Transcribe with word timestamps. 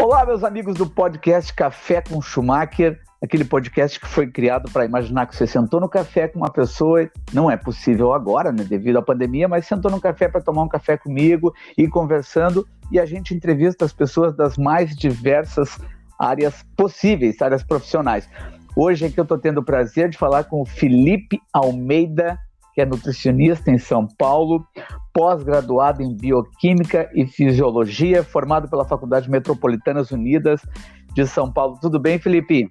Olá, 0.00 0.24
meus 0.24 0.44
amigos 0.44 0.76
do 0.76 0.86
podcast 0.86 1.52
Café 1.52 2.00
com 2.00 2.22
Schumacher, 2.22 3.00
aquele 3.20 3.44
podcast 3.44 3.98
que 3.98 4.06
foi 4.06 4.28
criado 4.30 4.70
para 4.70 4.84
imaginar 4.84 5.26
que 5.26 5.34
você 5.34 5.44
sentou 5.44 5.80
no 5.80 5.88
café 5.88 6.28
com 6.28 6.38
uma 6.38 6.52
pessoa, 6.52 7.10
não 7.32 7.50
é 7.50 7.56
possível 7.56 8.12
agora, 8.12 8.52
né, 8.52 8.62
devido 8.62 8.98
à 8.98 9.02
pandemia, 9.02 9.48
mas 9.48 9.66
sentou 9.66 9.90
no 9.90 10.00
café 10.00 10.28
para 10.28 10.40
tomar 10.40 10.62
um 10.62 10.68
café 10.68 10.96
comigo 10.96 11.52
e 11.76 11.88
conversando, 11.88 12.64
e 12.92 13.00
a 13.00 13.04
gente 13.04 13.34
entrevista 13.34 13.84
as 13.84 13.92
pessoas 13.92 14.36
das 14.36 14.56
mais 14.56 14.94
diversas 14.94 15.80
áreas 16.16 16.64
possíveis, 16.76 17.42
áreas 17.42 17.64
profissionais. 17.64 18.30
Hoje 18.76 19.06
aqui 19.06 19.18
eu 19.18 19.24
estou 19.24 19.36
tendo 19.36 19.58
o 19.58 19.64
prazer 19.64 20.10
de 20.10 20.16
falar 20.16 20.44
com 20.44 20.62
o 20.62 20.64
Felipe 20.64 21.40
Almeida, 21.52 22.38
que 22.78 22.82
é 22.82 22.86
nutricionista 22.86 23.72
em 23.72 23.78
São 23.78 24.06
Paulo, 24.06 24.64
pós-graduado 25.12 26.00
em 26.00 26.14
Bioquímica 26.14 27.10
e 27.12 27.26
Fisiologia, 27.26 28.22
formado 28.22 28.68
pela 28.70 28.84
Faculdade 28.84 29.28
Metropolitanas 29.28 30.12
Unidas 30.12 30.60
de 31.12 31.26
São 31.26 31.50
Paulo. 31.50 31.76
Tudo 31.80 31.98
bem, 31.98 32.20
Felipe? 32.20 32.70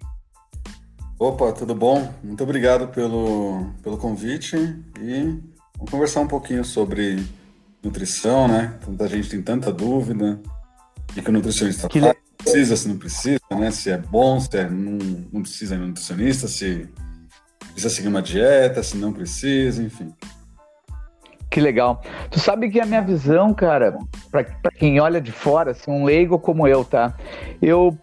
Opa, 1.20 1.52
tudo 1.52 1.76
bom? 1.76 2.10
Muito 2.24 2.42
obrigado 2.42 2.88
pelo, 2.88 3.66
pelo 3.84 3.98
convite 3.98 4.56
e 5.02 5.42
vamos 5.76 5.92
conversar 5.92 6.22
um 6.22 6.28
pouquinho 6.28 6.64
sobre 6.64 7.22
nutrição, 7.84 8.48
né? 8.48 8.80
Tanta 8.86 9.10
gente 9.10 9.28
tem 9.28 9.42
tanta 9.42 9.74
dúvida 9.74 10.40
e 11.18 11.22
que 11.22 11.30
o 11.30 11.34
nutricionista 11.34 11.90
que 11.90 12.00
faz, 12.00 12.16
precisa, 12.38 12.78
se 12.78 12.88
não 12.88 12.98
precisa, 12.98 13.42
né? 13.52 13.72
Se 13.72 13.90
é 13.90 13.98
bom, 13.98 14.40
se 14.40 14.58
é, 14.58 14.70
não, 14.70 15.00
não 15.34 15.42
precisa 15.42 15.78
no 15.78 15.88
nutricionista, 15.88 16.48
se 16.48 16.88
precisa 17.78 17.94
seguir 17.94 18.08
uma 18.08 18.24
dieta, 18.24 18.82
se 18.82 18.98
não 18.98 19.14
precisa, 19.14 19.84
enfim. 19.84 20.12
Que 21.50 21.62
legal. 21.62 22.02
Tu 22.32 22.40
sabe 22.40 22.70
que 22.72 22.80
a 22.80 22.86
minha 22.88 23.02
visão, 23.02 23.54
cara, 23.54 24.00
para 24.32 24.72
quem 24.76 25.00
olha 25.00 25.22
de 25.22 25.32
fora, 25.32 25.72
assim, 25.72 25.92
um 25.92 26.04
leigo 26.04 26.40
como 26.40 26.68
eu, 26.68 26.84
tá? 26.84 27.16
Eu 27.62 27.96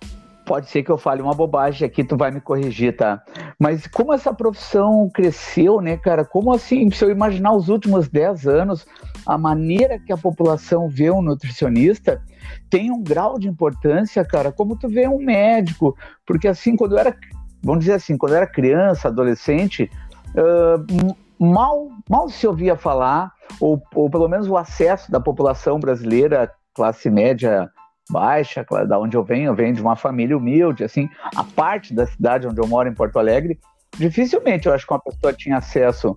pode 0.47 0.69
ser 0.71 0.83
que 0.83 0.91
eu 0.91 0.99
fale 0.99 1.23
uma 1.23 1.35
bobagem 1.35 1.87
aqui, 1.87 2.05
tu 2.05 2.17
vai 2.17 2.31
me 2.31 2.41
corrigir, 2.41 2.97
tá? 2.97 3.23
Mas 3.59 3.87
como 3.87 4.13
essa 4.13 4.33
profissão 4.33 5.11
cresceu, 5.13 5.81
né, 5.81 5.97
cara? 5.97 6.25
Como 6.25 6.53
assim, 6.53 6.91
se 6.91 7.05
eu 7.05 7.11
imaginar 7.11 7.53
os 7.53 7.69
últimos 7.69 8.09
10 8.09 8.47
anos, 8.47 8.87
a 9.27 9.37
maneira 9.37 9.99
que 9.99 10.13
a 10.13 10.17
população 10.17 10.89
vê 10.89 11.11
um 11.11 11.23
nutricionista 11.23 12.23
tem 12.71 12.91
um 12.91 13.03
grau 13.03 13.39
de 13.39 13.49
importância, 13.49 14.25
cara, 14.25 14.53
como 14.53 14.77
tu 14.77 14.89
vê 14.89 15.09
um 15.09 15.19
médico. 15.19 15.97
Porque 16.27 16.47
assim, 16.47 16.77
quando 16.77 16.93
eu 16.93 16.99
era, 16.99 17.17
vamos 17.65 17.81
dizer 17.81 17.95
assim, 17.95 18.17
quando 18.17 18.33
eu 18.33 18.37
era 18.39 18.47
criança, 18.47 19.09
adolescente, 19.09 19.91
uh, 20.37 21.45
mal, 21.45 21.89
mal 22.09 22.29
se 22.29 22.47
ouvia 22.47 22.77
falar, 22.77 23.33
ou, 23.59 23.83
ou 23.95 24.11
pelo 24.11 24.29
menos 24.29 24.49
o 24.49 24.57
acesso 24.57 25.11
da 25.11 25.19
população 25.19 25.81
brasileira, 25.81 26.53
classe 26.75 27.11
média 27.11 27.71
baixa, 28.11 28.65
da 28.87 28.99
onde 28.99 29.17
eu 29.17 29.25
venho, 29.25 29.47
eu 29.47 29.55
venho 29.55 29.75
de 29.75 29.81
uma 29.81 29.97
família 29.97 30.37
humilde, 30.37 30.85
assim, 30.85 31.09
a 31.35 31.43
parte 31.43 31.95
da 31.95 32.07
cidade 32.07 32.47
onde 32.47 32.61
eu 32.61 32.67
moro, 32.67 32.89
em 32.89 32.95
Porto 32.95 33.19
Alegre, 33.19 33.59
dificilmente 33.97 34.67
eu 34.67 34.75
acho 34.75 34.87
que 34.87 34.93
uma 34.93 35.01
pessoa 35.01 35.33
tinha 35.33 35.57
acesso 35.57 36.17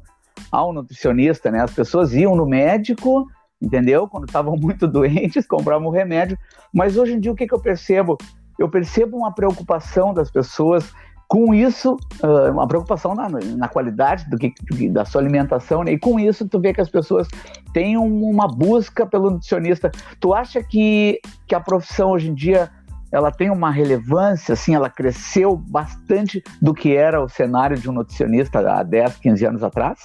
ao 0.51 0.73
nutricionista, 0.73 1.49
né? 1.49 1.61
As 1.61 1.73
pessoas 1.73 2.13
iam 2.13 2.35
no 2.35 2.45
médico, 2.45 3.25
entendeu? 3.61 4.07
Quando 4.07 4.25
estavam 4.25 4.55
muito 4.59 4.87
doentes, 4.87 5.47
compravam 5.47 5.89
remédio. 5.89 6.37
Mas 6.73 6.97
hoje 6.97 7.13
em 7.13 7.19
dia, 7.19 7.31
o 7.31 7.35
que, 7.35 7.47
que 7.47 7.53
eu 7.53 7.61
percebo? 7.61 8.17
Eu 8.59 8.69
percebo 8.69 9.17
uma 9.17 9.33
preocupação 9.33 10.13
das 10.13 10.31
pessoas 10.31 10.91
com 11.27 11.53
isso, 11.53 11.97
uh, 12.23 12.51
uma 12.51 12.67
preocupação 12.67 13.13
na, 13.13 13.27
na 13.29 13.67
qualidade 13.67 14.29
do 14.29 14.37
que, 14.37 14.53
da 14.89 15.03
sua 15.03 15.19
alimentação, 15.19 15.83
né? 15.83 15.91
e 15.91 15.99
com 15.99 16.19
isso 16.19 16.47
tu 16.47 16.59
vê 16.59 16.73
que 16.73 16.79
as 16.79 16.89
pessoas 16.89 17.27
têm 17.73 17.97
uma 17.97 18.47
busca 18.47 19.05
pelo 19.05 19.31
nutricionista. 19.31 19.91
Tu 20.21 20.33
acha 20.33 20.63
que, 20.63 21.19
que 21.45 21.53
a 21.53 21.59
profissão 21.59 22.11
hoje 22.11 22.29
em 22.29 22.33
dia 22.33 22.71
ela 23.11 23.31
tem 23.31 23.49
uma 23.49 23.71
relevância, 23.71 24.53
assim, 24.53 24.75
ela 24.75 24.89
cresceu 24.89 25.55
bastante 25.55 26.43
do 26.61 26.73
que 26.73 26.95
era 26.95 27.21
o 27.21 27.29
cenário 27.29 27.77
de 27.77 27.89
um 27.89 27.93
nutricionista 27.93 28.59
há 28.59 28.83
10, 28.83 29.17
15 29.17 29.45
anos 29.45 29.63
atrás? 29.63 29.99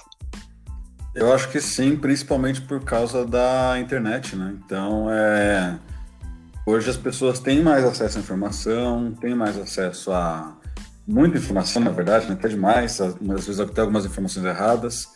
Eu 1.13 1.31
acho 1.33 1.49
que 1.49 1.61
sim, 1.61 1.95
principalmente 1.95 2.61
por 2.61 2.83
causa 2.83 3.25
da 3.25 3.77
internet, 3.79 4.35
né? 4.35 4.55
Então, 4.65 5.11
é... 5.11 5.77
hoje 6.65 6.89
as 6.89 6.97
pessoas 6.97 7.39
têm 7.39 7.61
mais 7.61 7.83
acesso 7.83 8.17
à 8.17 8.21
informação, 8.21 9.11
têm 9.19 9.35
mais 9.35 9.57
acesso 9.59 10.11
a 10.11 10.55
muita 11.07 11.37
informação, 11.37 11.81
na 11.81 11.91
verdade, 11.91 12.27
né? 12.27 12.33
até 12.33 12.47
demais, 12.47 12.99
às 12.99 13.15
vezes 13.45 13.59
até 13.59 13.81
algumas 13.81 14.05
informações 14.05 14.45
erradas. 14.45 15.09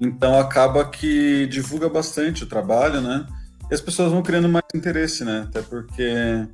Então 0.00 0.38
acaba 0.38 0.84
que 0.84 1.46
divulga 1.46 1.88
bastante 1.88 2.44
o 2.44 2.46
trabalho, 2.46 3.00
né? 3.00 3.26
E 3.70 3.74
as 3.74 3.80
pessoas 3.80 4.12
vão 4.12 4.22
criando 4.22 4.48
mais 4.48 4.64
interesse, 4.74 5.24
né? 5.24 5.46
Até 5.48 5.60
porque 5.60 6.46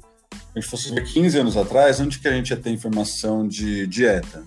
a 0.54 0.58
gente 0.58 0.68
fosse 0.68 0.92
ver 0.92 1.04
15 1.04 1.38
anos 1.38 1.56
atrás, 1.56 2.00
onde 2.00 2.18
que 2.18 2.28
a 2.28 2.32
gente 2.32 2.50
ia 2.50 2.56
ter 2.56 2.70
informação 2.70 3.46
de 3.46 3.86
dieta? 3.86 4.42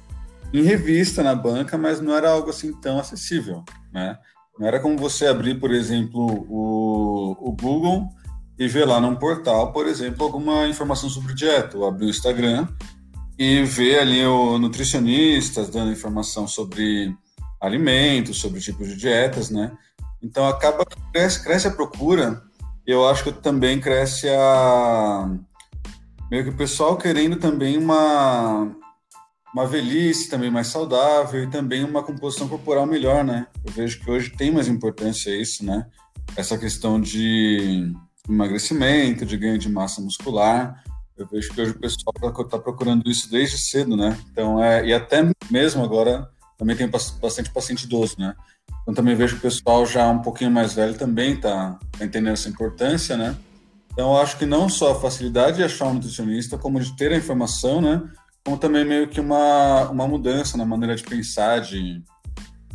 Em 0.53 0.64
revista, 0.64 1.22
na 1.22 1.36
banca, 1.36 1.78
mas 1.78 2.02
não 2.02 2.16
era 2.16 2.30
algo 2.30 2.50
assim 2.50 2.74
tão 2.74 3.00
acessível, 3.00 3.64
né? 3.94 4.18
Não 4.59 4.68
era 4.68 4.80
como 4.80 4.97
você 4.97 5.28
abrir, 5.28 5.59
por 5.59 5.72
exemplo, 5.72 6.46
o, 6.50 7.38
o 7.40 7.52
Google 7.52 8.09
e 8.58 8.68
ver 8.68 8.86
lá 8.86 9.00
num 9.00 9.16
portal, 9.16 9.72
por 9.72 9.86
exemplo, 9.86 10.26
alguma 10.26 10.68
informação 10.68 11.09
sobre 11.09 11.36
dieta, 11.36 11.78
ou 11.78 11.88
abrir 11.88 12.08
o 12.08 12.09
Instagram 12.09 12.68
e 13.38 13.64
ver 13.64 14.00
ali 14.00 14.25
o 14.25 14.58
nutricionistas 14.58 15.70
dando 15.70 15.92
informação 15.92 16.48
sobre 16.48 17.16
alimentos, 17.62 18.40
sobre 18.40 18.59
tipos 18.59 18.88
de 18.88 18.96
dietas, 18.96 19.50
né? 19.50 19.72
Então 20.22 20.48
acaba 20.48 20.86
cresce, 21.14 21.44
cresce 21.44 21.68
a 21.68 21.72
procura. 21.72 22.42
Eu 22.86 23.08
acho 23.08 23.24
que 23.24 23.31
também 23.31 23.80
cresce 23.80 24.28
a 24.30 25.30
meio 26.31 26.44
que 26.44 26.50
o 26.50 26.58
pessoal 26.58 26.97
querendo 26.97 27.38
também 27.38 27.78
uma 27.78 28.76
uma 29.53 29.66
velhice 29.66 30.30
também 30.30 30.52
mais 30.52 30.68
saudável 30.68 31.44
e 31.44 31.47
também 31.47 31.84
uma 31.84 32.03
composição 32.03 32.47
corporal 32.47 32.86
melhor, 32.86 33.24
né? 33.24 33.47
Eu 33.66 33.72
vejo 33.72 34.00
que 34.00 34.12
hoje 34.12 34.30
tem 34.30 34.52
mais 34.52 34.68
importância 34.68 35.30
isso, 35.30 35.66
né? 35.66 35.88
Essa 36.36 36.58
questão 36.58 37.00
de 37.00 37.92
emagrecimento, 38.30 39.26
de 39.26 39.38
ganho 39.38 39.58
de 39.58 39.70
massa 39.70 40.02
muscular. 40.02 40.84
Eu 41.17 41.25
vejo 41.25 41.51
que 41.51 41.61
hoje 41.61 41.72
o 41.72 41.79
pessoal 41.79 42.13
está 42.16 42.44
tá 42.44 42.59
procurando 42.59 43.09
isso 43.09 43.29
desde 43.29 43.57
cedo, 43.57 43.97
né? 43.97 44.17
Então, 44.31 44.63
é, 44.63 44.85
e 44.85 44.94
até 44.94 45.29
mesmo 45.50 45.83
agora 45.83 46.29
também 46.57 46.75
tem 46.75 46.88
bastante 46.88 47.51
paciente 47.51 47.85
idoso, 47.85 48.16
né? 48.19 48.35
Então 48.81 48.94
também 48.94 49.16
vejo 49.16 49.33
que 49.33 49.39
o 49.39 49.50
pessoal 49.50 49.85
já 49.85 50.09
um 50.09 50.22
pouquinho 50.22 50.51
mais 50.51 50.73
velho 50.73 50.94
também 50.94 51.33
está 51.33 51.78
tá 51.97 52.05
entendendo 52.05 52.33
essa 52.33 52.50
importância, 52.50 53.17
né? 53.17 53.35
Então 53.91 54.11
eu 54.13 54.22
acho 54.22 54.38
que 54.38 54.45
não 54.45 54.69
só 54.69 54.91
a 54.91 55.00
facilidade 55.00 55.57
de 55.57 55.63
achar 55.63 55.88
um 55.88 55.95
nutricionista, 55.95 56.57
como 56.57 56.79
de 56.79 56.95
ter 56.95 57.11
a 57.11 57.17
informação, 57.17 57.81
né? 57.81 58.01
Como 58.45 58.57
também 58.57 58.85
meio 58.85 59.07
que 59.09 59.19
uma, 59.19 59.89
uma 59.89 60.07
mudança 60.07 60.55
na 60.55 60.66
maneira 60.66 60.95
de 60.95 61.03
pensar, 61.03 61.59
de, 61.59 62.01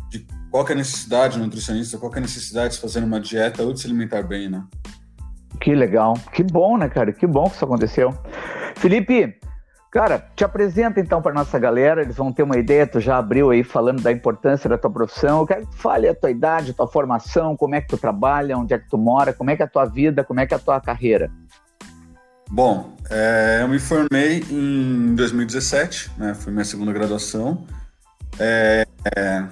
de 0.09 0.27
qual 0.51 0.67
é 0.67 0.73
a 0.73 0.75
necessidade 0.75 1.37
do 1.37 1.43
nutricionista, 1.43 1.97
qual 1.97 2.13
é 2.13 2.17
a 2.17 2.21
necessidade 2.21 2.75
de 2.75 2.81
fazer 2.81 3.03
uma 3.03 3.19
dieta 3.19 3.63
ou 3.63 3.73
de 3.73 3.79
se 3.79 3.87
alimentar 3.87 4.21
bem, 4.21 4.49
né? 4.49 4.63
Que 5.59 5.73
legal. 5.73 6.15
Que 6.31 6.43
bom, 6.43 6.77
né, 6.77 6.89
cara? 6.89 7.11
Que 7.11 7.25
bom 7.25 7.45
que 7.45 7.55
isso 7.55 7.65
aconteceu. 7.65 8.13
Felipe, 8.75 9.39
cara, 9.91 10.25
te 10.35 10.43
apresenta 10.43 10.99
então 10.99 11.21
para 11.21 11.33
nossa 11.33 11.57
galera, 11.59 12.01
eles 12.01 12.15
vão 12.15 12.33
ter 12.33 12.43
uma 12.43 12.57
ideia, 12.57 12.87
tu 12.87 12.99
já 12.99 13.17
abriu 13.17 13.51
aí 13.51 13.63
falando 13.63 14.01
da 14.01 14.11
importância 14.11 14.69
da 14.69 14.77
tua 14.77 14.91
profissão. 14.91 15.39
Eu 15.39 15.47
quero 15.47 15.61
que 15.61 15.71
tu 15.71 15.77
fale 15.77 16.07
a 16.07 16.15
tua 16.15 16.31
idade, 16.31 16.71
a 16.71 16.73
tua 16.73 16.87
formação, 16.87 17.55
como 17.55 17.75
é 17.75 17.81
que 17.81 17.87
tu 17.87 17.97
trabalha, 17.97 18.57
onde 18.57 18.73
é 18.73 18.79
que 18.79 18.89
tu 18.89 18.97
mora, 18.97 19.31
como 19.31 19.51
é 19.51 19.55
que 19.55 19.61
é 19.61 19.65
a 19.65 19.69
tua 19.69 19.85
vida, 19.85 20.23
como 20.23 20.39
é 20.39 20.45
que 20.45 20.53
é 20.53 20.57
a 20.57 20.59
tua 20.59 20.81
carreira. 20.81 21.31
Bom, 22.49 22.93
é, 23.09 23.59
eu 23.61 23.67
me 23.67 23.79
formei 23.79 24.43
em 24.49 25.15
2017, 25.15 26.11
né? 26.17 26.33
Foi 26.33 26.51
minha 26.51 26.65
segunda 26.65 26.91
graduação. 26.91 27.65
É, 28.39 28.85
é, 29.15 29.43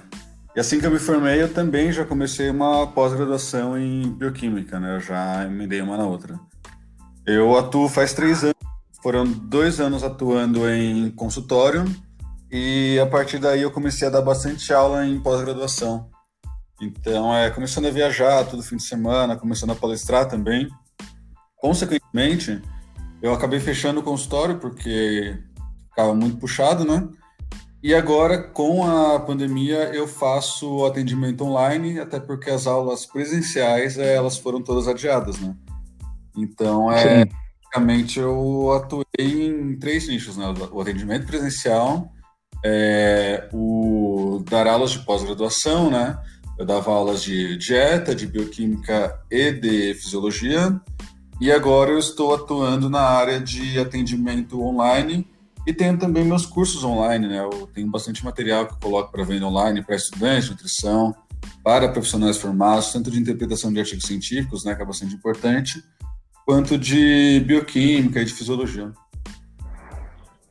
e 0.54 0.60
assim 0.60 0.78
que 0.78 0.86
eu 0.86 0.90
me 0.90 0.98
formei, 0.98 1.42
eu 1.42 1.52
também 1.52 1.90
já 1.90 2.04
comecei 2.04 2.50
uma 2.50 2.86
pós-graduação 2.86 3.78
em 3.78 4.10
bioquímica, 4.12 4.78
né? 4.78 4.96
Eu 4.96 5.00
já 5.00 5.44
emendei 5.44 5.80
uma 5.80 5.96
na 5.96 6.04
outra. 6.04 6.38
Eu 7.26 7.56
atuo 7.56 7.88
faz 7.88 8.12
três 8.12 8.42
anos, 8.42 8.56
foram 9.02 9.24
dois 9.24 9.80
anos 9.80 10.02
atuando 10.02 10.68
em 10.68 11.10
consultório 11.10 11.84
e 12.50 12.98
a 13.00 13.06
partir 13.06 13.38
daí 13.38 13.62
eu 13.62 13.70
comecei 13.70 14.06
a 14.06 14.10
dar 14.10 14.20
bastante 14.20 14.72
aula 14.74 15.06
em 15.06 15.18
pós-graduação. 15.20 16.10
Então, 16.82 17.34
é, 17.34 17.48
começando 17.48 17.86
a 17.86 17.90
viajar 17.90 18.44
todo 18.44 18.62
fim 18.62 18.76
de 18.76 18.82
semana, 18.82 19.36
começando 19.36 19.70
a 19.70 19.76
palestrar 19.76 20.28
também. 20.28 20.68
Consequentemente, 21.56 22.60
eu 23.22 23.32
acabei 23.32 23.60
fechando 23.60 24.00
o 24.00 24.02
consultório 24.02 24.58
porque 24.58 25.38
ficava 25.88 26.12
muito 26.12 26.36
puxado, 26.36 26.84
né? 26.84 27.08
E 27.82 27.92
agora, 27.92 28.38
com 28.38 28.84
a 28.84 29.18
pandemia, 29.18 29.92
eu 29.92 30.06
faço 30.06 30.86
atendimento 30.86 31.42
online, 31.42 31.98
até 31.98 32.20
porque 32.20 32.48
as 32.48 32.68
aulas 32.68 33.04
presenciais 33.04 33.98
eh, 33.98 34.14
elas 34.14 34.38
foram 34.38 34.62
todas 34.62 34.86
adiadas, 34.86 35.40
né? 35.40 35.56
Então, 36.36 36.92
é, 36.92 37.24
basicamente, 37.24 38.20
eu 38.20 38.70
atuei 38.72 39.48
em 39.48 39.76
três 39.80 40.06
nichos, 40.06 40.36
né? 40.36 40.54
O 40.70 40.80
atendimento 40.80 41.26
presencial, 41.26 42.12
é, 42.64 43.48
o 43.52 44.44
dar 44.48 44.68
aulas 44.68 44.92
de 44.92 45.00
pós-graduação, 45.00 45.90
né? 45.90 46.16
Eu 46.56 46.64
dava 46.64 46.92
aulas 46.92 47.20
de 47.20 47.56
dieta, 47.56 48.14
de 48.14 48.28
bioquímica 48.28 49.20
e 49.28 49.50
de 49.50 49.94
fisiologia. 49.94 50.80
E 51.40 51.50
agora 51.50 51.90
eu 51.90 51.98
estou 51.98 52.32
atuando 52.32 52.88
na 52.88 53.00
área 53.00 53.40
de 53.40 53.76
atendimento 53.80 54.62
online 54.62 55.26
e 55.66 55.72
tenho 55.72 55.96
também 55.98 56.24
meus 56.24 56.44
cursos 56.44 56.82
online, 56.82 57.28
né? 57.28 57.38
Eu 57.38 57.68
tenho 57.72 57.90
bastante 57.90 58.24
material 58.24 58.66
que 58.66 58.74
eu 58.74 58.78
coloco 58.78 59.12
para 59.12 59.24
venda 59.24 59.46
online 59.46 59.82
para 59.82 59.94
estudantes 59.94 60.44
de 60.44 60.50
nutrição, 60.50 61.14
para 61.62 61.88
profissionais 61.88 62.36
formados, 62.36 62.92
tanto 62.92 63.10
de 63.10 63.20
interpretação 63.20 63.72
de 63.72 63.78
artigos 63.78 64.04
científicos, 64.04 64.64
né, 64.64 64.74
que 64.74 64.82
é 64.82 64.84
bastante 64.84 65.14
importante, 65.14 65.82
quanto 66.44 66.76
de 66.76 67.40
bioquímica 67.46 68.20
e 68.20 68.24
de 68.24 68.32
fisiologia. 68.32 68.92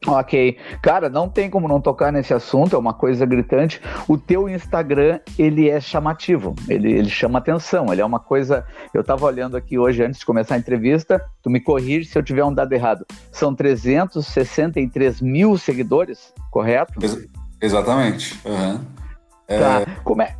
Ok. 0.07 0.57
Cara, 0.81 1.09
não 1.09 1.29
tem 1.29 1.49
como 1.49 1.67
não 1.67 1.79
tocar 1.79 2.11
nesse 2.11 2.33
assunto, 2.33 2.75
é 2.75 2.79
uma 2.79 2.93
coisa 2.93 3.25
gritante. 3.25 3.79
O 4.07 4.17
teu 4.17 4.49
Instagram, 4.49 5.19
ele 5.37 5.69
é 5.69 5.79
chamativo, 5.79 6.55
ele, 6.67 6.91
ele 6.91 7.09
chama 7.09 7.37
atenção, 7.37 7.91
ele 7.91 8.01
é 8.01 8.05
uma 8.05 8.19
coisa... 8.19 8.65
Eu 8.93 9.01
estava 9.01 9.25
olhando 9.25 9.55
aqui 9.55 9.77
hoje, 9.77 10.03
antes 10.03 10.19
de 10.19 10.25
começar 10.25 10.55
a 10.55 10.57
entrevista, 10.57 11.23
tu 11.43 11.49
me 11.49 11.59
corrige 11.59 12.09
se 12.09 12.17
eu 12.17 12.23
tiver 12.23 12.43
um 12.43 12.53
dado 12.53 12.73
errado. 12.73 13.05
São 13.31 13.53
363 13.53 15.21
mil 15.21 15.55
seguidores, 15.57 16.33
correto? 16.49 16.93
Ex 17.01 17.27
exatamente. 17.61 18.39
Uhum. 18.43 18.79
Tá. 19.47 19.81
É... 19.81 19.85
Como 20.03 20.21
é, 20.23 20.35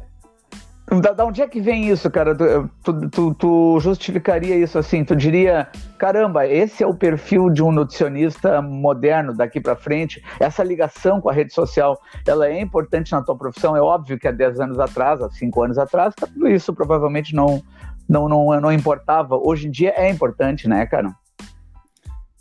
da, 1.01 1.12
da, 1.12 1.25
onde 1.25 1.42
é 1.42 1.48
que 1.48 1.59
vem 1.59 1.89
isso, 1.89 2.09
cara? 2.09 2.36
Tu, 2.36 3.09
tu, 3.09 3.33
tu, 3.33 3.80
justificaria 3.80 4.56
isso 4.56 4.77
assim? 4.77 5.03
Tu 5.03 5.15
diria, 5.15 5.68
caramba, 5.98 6.48
esse 6.48 6.83
é 6.83 6.88
o 6.88 6.94
perfil 6.94 7.50
de 7.50 7.63
um 7.63 7.71
nutricionista 7.71 8.62
moderno 8.62 9.33
daqui 9.33 9.59
para 9.59 9.75
frente? 9.75 10.24
Essa 10.39 10.63
ligação 10.63 11.19
com 11.19 11.30
a 11.30 11.33
rede 11.33 11.53
social, 11.53 12.00
ela 12.25 12.48
é 12.48 12.62
importante 12.62 13.12
na 13.12 13.21
tua 13.21 13.36
profissão? 13.36 13.75
É 13.75 13.81
óbvio 13.81 14.19
que 14.19 14.27
há 14.27 14.31
10 14.31 14.59
anos 14.59 14.80
atrás, 14.80 15.21
há 15.21 15.30
5 15.30 15.63
anos 15.63 15.77
atrás, 15.77 16.13
tudo 16.15 16.48
isso 16.48 16.74
provavelmente 16.74 17.36
não, 17.36 17.62
não, 18.07 18.30
não, 18.30 18.62
não 18.62 18.71
importava. 18.71 19.36
Hoje 19.36 19.68
em 19.68 19.71
dia 19.71 19.94
é 19.97 20.09
importante, 20.09 20.68
né, 20.68 20.86
cara? 20.86 21.12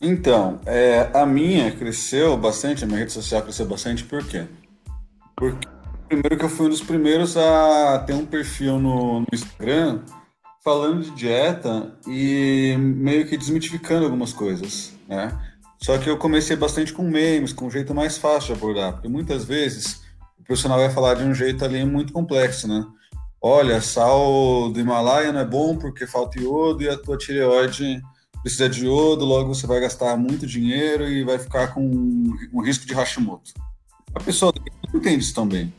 Então, 0.00 0.60
é, 0.64 1.10
a 1.12 1.26
minha 1.26 1.70
cresceu 1.72 2.36
bastante, 2.36 2.84
a 2.84 2.86
minha 2.86 3.00
rede 3.00 3.12
social 3.12 3.42
cresceu 3.42 3.66
bastante, 3.66 4.02
por 4.04 4.24
quê? 4.24 4.46
Porque 5.36 5.68
Primeiro 6.10 6.36
que 6.36 6.44
eu 6.44 6.48
fui 6.48 6.66
um 6.66 6.70
dos 6.70 6.82
primeiros 6.82 7.36
a 7.36 8.00
ter 8.04 8.14
um 8.14 8.26
perfil 8.26 8.80
no, 8.80 9.20
no 9.20 9.26
Instagram 9.32 10.00
falando 10.64 11.04
de 11.04 11.12
dieta 11.12 11.96
e 12.04 12.74
meio 12.76 13.28
que 13.28 13.36
desmitificando 13.36 14.06
algumas 14.06 14.32
coisas, 14.32 14.92
né? 15.06 15.40
Só 15.80 15.96
que 15.98 16.10
eu 16.10 16.18
comecei 16.18 16.56
bastante 16.56 16.92
com 16.92 17.04
memes, 17.04 17.52
com 17.52 17.66
um 17.66 17.70
jeito 17.70 17.94
mais 17.94 18.18
fácil 18.18 18.52
de 18.52 18.60
abordar, 18.60 18.94
porque 18.94 19.06
muitas 19.06 19.44
vezes 19.44 20.02
o 20.36 20.42
profissional 20.42 20.80
vai 20.80 20.90
falar 20.90 21.14
de 21.14 21.22
um 21.22 21.32
jeito 21.32 21.64
ali 21.64 21.84
muito 21.84 22.12
complexo, 22.12 22.66
né? 22.66 22.84
Olha, 23.40 23.80
sal 23.80 24.68
do 24.68 24.80
Himalaia 24.80 25.30
não 25.30 25.38
é 25.38 25.46
bom 25.46 25.76
porque 25.76 26.08
falta 26.08 26.40
iodo 26.40 26.82
e 26.82 26.88
a 26.88 26.98
tua 26.98 27.16
tireoide 27.16 28.02
precisa 28.42 28.68
de 28.68 28.84
iodo, 28.84 29.24
logo 29.24 29.54
você 29.54 29.64
vai 29.64 29.78
gastar 29.78 30.16
muito 30.16 30.44
dinheiro 30.44 31.08
e 31.08 31.22
vai 31.22 31.38
ficar 31.38 31.68
com 31.68 31.88
um 32.52 32.62
risco 32.62 32.84
de 32.84 32.94
Hashimoto. 32.94 33.52
A 34.12 34.18
pessoa 34.18 34.52
não 34.92 34.98
entende 34.98 35.22
isso 35.22 35.32
tão 35.32 35.46
bem. 35.46 35.72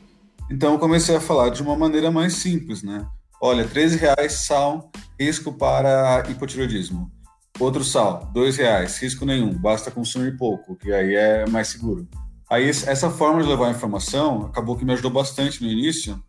Então 0.52 0.74
eu 0.74 0.78
comecei 0.78 1.16
a 1.16 1.20
falar 1.20 1.48
de 1.48 1.62
uma 1.62 1.74
maneira 1.74 2.10
mais 2.10 2.34
simples, 2.34 2.82
né? 2.82 3.06
Olha, 3.40 3.66
13 3.66 3.96
reais 3.96 4.32
sal, 4.44 4.92
risco 5.18 5.50
para 5.50 6.22
hipotireoidismo. 6.28 7.10
Outro 7.58 7.82
sal, 7.82 8.30
2 8.34 8.58
reais, 8.58 8.98
risco 8.98 9.24
nenhum, 9.24 9.54
basta 9.54 9.90
consumir 9.90 10.36
pouco, 10.36 10.76
que 10.76 10.92
aí 10.92 11.14
é 11.14 11.46
mais 11.48 11.68
seguro. 11.68 12.06
Aí 12.50 12.68
essa 12.68 13.08
forma 13.08 13.42
de 13.42 13.48
levar 13.48 13.68
a 13.68 13.70
informação 13.70 14.44
acabou 14.44 14.76
que 14.76 14.84
me 14.84 14.92
ajudou 14.92 15.10
bastante 15.10 15.62
no 15.62 15.70
início, 15.70 16.22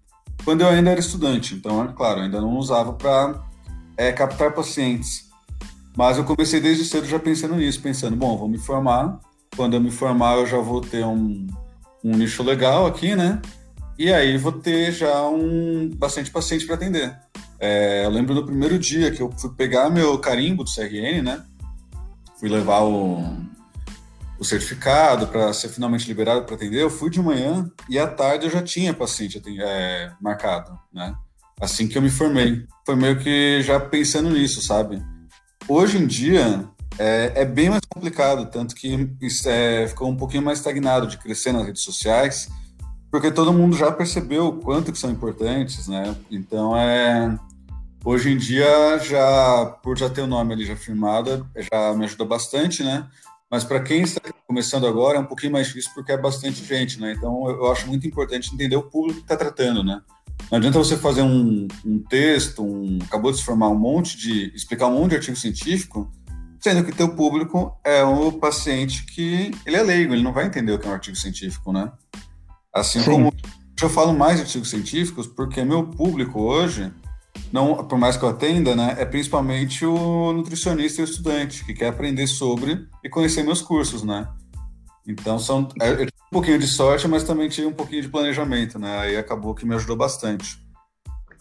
quando 0.45 0.61
eu 0.61 0.69
ainda 0.69 0.91
era 0.91 1.01
estudante. 1.01 1.53
Então, 1.53 1.83
é 1.83 1.91
claro, 1.91 2.21
ainda 2.21 2.39
não 2.39 2.55
usava 2.57 2.93
para 2.93 3.43
é, 3.97 4.13
captar 4.13 4.53
pacientes. 4.53 5.29
Mas 5.97 6.17
eu 6.17 6.23
comecei 6.23 6.61
desde 6.61 6.85
cedo 6.85 7.05
já 7.05 7.19
pensando 7.19 7.55
nisso, 7.55 7.81
pensando, 7.81 8.15
bom, 8.15 8.37
vou 8.37 8.47
me 8.47 8.57
formar. 8.57 9.19
Quando 9.53 9.73
eu 9.73 9.81
me 9.81 9.91
formar, 9.91 10.37
eu 10.37 10.45
já 10.45 10.59
vou 10.59 10.79
ter 10.79 11.05
um, 11.05 11.45
um 12.01 12.15
nicho 12.15 12.41
legal 12.41 12.85
aqui, 12.85 13.17
né? 13.17 13.41
E 13.97 14.11
aí 14.11 14.37
vou 14.37 14.51
ter 14.51 14.91
já 14.91 15.27
um 15.27 15.89
bastante 15.95 16.31
paciente 16.31 16.65
para 16.65 16.75
atender. 16.75 17.15
É, 17.59 18.05
eu 18.05 18.09
lembro 18.09 18.33
no 18.33 18.45
primeiro 18.45 18.77
dia 18.79 19.11
que 19.11 19.21
eu 19.21 19.31
fui 19.37 19.51
pegar 19.51 19.89
meu 19.89 20.17
carimbo 20.17 20.63
do 20.63 20.73
CRN, 20.73 21.21
né? 21.21 21.43
Fui 22.39 22.49
levar 22.49 22.81
o, 22.81 23.23
o 24.39 24.43
certificado 24.43 25.27
para 25.27 25.53
ser 25.53 25.69
finalmente 25.69 26.07
liberado 26.07 26.43
para 26.43 26.55
atender. 26.55 26.81
Eu 26.81 26.89
fui 26.89 27.09
de 27.09 27.21
manhã 27.21 27.71
e 27.87 27.99
à 27.99 28.07
tarde 28.07 28.45
eu 28.45 28.51
já 28.51 28.61
tinha 28.61 28.93
paciente 28.93 29.41
é, 29.61 30.11
marcado, 30.19 30.77
né? 30.91 31.15
Assim 31.61 31.87
que 31.87 31.97
eu 31.97 32.01
me 32.01 32.09
formei. 32.09 32.65
Foi 32.85 32.95
meio 32.95 33.19
que 33.19 33.61
já 33.61 33.79
pensando 33.79 34.31
nisso, 34.31 34.61
sabe? 34.61 35.01
Hoje 35.67 35.99
em 35.99 36.07
dia 36.07 36.67
é, 36.97 37.31
é 37.35 37.45
bem 37.45 37.69
mais 37.69 37.81
complicado, 37.87 38.49
tanto 38.49 38.73
que 38.73 39.09
é, 39.45 39.87
ficou 39.87 40.09
um 40.09 40.17
pouquinho 40.17 40.43
mais 40.43 40.57
estagnado 40.57 41.07
de 41.07 41.17
crescer 41.17 41.51
nas 41.51 41.65
redes 41.65 41.83
sociais 41.83 42.49
porque 43.13 43.29
todo 43.29 43.53
mundo 43.53 43.77
já 43.77 43.91
percebeu 43.91 44.47
o 44.47 44.53
quanto 44.53 44.91
que 44.91 44.97
são 44.97 45.11
importantes, 45.11 45.87
né? 45.87 46.15
Então 46.31 46.75
é 46.75 47.37
hoje 48.03 48.31
em 48.31 48.37
dia 48.37 48.97
já 48.97 49.67
por 49.83 49.95
já 49.95 50.09
ter 50.09 50.21
o 50.21 50.27
nome 50.27 50.51
ali 50.51 50.65
já 50.65 50.75
firmado 50.75 51.47
já 51.55 51.93
me 51.93 52.05
ajuda 52.05 52.25
bastante, 52.25 52.81
né? 52.83 53.07
Mas 53.51 53.63
para 53.63 53.79
quem 53.81 54.01
está 54.01 54.19
começando 54.47 54.87
agora 54.87 55.19
é 55.19 55.21
um 55.21 55.27
pouquinho 55.27 55.51
mais 55.51 55.67
difícil 55.67 55.91
porque 55.93 56.11
é 56.11 56.17
bastante 56.17 56.65
gente, 56.65 56.99
né? 56.99 57.13
Então 57.15 57.47
eu 57.47 57.71
acho 57.71 57.87
muito 57.87 58.07
importante 58.07 58.51
entender 58.51 58.77
o 58.77 58.89
público 58.89 59.19
que 59.19 59.25
está 59.25 59.37
tratando, 59.37 59.83
né? 59.83 60.01
Não 60.49 60.57
adianta 60.57 60.79
você 60.79 60.97
fazer 60.97 61.21
um, 61.21 61.67
um 61.85 61.99
texto, 61.99 62.63
um, 62.63 62.97
acabou 63.03 63.31
de 63.31 63.37
se 63.37 63.43
formar 63.43 63.69
um 63.69 63.77
monte 63.77 64.17
de 64.17 64.51
explicar 64.55 64.87
um 64.87 64.95
monte 64.95 65.11
de 65.11 65.17
artigo 65.17 65.37
científico, 65.37 66.11
sendo 66.59 66.83
que 66.83 66.91
teu 66.91 67.13
público 67.15 67.79
é 67.83 68.03
o 68.03 68.31
paciente 68.31 69.05
que 69.05 69.51
ele 69.67 69.75
é 69.75 69.83
leigo, 69.83 70.15
ele 70.15 70.23
não 70.23 70.33
vai 70.33 70.47
entender 70.47 70.71
o 70.71 70.79
que 70.79 70.87
é 70.87 70.89
um 70.89 70.93
artigo 70.93 71.15
científico, 71.15 71.71
né? 71.71 71.91
Assim 72.73 72.99
Sim. 72.99 73.11
como 73.11 73.33
eu 73.81 73.89
falo 73.89 74.13
mais 74.13 74.37
de 74.37 74.43
artigos 74.43 74.69
científicos, 74.69 75.27
porque 75.27 75.63
meu 75.63 75.83
público 75.83 76.41
hoje, 76.41 76.91
não, 77.51 77.83
por 77.85 77.97
mais 77.97 78.17
que 78.17 78.23
eu 78.23 78.29
atenda, 78.29 78.75
né, 78.75 78.95
é 78.97 79.05
principalmente 79.05 79.85
o 79.85 80.33
nutricionista 80.33 81.01
e 81.01 81.03
o 81.03 81.05
estudante 81.05 81.65
que 81.65 81.73
quer 81.73 81.89
aprender 81.89 82.27
sobre 82.27 82.87
e 83.03 83.09
conhecer 83.09 83.43
meus 83.43 83.61
cursos, 83.61 84.03
né? 84.03 84.27
Então 85.05 85.37
são 85.37 85.67
é, 85.81 85.91
eu 85.91 85.97
tive 85.97 86.11
um 86.31 86.31
pouquinho 86.31 86.57
de 86.57 86.67
sorte, 86.67 87.07
mas 87.07 87.23
também 87.23 87.49
tive 87.49 87.67
um 87.67 87.73
pouquinho 87.73 88.01
de 88.01 88.09
planejamento, 88.09 88.79
né? 88.79 88.99
Aí 88.99 89.17
acabou 89.17 89.53
que 89.53 89.65
me 89.65 89.75
ajudou 89.75 89.97
bastante. 89.97 90.63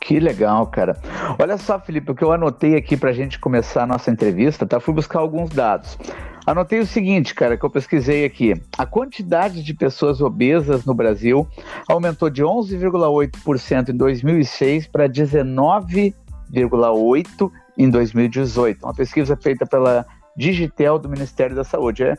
Que 0.01 0.19
legal, 0.19 0.67
cara. 0.67 1.01
Olha 1.39 1.57
só, 1.57 1.79
Felipe, 1.79 2.11
o 2.11 2.15
que 2.15 2.25
eu 2.25 2.33
anotei 2.33 2.75
aqui 2.75 2.97
para 2.97 3.11
a 3.11 3.13
gente 3.13 3.39
começar 3.39 3.85
a 3.85 3.87
nossa 3.87 4.11
entrevista, 4.11 4.67
tá? 4.67 4.81
Fui 4.81 4.93
buscar 4.93 5.21
alguns 5.21 5.49
dados. 5.51 5.97
Anotei 6.45 6.81
o 6.81 6.87
seguinte, 6.87 7.35
cara, 7.35 7.57
que 7.57 7.65
eu 7.65 7.71
pesquisei 7.71 8.25
aqui. 8.25 8.61
A 8.77 8.85
quantidade 8.85 9.63
de 9.63 9.75
pessoas 9.75 10.21
obesas 10.21 10.85
no 10.85 10.95
Brasil 10.95 11.47
aumentou 11.89 12.29
de 12.29 12.43
11,8% 12.43 13.91
em 13.91 13.97
2006 13.97 14.89
para 14.89 15.09
19,8% 15.09 17.53
em 17.79 17.89
2018. 17.89 18.85
Uma 18.85 18.95
pesquisa 18.95 19.37
feita 19.37 19.65
pela 19.65 20.05
Digitel 20.37 20.99
do 20.99 21.09
Ministério 21.09 21.55
da 21.55 21.65
Saúde. 21.65 22.05
É, 22.05 22.17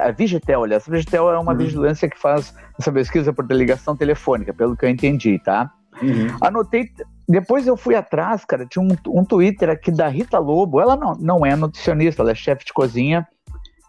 a 0.00 0.10
Vigitel, 0.10 0.64
aliás, 0.64 0.86
a 0.86 0.90
Vigitel 0.90 1.30
é 1.30 1.38
uma 1.38 1.52
uhum. 1.52 1.58
vigilância 1.58 2.08
que 2.08 2.18
faz 2.18 2.54
essa 2.78 2.92
pesquisa 2.92 3.32
por 3.32 3.50
ligação 3.50 3.96
telefônica, 3.96 4.52
pelo 4.52 4.76
que 4.76 4.84
eu 4.84 4.90
entendi, 4.90 5.38
tá? 5.38 5.70
Uhum. 6.02 6.28
Anotei, 6.40 6.90
depois 7.28 7.66
eu 7.66 7.76
fui 7.76 7.94
atrás, 7.94 8.44
cara, 8.44 8.66
tinha 8.66 8.82
um, 8.82 8.96
um 9.08 9.24
Twitter 9.24 9.70
aqui 9.70 9.90
da 9.90 10.08
Rita 10.08 10.38
Lobo, 10.38 10.80
ela 10.80 10.96
não, 10.96 11.14
não 11.14 11.46
é 11.46 11.54
nutricionista, 11.54 12.22
ela 12.22 12.32
é 12.32 12.34
chefe 12.34 12.64
de 12.64 12.72
cozinha, 12.72 13.26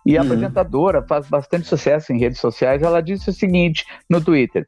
e 0.05 0.15
uhum. 0.15 0.23
apresentadora, 0.23 1.01
faz 1.01 1.27
bastante 1.27 1.67
sucesso 1.67 2.11
em 2.11 2.19
redes 2.19 2.39
sociais. 2.39 2.81
Ela 2.81 3.01
disse 3.01 3.29
o 3.29 3.33
seguinte 3.33 3.85
no 4.09 4.21
Twitter: 4.21 4.67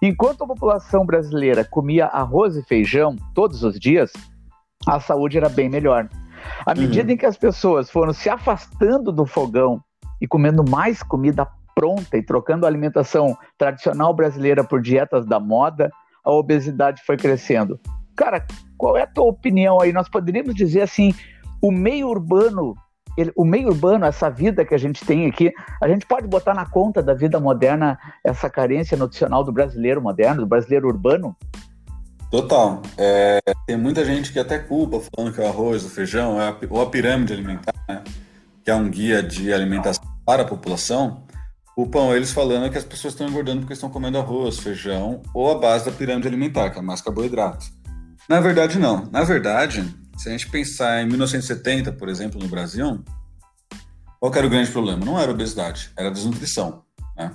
enquanto 0.00 0.44
a 0.44 0.46
população 0.46 1.06
brasileira 1.06 1.64
comia 1.64 2.06
arroz 2.06 2.56
e 2.56 2.62
feijão 2.62 3.16
todos 3.34 3.62
os 3.62 3.78
dias, 3.78 4.12
a 4.86 5.00
saúde 5.00 5.38
era 5.38 5.48
bem 5.48 5.68
melhor. 5.68 6.08
À 6.66 6.74
medida 6.74 7.08
uhum. 7.08 7.14
em 7.14 7.16
que 7.16 7.26
as 7.26 7.36
pessoas 7.36 7.90
foram 7.90 8.12
se 8.12 8.28
afastando 8.28 9.12
do 9.12 9.24
fogão 9.24 9.80
e 10.20 10.26
comendo 10.26 10.68
mais 10.68 11.02
comida 11.02 11.46
pronta 11.74 12.16
e 12.16 12.22
trocando 12.22 12.66
a 12.66 12.68
alimentação 12.68 13.36
tradicional 13.56 14.14
brasileira 14.14 14.62
por 14.62 14.80
dietas 14.80 15.24
da 15.26 15.40
moda, 15.40 15.90
a 16.24 16.30
obesidade 16.30 17.02
foi 17.04 17.16
crescendo. 17.16 17.78
Cara, 18.16 18.44
qual 18.76 18.96
é 18.96 19.02
a 19.02 19.06
tua 19.06 19.24
opinião 19.24 19.80
aí? 19.80 19.92
Nós 19.92 20.08
poderíamos 20.08 20.54
dizer 20.54 20.82
assim, 20.82 21.14
o 21.60 21.72
meio 21.72 22.08
urbano 22.08 22.74
ele, 23.16 23.32
o 23.36 23.44
meio 23.44 23.68
urbano, 23.68 24.04
essa 24.04 24.30
vida 24.30 24.64
que 24.64 24.74
a 24.74 24.78
gente 24.78 25.04
tem 25.04 25.26
aqui, 25.26 25.52
a 25.80 25.88
gente 25.88 26.06
pode 26.06 26.26
botar 26.26 26.54
na 26.54 26.66
conta 26.66 27.02
da 27.02 27.14
vida 27.14 27.38
moderna 27.38 27.98
essa 28.24 28.48
carência 28.48 28.96
nutricional 28.96 29.44
do 29.44 29.52
brasileiro 29.52 30.00
moderno, 30.00 30.42
do 30.42 30.46
brasileiro 30.46 30.88
urbano? 30.88 31.36
Total. 32.30 32.80
É, 32.96 33.40
tem 33.66 33.76
muita 33.76 34.04
gente 34.04 34.32
que 34.32 34.38
até 34.38 34.58
culpa, 34.58 35.00
falando 35.14 35.34
que 35.34 35.40
o 35.40 35.46
arroz, 35.46 35.84
o 35.84 35.90
feijão, 35.90 36.40
é 36.40 36.48
a, 36.48 36.56
ou 36.70 36.80
a 36.80 36.86
pirâmide 36.86 37.32
alimentar, 37.32 37.74
né, 37.88 38.02
que 38.64 38.70
é 38.70 38.74
um 38.74 38.88
guia 38.88 39.22
de 39.22 39.52
alimentação 39.52 40.02
para 40.24 40.42
a 40.42 40.46
população, 40.46 41.24
culpam 41.74 42.14
eles 42.14 42.32
falando 42.32 42.70
que 42.70 42.78
as 42.78 42.84
pessoas 42.84 43.12
estão 43.12 43.28
engordando 43.28 43.60
porque 43.60 43.74
estão 43.74 43.90
comendo 43.90 44.18
arroz, 44.18 44.58
feijão, 44.58 45.20
ou 45.34 45.50
a 45.50 45.58
base 45.58 45.84
da 45.84 45.92
pirâmide 45.92 46.28
alimentar, 46.28 46.70
que 46.70 46.78
é 46.78 46.82
mais 46.82 47.02
carboidrato. 47.02 47.66
Na 48.28 48.40
verdade, 48.40 48.78
não. 48.78 49.08
Na 49.10 49.24
verdade, 49.24 49.84
se 50.22 50.28
a 50.28 50.32
gente 50.32 50.48
pensar 50.48 51.02
em 51.02 51.08
1970, 51.08 51.90
por 51.92 52.08
exemplo, 52.08 52.40
no 52.40 52.46
Brasil, 52.46 53.02
qual 54.20 54.32
era 54.32 54.46
o 54.46 54.50
grande 54.50 54.70
problema? 54.70 55.04
Não 55.04 55.18
era 55.18 55.32
obesidade, 55.32 55.90
era 55.96 56.12
desnutrição. 56.12 56.84
Né? 57.16 57.32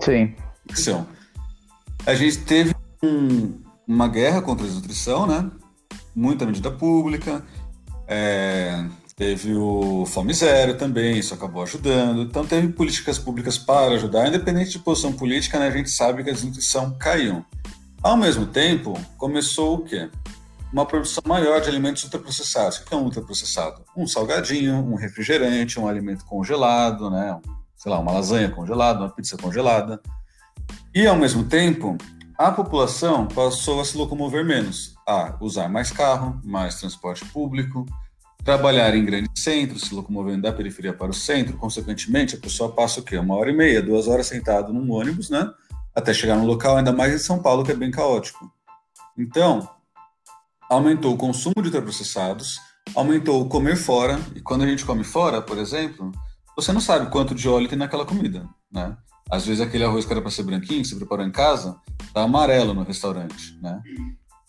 Sim. 0.00 0.34
Nutrição. 0.64 1.08
A 2.06 2.14
gente 2.14 2.38
teve 2.38 2.72
um, 3.02 3.60
uma 3.84 4.06
guerra 4.06 4.40
contra 4.40 4.64
a 4.64 4.68
desnutrição, 4.68 5.26
né? 5.26 5.50
Muita 6.14 6.46
medida 6.46 6.70
pública, 6.70 7.44
é, 8.06 8.84
teve 9.16 9.56
o 9.56 10.06
Fome 10.06 10.32
Zero 10.32 10.76
também, 10.76 11.18
isso 11.18 11.34
acabou 11.34 11.64
ajudando. 11.64 12.22
Então, 12.22 12.46
teve 12.46 12.68
políticas 12.68 13.18
públicas 13.18 13.58
para 13.58 13.94
ajudar, 13.96 14.28
independente 14.28 14.70
de 14.70 14.78
posição 14.78 15.12
política, 15.12 15.58
né, 15.58 15.66
a 15.66 15.72
gente 15.72 15.90
sabe 15.90 16.22
que 16.22 16.30
a 16.30 16.32
desnutrição 16.32 16.96
caiu. 16.96 17.44
Ao 18.00 18.16
mesmo 18.16 18.46
tempo, 18.46 18.96
começou 19.16 19.78
o 19.78 19.84
quê? 19.84 20.08
Uma 20.72 20.84
produção 20.84 21.22
maior 21.26 21.60
de 21.60 21.68
alimentos 21.68 22.04
ultraprocessados. 22.04 22.78
O 22.78 22.84
que 22.84 22.94
é 22.94 22.96
um 22.96 23.04
ultraprocessado? 23.04 23.84
Um 23.96 24.06
salgadinho, 24.06 24.76
um 24.76 24.94
refrigerante, 24.94 25.80
um 25.80 25.88
alimento 25.88 26.24
congelado, 26.24 27.10
né? 27.10 27.40
sei 27.78 27.92
lá, 27.92 28.00
uma 28.00 28.12
lasanha 28.12 28.50
congelada, 28.50 29.00
uma 29.00 29.10
pizza 29.10 29.36
congelada. 29.36 30.00
E, 30.94 31.06
ao 31.06 31.16
mesmo 31.16 31.44
tempo, 31.44 31.96
a 32.36 32.50
população 32.50 33.26
passou 33.26 33.80
a 33.80 33.84
se 33.84 33.96
locomover 33.96 34.44
menos, 34.44 34.94
a 35.06 35.36
usar 35.40 35.68
mais 35.68 35.90
carro, 35.90 36.40
mais 36.44 36.74
transporte 36.80 37.24
público, 37.26 37.86
trabalhar 38.44 38.94
em 38.94 39.04
grandes 39.04 39.42
centros, 39.42 39.82
se 39.82 39.94
locomovendo 39.94 40.42
da 40.42 40.52
periferia 40.52 40.92
para 40.92 41.10
o 41.10 41.14
centro. 41.14 41.56
Consequentemente, 41.56 42.34
a 42.34 42.38
pessoa 42.38 42.72
passa 42.72 43.00
o 43.00 43.02
quê? 43.02 43.16
Uma 43.16 43.36
hora 43.36 43.50
e 43.50 43.56
meia, 43.56 43.80
duas 43.80 44.08
horas 44.08 44.26
sentado 44.26 44.72
num 44.72 44.90
ônibus, 44.90 45.30
né? 45.30 45.48
Até 45.94 46.12
chegar 46.12 46.36
no 46.36 46.46
local, 46.46 46.76
ainda 46.76 46.92
mais 46.92 47.14
em 47.14 47.18
São 47.18 47.40
Paulo, 47.40 47.64
que 47.64 47.72
é 47.72 47.76
bem 47.76 47.90
caótico. 47.90 48.50
Então, 49.16 49.68
aumentou 50.68 51.14
o 51.14 51.16
consumo 51.16 51.54
de 51.56 51.68
ultraprocessados, 51.68 52.60
aumentou 52.94 53.40
o 53.40 53.48
comer 53.48 53.76
fora, 53.76 54.18
e 54.34 54.40
quando 54.40 54.62
a 54.62 54.66
gente 54.66 54.84
come 54.84 55.04
fora, 55.04 55.40
por 55.40 55.58
exemplo, 55.58 56.12
você 56.56 56.72
não 56.72 56.80
sabe 56.80 57.10
quanto 57.10 57.34
de 57.34 57.48
óleo 57.48 57.68
tem 57.68 57.78
naquela 57.78 58.04
comida, 58.04 58.48
né? 58.72 58.96
Às 59.30 59.46
vezes 59.46 59.60
aquele 59.60 59.84
arroz 59.84 60.04
que 60.04 60.12
era 60.12 60.22
para 60.22 60.30
ser 60.30 60.42
branquinho, 60.42 60.82
que 60.82 60.88
você 60.88 60.96
preparou 60.96 61.24
em 61.24 61.30
casa, 61.30 61.76
tá 62.12 62.22
amarelo 62.22 62.74
no 62.74 62.82
restaurante, 62.82 63.58
né? 63.62 63.80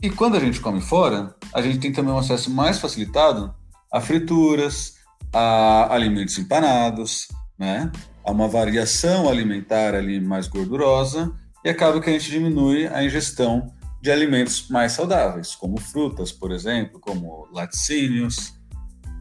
E 0.02 0.10
quando 0.10 0.36
a 0.36 0.40
gente 0.40 0.62
come 0.62 0.80
fora, 0.80 1.36
a 1.54 1.62
gente 1.62 1.80
tem 1.80 1.92
também 1.92 2.14
um 2.14 2.18
acesso 2.18 2.50
mais 2.50 2.80
facilitado 2.80 3.54
a 3.92 4.00
frituras, 4.00 4.94
a 5.34 5.94
alimentos 5.94 6.38
empanados, 6.38 7.28
né? 7.58 7.92
A 8.26 8.32
uma 8.32 8.48
variação 8.48 9.28
alimentar 9.28 9.94
ali 9.94 10.20
mais 10.20 10.48
gordurosa 10.48 11.34
e 11.64 11.70
acaba 11.70 12.00
que 12.00 12.10
a 12.10 12.14
gente 12.14 12.32
diminui 12.32 12.88
a 12.88 13.04
ingestão 13.04 13.74
de 14.02 14.12
alimentos 14.12 14.68
mais 14.70 14.94
saudáveis, 14.94 15.56
como 15.56 15.80
frutas, 15.80 16.32
por 16.32 16.52
exemplo, 16.52 17.00
como 17.00 17.48
laticínios. 17.52 18.54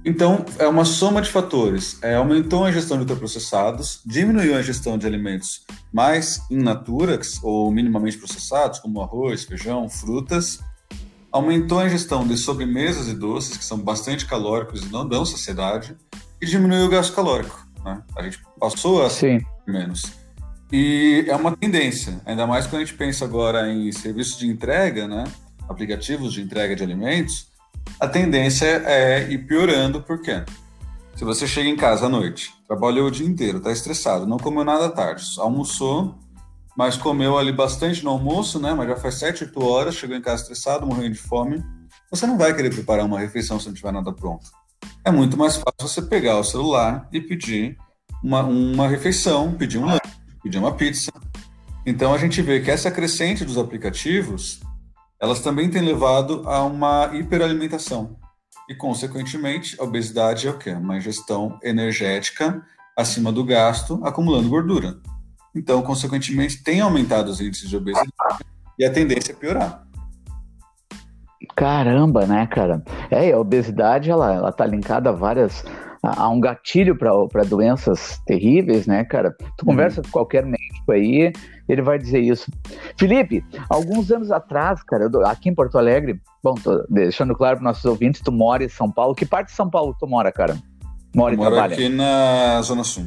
Então, 0.04 0.44
é 0.58 0.66
uma 0.66 0.84
soma 0.84 1.20
de 1.20 1.30
fatores. 1.30 1.98
É, 2.02 2.14
aumentou 2.14 2.64
a 2.64 2.70
ingestão 2.70 2.96
de 2.96 3.02
ultraprocessados, 3.02 4.00
diminuiu 4.06 4.56
a 4.56 4.60
ingestão 4.60 4.96
de 4.96 5.06
alimentos 5.06 5.64
mais 5.92 6.40
in 6.50 6.62
natura 6.62 7.18
ou 7.42 7.70
minimamente 7.70 8.16
processados, 8.16 8.78
como 8.78 9.02
arroz, 9.02 9.44
feijão, 9.44 9.88
frutas, 9.88 10.60
aumentou 11.32 11.80
a 11.80 11.86
ingestão 11.86 12.26
de 12.26 12.36
sobremesas 12.36 13.08
e 13.08 13.14
doces, 13.14 13.56
que 13.56 13.64
são 13.64 13.78
bastante 13.78 14.26
calóricos 14.26 14.82
e 14.82 14.92
não 14.92 15.06
dão 15.06 15.24
saciedade, 15.24 15.96
e 16.40 16.46
diminuiu 16.46 16.86
o 16.86 16.88
gasto 16.88 17.14
calórico. 17.14 17.66
Né? 17.84 18.02
A 18.16 18.22
gente 18.22 18.40
passou 18.58 19.04
a 19.04 19.10
Sim. 19.10 19.40
menos. 19.66 20.04
E 20.70 21.24
é 21.26 21.34
uma 21.34 21.56
tendência, 21.56 22.20
ainda 22.26 22.46
mais 22.46 22.66
quando 22.66 22.82
a 22.82 22.84
gente 22.84 22.96
pensa 22.96 23.24
agora 23.24 23.72
em 23.72 23.90
serviços 23.90 24.38
de 24.38 24.46
entrega, 24.46 25.08
né? 25.08 25.24
aplicativos 25.68 26.32
de 26.32 26.42
entrega 26.42 26.74
de 26.74 26.82
alimentos, 26.82 27.48
a 28.00 28.06
tendência 28.06 28.66
é 28.66 29.30
ir 29.30 29.46
piorando, 29.46 30.02
por 30.02 30.20
quê? 30.20 30.44
Se 31.14 31.24
você 31.24 31.46
chega 31.46 31.68
em 31.68 31.76
casa 31.76 32.06
à 32.06 32.08
noite, 32.08 32.52
trabalhou 32.66 33.08
o 33.08 33.10
dia 33.10 33.26
inteiro, 33.26 33.58
está 33.58 33.72
estressado, 33.72 34.26
não 34.26 34.36
comeu 34.36 34.64
nada 34.64 34.86
à 34.86 34.90
tarde, 34.90 35.24
almoçou, 35.38 36.14
mas 36.76 36.96
comeu 36.96 37.36
ali 37.36 37.50
bastante 37.50 38.04
no 38.04 38.10
almoço, 38.10 38.60
né? 38.60 38.72
Mas 38.72 38.88
já 38.88 38.96
faz 38.96 39.14
7, 39.16 39.44
8 39.44 39.64
horas, 39.64 39.94
chegou 39.96 40.16
em 40.16 40.22
casa 40.22 40.42
estressado, 40.42 40.86
morrendo 40.86 41.14
de 41.14 41.18
fome. 41.18 41.64
Você 42.08 42.24
não 42.24 42.38
vai 42.38 42.54
querer 42.54 42.70
preparar 42.70 43.04
uma 43.04 43.18
refeição 43.18 43.58
se 43.58 43.66
não 43.66 43.74
tiver 43.74 43.90
nada 43.90 44.12
pronto. 44.12 44.48
É 45.04 45.10
muito 45.10 45.36
mais 45.36 45.56
fácil 45.56 45.88
você 45.88 46.02
pegar 46.02 46.38
o 46.38 46.44
celular 46.44 47.08
e 47.12 47.20
pedir 47.20 47.76
uma, 48.22 48.44
uma 48.44 48.86
refeição, 48.86 49.52
pedir 49.54 49.78
um 49.78 49.86
lanche, 49.86 50.07
pedir 50.48 50.58
uma 50.58 50.74
pizza. 50.74 51.12
Então 51.84 52.12
a 52.12 52.18
gente 52.18 52.40
vê 52.40 52.60
que 52.60 52.70
essa 52.70 52.90
crescente 52.90 53.44
dos 53.44 53.58
aplicativos, 53.58 54.60
elas 55.20 55.40
também 55.40 55.70
têm 55.70 55.82
levado 55.82 56.42
a 56.46 56.64
uma 56.64 57.10
hiperalimentação. 57.14 58.16
E, 58.68 58.74
consequentemente, 58.74 59.80
a 59.80 59.84
obesidade 59.84 60.46
é 60.46 60.50
o 60.50 60.58
quê? 60.58 60.70
Uma 60.70 60.96
ingestão 60.96 61.58
energética 61.62 62.62
acima 62.96 63.32
do 63.32 63.44
gasto, 63.44 64.00
acumulando 64.04 64.48
gordura. 64.48 64.98
Então, 65.54 65.80
consequentemente, 65.82 66.62
tem 66.62 66.80
aumentado 66.80 67.28
os 67.28 67.40
índices 67.40 67.68
de 67.68 67.76
obesidade 67.76 68.10
e 68.78 68.84
a 68.84 68.92
tendência 68.92 69.32
é 69.32 69.34
piorar. 69.34 69.86
Caramba, 71.56 72.26
né, 72.26 72.46
cara? 72.46 72.82
É, 73.10 73.32
a 73.32 73.38
obesidade, 73.38 74.10
ela, 74.10 74.34
ela 74.34 74.52
tá 74.52 74.66
linkada 74.66 75.10
a 75.10 75.12
várias 75.12 75.64
a, 76.02 76.28
um 76.28 76.40
gatilho 76.40 76.96
para 76.96 77.44
doenças 77.44 78.20
terríveis, 78.26 78.86
né, 78.86 79.04
cara? 79.04 79.34
Tu 79.56 79.64
conversa 79.64 80.00
hum. 80.00 80.04
com 80.04 80.10
qualquer 80.10 80.44
médico 80.44 80.92
aí, 80.92 81.32
ele 81.68 81.82
vai 81.82 81.98
dizer 81.98 82.20
isso. 82.20 82.50
Felipe, 82.96 83.44
alguns 83.68 84.10
anos 84.10 84.30
atrás, 84.30 84.82
cara, 84.82 85.08
aqui 85.26 85.48
em 85.48 85.54
Porto 85.54 85.78
Alegre, 85.78 86.20
bom, 86.42 86.54
tô 86.54 86.84
deixando 86.88 87.34
claro 87.34 87.56
para 87.56 87.64
nossos 87.64 87.84
ouvintes, 87.84 88.20
tu 88.20 88.32
mora 88.32 88.64
em 88.64 88.68
São 88.68 88.90
Paulo. 88.90 89.14
Que 89.14 89.26
parte 89.26 89.48
de 89.48 89.54
São 89.54 89.68
Paulo 89.68 89.94
tu 89.98 90.06
mora, 90.06 90.32
cara? 90.32 90.56
Mora 91.14 91.34
eu 91.34 91.36
e 91.36 91.38
moro 91.38 91.50
trabalha? 91.50 91.74
aqui 91.74 91.88
na 91.88 92.60
Zona 92.62 92.84
Sul. 92.84 93.06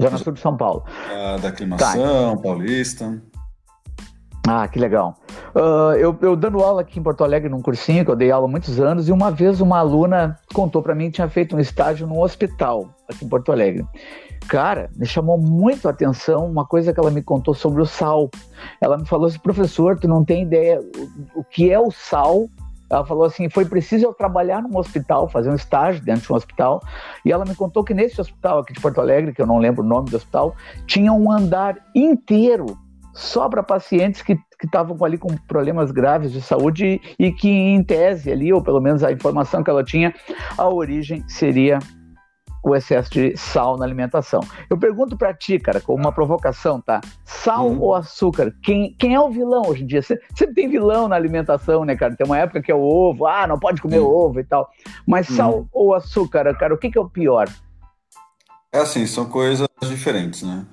Zona 0.00 0.18
Sul 0.18 0.32
de 0.32 0.40
São 0.40 0.56
Paulo. 0.56 0.84
Ah, 1.10 1.38
da 1.40 1.48
aclimação, 1.48 2.36
tá. 2.36 2.42
paulista. 2.42 3.22
Ah, 4.48 4.68
que 4.68 4.78
legal. 4.78 5.16
Uh, 5.54 5.94
eu, 5.96 6.16
eu, 6.20 6.36
dando 6.36 6.60
aula 6.60 6.82
aqui 6.82 7.00
em 7.00 7.02
Porto 7.02 7.24
Alegre 7.24 7.48
num 7.48 7.60
cursinho, 7.60 8.04
que 8.04 8.10
eu 8.10 8.16
dei 8.16 8.30
aula 8.30 8.46
há 8.46 8.50
muitos 8.50 8.78
anos, 8.78 9.08
e 9.08 9.12
uma 9.12 9.30
vez 9.30 9.60
uma 9.60 9.78
aluna 9.78 10.38
contou 10.54 10.80
para 10.82 10.94
mim 10.94 11.06
que 11.06 11.12
tinha 11.12 11.28
feito 11.28 11.56
um 11.56 11.60
estágio 11.60 12.06
num 12.06 12.20
hospital 12.20 12.88
aqui 13.08 13.24
em 13.24 13.28
Porto 13.28 13.50
Alegre. 13.50 13.84
Cara, 14.48 14.88
me 14.94 15.06
chamou 15.06 15.36
muito 15.36 15.88
a 15.88 15.90
atenção 15.90 16.46
uma 16.46 16.64
coisa 16.64 16.92
que 16.92 17.00
ela 17.00 17.10
me 17.10 17.22
contou 17.22 17.54
sobre 17.54 17.82
o 17.82 17.86
sal. 17.86 18.30
Ela 18.80 18.96
me 18.96 19.06
falou 19.06 19.26
assim, 19.26 19.38
professor, 19.40 19.98
tu 19.98 20.06
não 20.06 20.24
tem 20.24 20.42
ideia 20.42 20.80
o, 21.34 21.40
o 21.40 21.44
que 21.44 21.72
é 21.72 21.80
o 21.80 21.90
sal 21.90 22.46
ela 22.88 23.04
falou 23.04 23.24
assim: 23.24 23.48
foi 23.48 23.64
preciso 23.64 24.04
eu 24.04 24.14
trabalhar 24.14 24.62
num 24.62 24.76
hospital, 24.76 25.28
fazer 25.28 25.50
um 25.50 25.54
estágio 25.54 26.02
dentro 26.02 26.22
de 26.22 26.32
um 26.32 26.36
hospital. 26.36 26.80
E 27.24 27.32
ela 27.32 27.44
me 27.44 27.54
contou 27.54 27.82
que 27.82 27.92
nesse 27.92 28.20
hospital 28.20 28.60
aqui 28.60 28.72
de 28.72 28.80
Porto 28.80 29.00
Alegre, 29.00 29.32
que 29.32 29.42
eu 29.42 29.46
não 29.46 29.58
lembro 29.58 29.82
o 29.82 29.86
nome 29.86 30.08
do 30.08 30.16
hospital, 30.16 30.54
tinha 30.86 31.12
um 31.12 31.30
andar 31.30 31.76
inteiro 31.94 32.78
só 33.16 33.48
para 33.48 33.62
pacientes 33.62 34.20
que 34.20 34.38
estavam 34.62 34.96
ali 35.04 35.16
com 35.16 35.34
problemas 35.48 35.90
graves 35.90 36.30
de 36.30 36.42
saúde 36.42 37.00
e 37.18 37.32
que, 37.32 37.48
em 37.48 37.82
tese, 37.82 38.30
ali, 38.30 38.52
ou 38.52 38.62
pelo 38.62 38.80
menos 38.80 39.02
a 39.02 39.10
informação 39.10 39.64
que 39.64 39.70
ela 39.70 39.82
tinha, 39.82 40.14
a 40.56 40.68
origem 40.68 41.26
seria 41.26 41.78
o 42.62 42.74
excesso 42.74 43.10
de 43.10 43.36
sal 43.36 43.78
na 43.78 43.84
alimentação. 43.84 44.40
Eu 44.68 44.76
pergunto 44.76 45.16
para 45.16 45.32
ti, 45.32 45.58
cara, 45.58 45.80
com 45.80 45.94
uma 45.94 46.12
provocação, 46.12 46.80
tá? 46.80 47.00
Sal 47.24 47.68
uhum. 47.68 47.80
ou 47.80 47.94
açúcar? 47.94 48.52
Quem, 48.62 48.94
quem 48.98 49.14
é 49.14 49.20
o 49.20 49.30
vilão 49.30 49.62
hoje 49.66 49.84
em 49.84 49.86
dia? 49.86 50.02
Sempre 50.02 50.54
tem 50.54 50.68
vilão 50.68 51.08
na 51.08 51.16
alimentação, 51.16 51.84
né, 51.84 51.96
cara? 51.96 52.16
Tem 52.16 52.26
uma 52.26 52.38
época 52.38 52.60
que 52.60 52.70
é 52.70 52.74
o 52.74 52.82
ovo, 52.82 53.26
ah, 53.26 53.46
não 53.46 53.58
pode 53.58 53.80
comer 53.80 54.00
uhum. 54.00 54.10
ovo 54.10 54.40
e 54.40 54.44
tal. 54.44 54.68
Mas 55.06 55.28
sal 55.28 55.58
uhum. 55.58 55.68
ou 55.72 55.94
açúcar, 55.94 56.52
cara, 56.56 56.74
o 56.74 56.78
que, 56.78 56.90
que 56.90 56.98
é 56.98 57.00
o 57.00 57.08
pior? 57.08 57.48
É 58.72 58.78
assim, 58.78 59.06
são 59.06 59.26
coisas 59.26 59.66
diferentes, 59.88 60.42
né? 60.42 60.66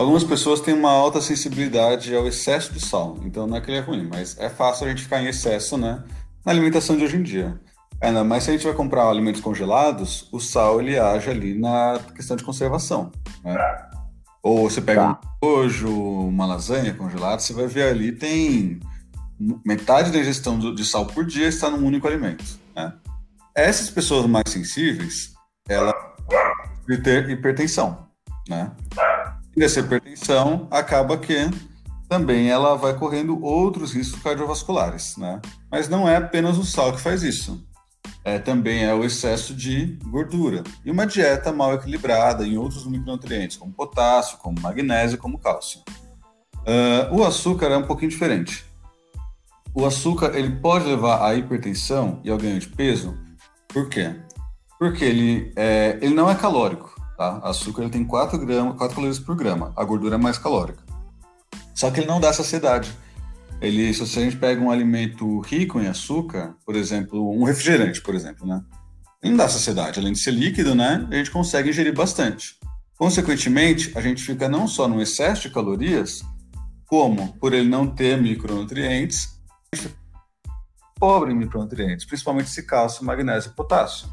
Algumas 0.00 0.24
pessoas 0.24 0.62
têm 0.62 0.72
uma 0.72 0.90
alta 0.90 1.20
sensibilidade 1.20 2.16
ao 2.16 2.26
excesso 2.26 2.72
de 2.72 2.80
sal, 2.80 3.18
então 3.22 3.46
não 3.46 3.58
é 3.58 3.60
que 3.60 3.70
ele 3.70 3.76
é 3.76 3.82
ruim, 3.82 4.08
mas 4.10 4.34
é 4.38 4.48
fácil 4.48 4.86
a 4.86 4.88
gente 4.88 5.02
ficar 5.02 5.20
em 5.20 5.26
excesso, 5.26 5.76
né? 5.76 6.02
Na 6.42 6.52
alimentação 6.52 6.96
de 6.96 7.04
hoje 7.04 7.18
em 7.18 7.22
dia. 7.22 7.60
Ainda 8.00 8.24
mais 8.24 8.44
se 8.44 8.48
a 8.48 8.54
gente 8.54 8.64
vai 8.64 8.72
comprar 8.72 9.06
alimentos 9.10 9.42
congelados, 9.42 10.26
o 10.32 10.40
sal 10.40 10.80
ele 10.80 10.98
age 10.98 11.28
ali 11.28 11.52
na 11.52 12.00
questão 12.16 12.34
de 12.34 12.42
conservação. 12.42 13.12
Né? 13.44 13.58
Ou 14.42 14.70
você 14.70 14.80
pega 14.80 15.02
tá. 15.02 15.20
um 15.44 15.46
hoje, 15.46 15.84
uma 15.84 16.46
lasanha 16.46 16.94
congelada, 16.94 17.38
você 17.38 17.52
vai 17.52 17.66
ver 17.66 17.90
ali 17.90 18.10
tem 18.10 18.80
metade 19.66 20.10
da 20.10 20.18
ingestão 20.18 20.58
de 20.58 20.82
sal 20.82 21.04
por 21.04 21.26
dia 21.26 21.46
está 21.46 21.68
num 21.68 21.86
único 21.86 22.08
alimento. 22.08 22.42
Né? 22.74 22.90
Essas 23.54 23.90
pessoas 23.90 24.24
mais 24.24 24.44
sensíveis, 24.48 25.34
ela 25.68 25.92
podem 25.92 27.02
ter 27.02 27.28
hipertensão. 27.28 28.08
Né? 28.48 28.70
Essa 29.62 29.80
hipertensão 29.80 30.66
acaba 30.70 31.16
que 31.18 31.50
também 32.08 32.48
ela 32.48 32.76
vai 32.76 32.94
correndo 32.94 33.42
outros 33.42 33.92
riscos 33.92 34.22
cardiovasculares, 34.22 35.16
né? 35.16 35.40
Mas 35.70 35.88
não 35.88 36.08
é 36.08 36.16
apenas 36.16 36.58
o 36.58 36.64
sal 36.64 36.92
que 36.92 37.00
faz 37.00 37.22
isso 37.22 37.64
é, 38.24 38.38
também 38.38 38.84
é 38.84 38.94
o 38.94 39.04
excesso 39.04 39.54
de 39.54 39.98
gordura. 40.04 40.62
E 40.84 40.90
uma 40.90 41.06
dieta 41.06 41.52
mal 41.52 41.74
equilibrada 41.74 42.46
em 42.46 42.56
outros 42.56 42.86
micronutrientes, 42.86 43.56
como 43.56 43.72
potássio, 43.72 44.38
como 44.38 44.60
magnésio, 44.60 45.18
como 45.18 45.38
cálcio. 45.38 45.80
Uh, 46.60 47.14
o 47.14 47.24
açúcar 47.24 47.66
é 47.66 47.76
um 47.76 47.86
pouquinho 47.86 48.10
diferente. 48.10 48.64
o 49.74 49.86
açúcar 49.86 50.36
ele 50.36 50.56
pode 50.56 50.84
levar 50.84 51.24
à 51.24 51.34
hipertensão 51.34 52.20
e 52.24 52.30
ao 52.30 52.36
ganho 52.36 52.58
de 52.58 52.68
peso. 52.68 53.16
Por 53.68 53.88
quê? 53.88 54.16
Porque 54.78 55.04
ele, 55.04 55.52
é, 55.56 55.98
ele 56.02 56.14
não 56.14 56.28
é 56.28 56.34
calórico. 56.34 56.89
Tá? 57.20 57.38
Açúcar 57.42 57.82
ele 57.82 57.90
tem 57.90 58.02
4, 58.02 58.38
gramas, 58.38 58.78
4 58.78 58.94
calorias 58.94 59.18
por 59.18 59.36
grama, 59.36 59.74
a 59.76 59.84
gordura 59.84 60.14
é 60.14 60.18
mais 60.18 60.38
calórica. 60.38 60.82
Só 61.74 61.90
que 61.90 62.00
ele 62.00 62.06
não 62.06 62.18
dá 62.18 62.32
saciedade. 62.32 62.90
Ele, 63.60 63.92
se 63.92 64.18
a 64.18 64.22
gente 64.22 64.38
pega 64.38 64.58
um 64.58 64.70
alimento 64.70 65.38
rico 65.40 65.78
em 65.78 65.86
açúcar, 65.86 66.56
por 66.64 66.74
exemplo, 66.74 67.30
um 67.38 67.44
refrigerante, 67.44 68.00
por 68.00 68.14
exemplo, 68.14 68.46
né? 68.46 68.64
Ele 69.22 69.32
não 69.32 69.36
dá 69.36 69.50
saciedade. 69.50 70.00
Além 70.00 70.14
de 70.14 70.18
ser 70.18 70.30
líquido, 70.30 70.74
né? 70.74 71.06
A 71.10 71.14
gente 71.14 71.30
consegue 71.30 71.68
ingerir 71.68 71.94
bastante. 71.94 72.56
Consequentemente, 72.96 73.92
a 73.98 74.00
gente 74.00 74.22
fica 74.22 74.48
não 74.48 74.66
só 74.66 74.88
no 74.88 74.98
excesso 74.98 75.42
de 75.42 75.50
calorias, 75.50 76.22
como 76.86 77.34
por 77.34 77.52
ele 77.52 77.68
não 77.68 77.86
ter 77.86 78.18
micronutrientes, 78.18 79.38
pobre 80.98 81.34
em 81.34 81.36
micronutrientes, 81.36 82.06
principalmente 82.06 82.46
esse 82.46 82.62
cálcio, 82.62 83.04
magnésio 83.04 83.50
e 83.50 83.54
potássio. 83.54 84.08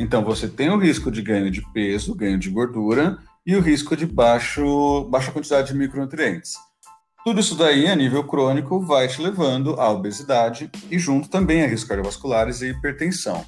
Então 0.00 0.24
você 0.24 0.48
tem 0.48 0.70
o 0.70 0.78
risco 0.78 1.10
de 1.10 1.20
ganho 1.20 1.50
de 1.50 1.60
peso, 1.74 2.14
ganho 2.14 2.38
de 2.38 2.48
gordura 2.48 3.18
e 3.44 3.54
o 3.54 3.60
risco 3.60 3.94
de 3.94 4.06
baixo, 4.06 5.04
baixa 5.10 5.30
quantidade 5.30 5.68
de 5.68 5.78
micronutrientes. 5.78 6.54
Tudo 7.22 7.38
isso 7.38 7.54
daí, 7.54 7.86
a 7.86 7.94
nível 7.94 8.24
crônico, 8.24 8.80
vai 8.80 9.06
te 9.08 9.20
levando 9.20 9.78
à 9.78 9.90
obesidade 9.90 10.70
e 10.90 10.98
junto 10.98 11.28
também 11.28 11.62
a 11.62 11.66
riscos 11.66 11.86
cardiovasculares 11.86 12.62
e 12.62 12.70
hipertensão. 12.70 13.44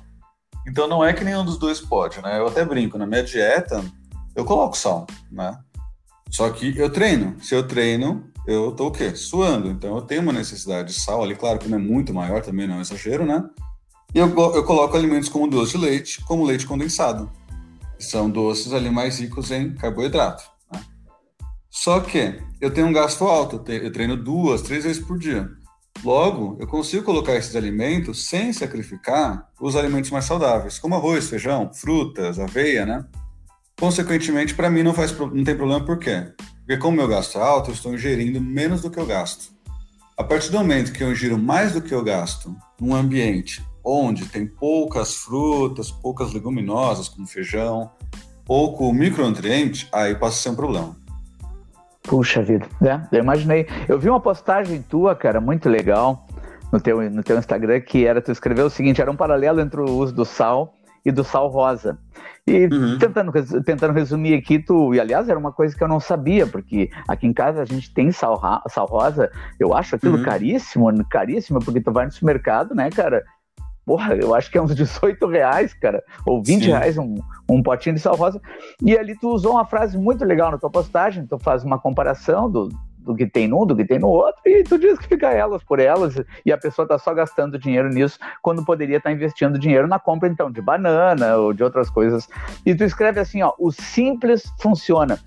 Então 0.69 0.87
não 0.87 1.03
é 1.03 1.15
que 1.15 1.25
nenhum 1.25 1.43
dos 1.43 1.57
dois 1.57 1.81
pode, 1.81 2.21
né? 2.21 2.39
Eu 2.39 2.47
até 2.47 2.63
brinco, 2.67 2.99
na 2.99 3.07
minha 3.07 3.23
dieta 3.23 3.83
eu 4.37 4.45
coloco 4.45 4.77
sal, 4.77 5.07
né? 5.31 5.59
Só 6.29 6.51
que 6.51 6.77
eu 6.77 6.91
treino. 6.91 7.35
Se 7.41 7.55
eu 7.55 7.67
treino, 7.67 8.31
eu 8.47 8.73
tô 8.73 8.89
o 8.89 8.93
quê? 8.93 9.17
Suando. 9.17 9.71
Então 9.71 9.97
eu 9.97 10.03
tenho 10.03 10.21
uma 10.21 10.35
necessidade 10.35 10.93
de 10.93 11.01
sal 11.01 11.23
ali, 11.23 11.35
claro 11.35 11.59
que 11.59 11.69
não 11.69 11.79
é 11.79 11.81
muito 11.81 12.13
maior, 12.13 12.43
também 12.43 12.67
não 12.67 12.77
é 12.77 12.83
exagero, 12.83 13.25
né? 13.25 13.43
E 14.15 14.19
eu, 14.19 14.29
eu 14.29 14.65
coloco 14.65 14.97
alimentos 14.97 15.29
como 15.29 15.49
doce 15.49 15.73
de 15.73 15.79
leite, 15.79 16.23
como 16.25 16.45
leite 16.45 16.67
condensado. 16.67 17.31
São 17.99 18.29
doces 18.29 18.73
ali 18.73 18.91
mais 18.91 19.19
ricos 19.19 19.51
em 19.51 19.75
carboidrato. 19.75 20.45
Só 21.71 22.01
que 22.01 22.39
eu 22.61 22.71
tenho 22.71 22.87
um 22.87 22.93
gasto 22.93 23.25
alto, 23.25 23.63
eu 23.67 23.91
treino 23.91 24.15
duas, 24.15 24.61
três 24.61 24.85
vezes 24.85 25.03
por 25.03 25.19
dia. 25.19 25.49
Logo, 26.05 26.59
eu 26.61 26.67
consigo 26.67 27.05
colocar 27.05 27.35
esses 27.35 27.57
alimentos 27.57 28.27
sem 28.27 28.53
sacrificar 28.53 29.49
os 29.59 29.77
alimentos 29.77 30.11
mais 30.11 30.27
saudáveis, 30.27 30.79
como 30.79 30.95
arroz, 30.95 31.31
feijão, 31.31 31.73
frutas, 31.73 32.39
aveia, 32.39 32.85
né? 32.85 33.07
Consequentemente, 33.81 34.55
para 34.55 34.69
mim 34.69 34.83
não, 34.83 34.93
faz, 34.93 35.17
não 35.19 35.43
tem 35.43 35.57
problema, 35.57 35.85
por 35.85 35.99
quê? 35.99 36.33
Porque 36.59 36.77
como 36.77 36.99
meu 36.99 37.09
gasto 37.09 37.39
é 37.39 37.43
alto, 37.43 37.71
eu 37.71 37.75
estou 37.75 37.95
ingerindo 37.95 38.41
menos 38.41 38.83
do 38.83 38.91
que 38.91 38.99
eu 38.99 39.07
gasto. 39.07 39.53
A 40.19 40.23
partir 40.23 40.51
do 40.51 40.59
momento 40.59 40.93
que 40.93 41.03
eu 41.03 41.11
ingiro 41.11 41.39
mais 41.39 41.73
do 41.73 41.81
que 41.81 41.95
eu 41.95 42.05
gasto 42.05 42.55
num 42.79 42.95
ambiente 42.95 43.65
onde 43.85 44.27
tem 44.27 44.47
poucas 44.47 45.17
frutas, 45.17 45.91
poucas 45.91 46.33
leguminosas, 46.33 47.09
como 47.09 47.27
feijão, 47.27 47.91
pouco 48.45 48.93
micronutriente, 48.93 49.89
aí 49.93 50.15
passa 50.15 50.37
a 50.37 50.43
ser 50.43 50.49
um 50.51 50.57
problema. 50.57 50.97
Puxa 52.03 52.43
vida, 52.43 52.67
né? 52.81 53.07
Eu 53.13 53.21
imaginei. 53.21 53.67
Eu 53.89 53.99
vi 53.99 54.09
uma 54.09 54.21
postagem 54.21 54.83
tua, 54.83 55.15
cara, 55.15 55.41
muito 55.41 55.69
legal, 55.69 56.27
no 56.73 56.81
teu, 56.81 57.11
no 57.11 57.23
teu 57.23 57.39
Instagram, 57.39 57.81
que 57.81 58.07
era, 58.07 58.21
tu 58.21 58.33
escreveu 58.33 58.67
o 58.67 58.71
seguinte, 58.71 59.01
era 59.01 59.11
um 59.11 59.17
paralelo 59.17 59.61
entre 59.61 59.81
o 59.81 59.85
uso 59.85 60.15
do 60.15 60.25
sal 60.25 60.75
e 61.05 61.13
do 61.13 61.23
sal 61.23 61.49
rosa. 61.49 61.99
E 62.47 62.67
uhum. 62.67 62.99
tentando, 62.99 63.33
tentando 63.63 63.93
resumir 63.93 64.35
aqui, 64.35 64.59
tu, 64.59 64.93
e 64.93 65.01
aliás, 65.01 65.29
era 65.29 65.39
uma 65.39 65.53
coisa 65.53 65.77
que 65.77 65.83
eu 65.83 65.89
não 65.89 66.01
sabia, 66.01 66.45
porque 66.45 66.91
aqui 67.07 67.27
em 67.27 67.33
casa 67.33 67.63
a 67.63 67.65
gente 67.65 67.93
tem 67.95 68.11
sal, 68.11 68.41
sal 68.69 68.87
rosa, 68.87 69.31
eu 69.61 69.75
acho 69.75 69.95
aquilo 69.95 70.17
uhum. 70.17 70.25
caríssimo, 70.25 71.09
caríssimo, 71.09 71.61
porque 71.61 71.81
tu 71.81 71.93
vai 71.93 72.07
no 72.07 72.13
supermercado, 72.13 72.75
né, 72.75 72.91
cara, 72.91 73.23
porra, 73.85 74.15
eu 74.15 74.35
acho 74.35 74.51
que 74.51 74.59
é 74.59 74.63
uns 74.63 74.75
18 74.77 75.27
reais, 75.27 75.75
cara, 75.75 76.03
ou 76.27 76.43
20 76.43 76.65
Sim. 76.65 76.71
reais 76.71 76.99
um, 76.99 77.17
um 77.49 77.63
potinho 77.63 77.95
de 77.95 78.01
sal 78.01 78.17
rosa. 78.17 78.41
E 78.81 78.97
ali 78.97 79.19
tu 79.19 79.29
usou 79.31 79.53
uma 79.53 79.65
frase 79.65 79.99
muito 79.99 80.25
legal 80.25 80.51
na 80.51 80.59
tua 80.59 80.71
postagem, 80.71 81.27
tu 81.27 81.39
faz 81.39 81.65
uma 81.65 81.79
comparação 81.79 82.51
do, 82.51 82.69
do 82.99 83.15
que 83.15 83.27
tem 83.27 83.49
num, 83.49 83.67
do 83.67 83.77
que 83.77 83.85
tem 83.85 83.99
no 83.99 84.09
outro, 84.09 84.41
e 84.47 84.63
tu 84.63 84.79
diz 84.79 84.99
que 84.99 85.09
fica 85.09 85.31
elas 85.31 85.63
por 85.63 85.79
elas, 85.79 86.21
e 86.45 86.53
a 86.53 86.59
pessoa 86.59 86.87
tá 86.87 86.99
só 86.99 87.13
gastando 87.13 87.59
dinheiro 87.59 87.89
nisso, 87.89 88.19
quando 88.41 88.65
poderia 88.65 88.99
estar 88.99 89.11
tá 89.11 89.15
investindo 89.15 89.59
dinheiro 89.59 89.87
na 89.87 89.99
compra, 89.99 90.29
então, 90.29 90.51
de 90.51 90.63
banana 90.63 91.37
ou 91.37 91.53
de 91.53 91.63
outras 91.63 91.91
coisas. 91.91 92.29
E 92.65 92.75
tu 92.75 92.85
escreve 92.85 93.21
assim, 93.21 93.43
ó, 93.43 93.53
o 93.59 93.71
simples 93.71 94.45
funciona. 94.61 95.19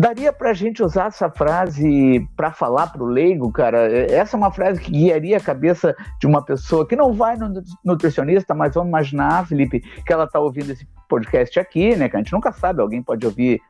Daria 0.00 0.32
para 0.32 0.48
a 0.48 0.54
gente 0.54 0.82
usar 0.82 1.08
essa 1.08 1.28
frase 1.28 2.26
para 2.34 2.50
falar 2.50 2.86
para 2.86 3.02
o 3.02 3.06
leigo, 3.06 3.52
cara? 3.52 3.86
Essa 4.10 4.34
é 4.34 4.38
uma 4.38 4.50
frase 4.50 4.80
que 4.80 4.90
guiaria 4.90 5.36
a 5.36 5.40
cabeça 5.40 5.94
de 6.18 6.26
uma 6.26 6.42
pessoa 6.42 6.88
que 6.88 6.96
não 6.96 7.12
vai 7.12 7.36
no 7.36 7.62
nutricionista, 7.84 8.54
mas 8.54 8.74
vamos 8.74 8.88
imaginar, 8.88 9.46
Felipe, 9.46 9.80
que 9.80 10.10
ela 10.10 10.24
está 10.24 10.40
ouvindo 10.40 10.72
esse 10.72 10.88
podcast 11.06 11.60
aqui, 11.60 11.94
né? 11.94 12.08
Que 12.08 12.16
a 12.16 12.18
gente 12.18 12.32
nunca 12.32 12.50
sabe, 12.50 12.80
alguém 12.80 13.02
pode 13.02 13.26
ouvir 13.26 13.60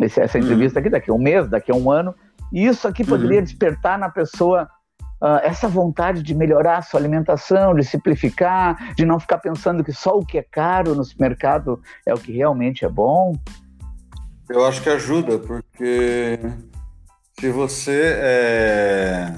esse, 0.00 0.20
essa 0.20 0.38
uhum. 0.38 0.44
entrevista 0.44 0.78
aqui 0.78 0.88
daqui 0.88 1.10
a 1.10 1.14
um 1.14 1.18
mês, 1.18 1.48
daqui 1.48 1.72
a 1.72 1.74
um 1.74 1.90
ano, 1.90 2.14
e 2.52 2.66
isso 2.66 2.86
aqui 2.86 3.04
poderia 3.04 3.38
uhum. 3.38 3.44
despertar 3.44 3.98
na 3.98 4.08
pessoa 4.08 4.68
uh, 5.20 5.40
essa 5.42 5.66
vontade 5.66 6.22
de 6.22 6.36
melhorar 6.36 6.78
a 6.78 6.82
sua 6.82 7.00
alimentação, 7.00 7.74
de 7.74 7.82
simplificar, 7.82 8.94
de 8.94 9.04
não 9.04 9.18
ficar 9.18 9.38
pensando 9.38 9.82
que 9.82 9.92
só 9.92 10.16
o 10.16 10.24
que 10.24 10.38
é 10.38 10.42
caro 10.44 10.94
no 10.94 11.02
supermercado 11.02 11.80
é 12.06 12.14
o 12.14 12.18
que 12.18 12.30
realmente 12.30 12.84
é 12.84 12.88
bom. 12.88 13.34
Eu 14.52 14.66
acho 14.66 14.82
que 14.82 14.88
ajuda, 14.88 15.38
porque 15.38 16.40
se 17.38 17.50
você 17.50 18.16
é, 18.18 19.32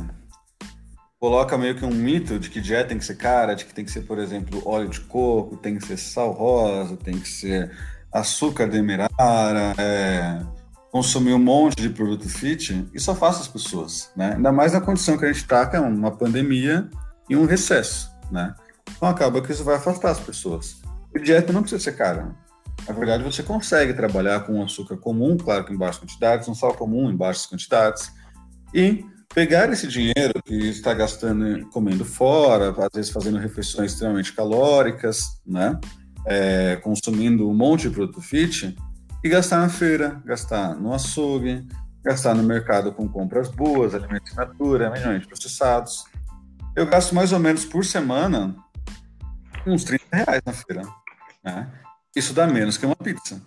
coloca 1.20 1.58
meio 1.58 1.74
que 1.76 1.84
um 1.84 1.92
mito 1.92 2.38
de 2.38 2.48
que 2.48 2.62
dieta 2.62 2.88
tem 2.88 2.98
que 2.98 3.04
ser 3.04 3.16
cara, 3.16 3.52
de 3.54 3.66
que 3.66 3.74
tem 3.74 3.84
que 3.84 3.90
ser, 3.90 4.06
por 4.06 4.18
exemplo, 4.18 4.66
óleo 4.66 4.88
de 4.88 5.00
coco, 5.00 5.58
tem 5.58 5.76
que 5.76 5.86
ser 5.86 5.98
sal 5.98 6.32
rosa, 6.32 6.96
tem 6.96 7.18
que 7.18 7.28
ser 7.28 7.70
açúcar 8.10 8.66
demerara, 8.66 9.74
é, 9.76 10.40
consumir 10.90 11.34
um 11.34 11.38
monte 11.38 11.76
de 11.76 11.90
produto 11.90 12.26
fit, 12.26 12.88
isso 12.94 13.10
afasta 13.10 13.42
as 13.42 13.48
pessoas, 13.48 14.10
né? 14.16 14.32
Ainda 14.36 14.50
mais 14.50 14.72
na 14.72 14.80
condição 14.80 15.18
que 15.18 15.26
a 15.26 15.28
gente 15.28 15.42
está, 15.42 15.66
que 15.66 15.76
é 15.76 15.80
uma 15.80 16.10
pandemia 16.10 16.88
e 17.28 17.36
um 17.36 17.44
recesso, 17.44 18.10
né? 18.30 18.54
Então 18.96 19.06
acaba 19.06 19.42
que 19.42 19.52
isso 19.52 19.62
vai 19.62 19.76
afastar 19.76 20.10
as 20.10 20.20
pessoas. 20.20 20.80
E 21.14 21.20
dieta 21.20 21.52
não 21.52 21.60
precisa 21.60 21.82
ser 21.82 21.98
cara. 21.98 22.34
Na 22.86 22.94
verdade, 22.94 23.22
você 23.22 23.42
consegue 23.42 23.94
trabalhar 23.94 24.40
com 24.40 24.62
açúcar 24.62 24.96
comum, 24.96 25.36
claro 25.36 25.64
que 25.64 25.72
em 25.72 25.76
baixas 25.76 26.02
quantidades, 26.02 26.48
um 26.48 26.54
sal 26.54 26.74
comum 26.74 27.10
em 27.10 27.16
baixas 27.16 27.46
quantidades, 27.46 28.12
e 28.74 29.04
pegar 29.34 29.70
esse 29.72 29.86
dinheiro 29.86 30.42
que 30.44 30.54
está 30.68 30.92
gastando 30.92 31.66
comendo 31.70 32.04
fora, 32.04 32.70
às 32.70 32.90
vezes 32.92 33.10
fazendo 33.10 33.38
refeições 33.38 33.92
extremamente 33.92 34.32
calóricas, 34.32 35.40
né? 35.46 35.78
É, 36.26 36.76
consumindo 36.76 37.48
um 37.48 37.54
monte 37.54 37.88
de 37.88 37.94
produto 37.94 38.20
fit, 38.20 38.76
e 39.24 39.28
gastar 39.28 39.58
na 39.58 39.68
feira, 39.68 40.20
gastar 40.24 40.74
no 40.74 40.92
açougue, 40.92 41.66
gastar 42.02 42.34
no 42.34 42.42
mercado 42.42 42.92
com 42.92 43.08
compras 43.08 43.48
boas, 43.48 43.94
alimentos 43.94 44.34
natura, 44.34 44.90
minimamente 44.90 45.26
processados. 45.26 46.04
Eu 46.74 46.86
gasto 46.86 47.14
mais 47.14 47.32
ou 47.32 47.38
menos 47.38 47.64
por 47.64 47.84
semana 47.84 48.56
uns 49.66 49.84
30 49.84 50.04
reais 50.10 50.42
na 50.44 50.52
feira. 50.52 50.82
Né? 51.44 51.70
Isso 52.14 52.32
dá 52.34 52.46
menos 52.46 52.76
que 52.76 52.86
uma 52.86 52.96
pizza. 52.96 53.40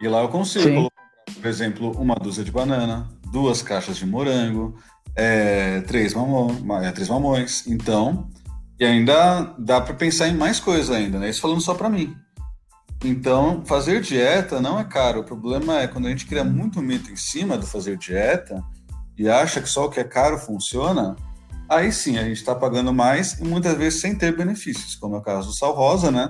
E 0.00 0.08
lá 0.08 0.22
eu 0.22 0.28
consigo 0.28 0.64
Sim. 0.64 0.74
colocar, 0.74 1.02
por 1.34 1.46
exemplo, 1.46 1.90
uma 1.92 2.14
dúzia 2.14 2.42
de 2.42 2.50
banana, 2.50 3.08
duas 3.30 3.62
caixas 3.62 3.96
de 3.96 4.06
morango, 4.06 4.78
é, 5.14 5.80
três, 5.82 6.14
mamão, 6.14 6.82
é, 6.82 6.90
três 6.92 7.08
mamões. 7.08 7.66
Então, 7.66 8.30
e 8.78 8.84
ainda 8.84 9.54
dá 9.58 9.80
para 9.80 9.94
pensar 9.94 10.28
em 10.28 10.34
mais 10.34 10.58
coisas 10.58 10.90
ainda, 10.90 11.18
né? 11.18 11.28
Isso 11.28 11.40
falando 11.40 11.60
só 11.60 11.74
para 11.74 11.90
mim. 11.90 12.16
Então, 13.04 13.62
fazer 13.64 14.00
dieta 14.00 14.60
não 14.60 14.78
é 14.78 14.84
caro. 14.84 15.20
O 15.20 15.24
problema 15.24 15.80
é 15.80 15.86
quando 15.86 16.06
a 16.06 16.10
gente 16.10 16.26
cria 16.26 16.44
muito 16.44 16.80
mito 16.80 17.10
em 17.10 17.16
cima 17.16 17.56
do 17.56 17.66
fazer 17.66 17.96
dieta 17.96 18.62
e 19.16 19.28
acha 19.28 19.60
que 19.60 19.68
só 19.68 19.86
o 19.86 19.90
que 19.90 20.00
é 20.00 20.04
caro 20.04 20.38
funciona, 20.38 21.16
aí 21.68 21.92
sim 21.92 22.18
a 22.18 22.24
gente 22.24 22.38
está 22.38 22.54
pagando 22.54 22.92
mais 22.92 23.38
e 23.38 23.44
muitas 23.44 23.76
vezes 23.76 24.00
sem 24.00 24.14
ter 24.14 24.36
benefícios, 24.36 24.94
como 24.96 25.16
é 25.16 25.18
o 25.18 25.22
caso 25.22 25.48
do 25.48 25.54
sal 25.54 25.74
rosa, 25.74 26.10
né? 26.10 26.28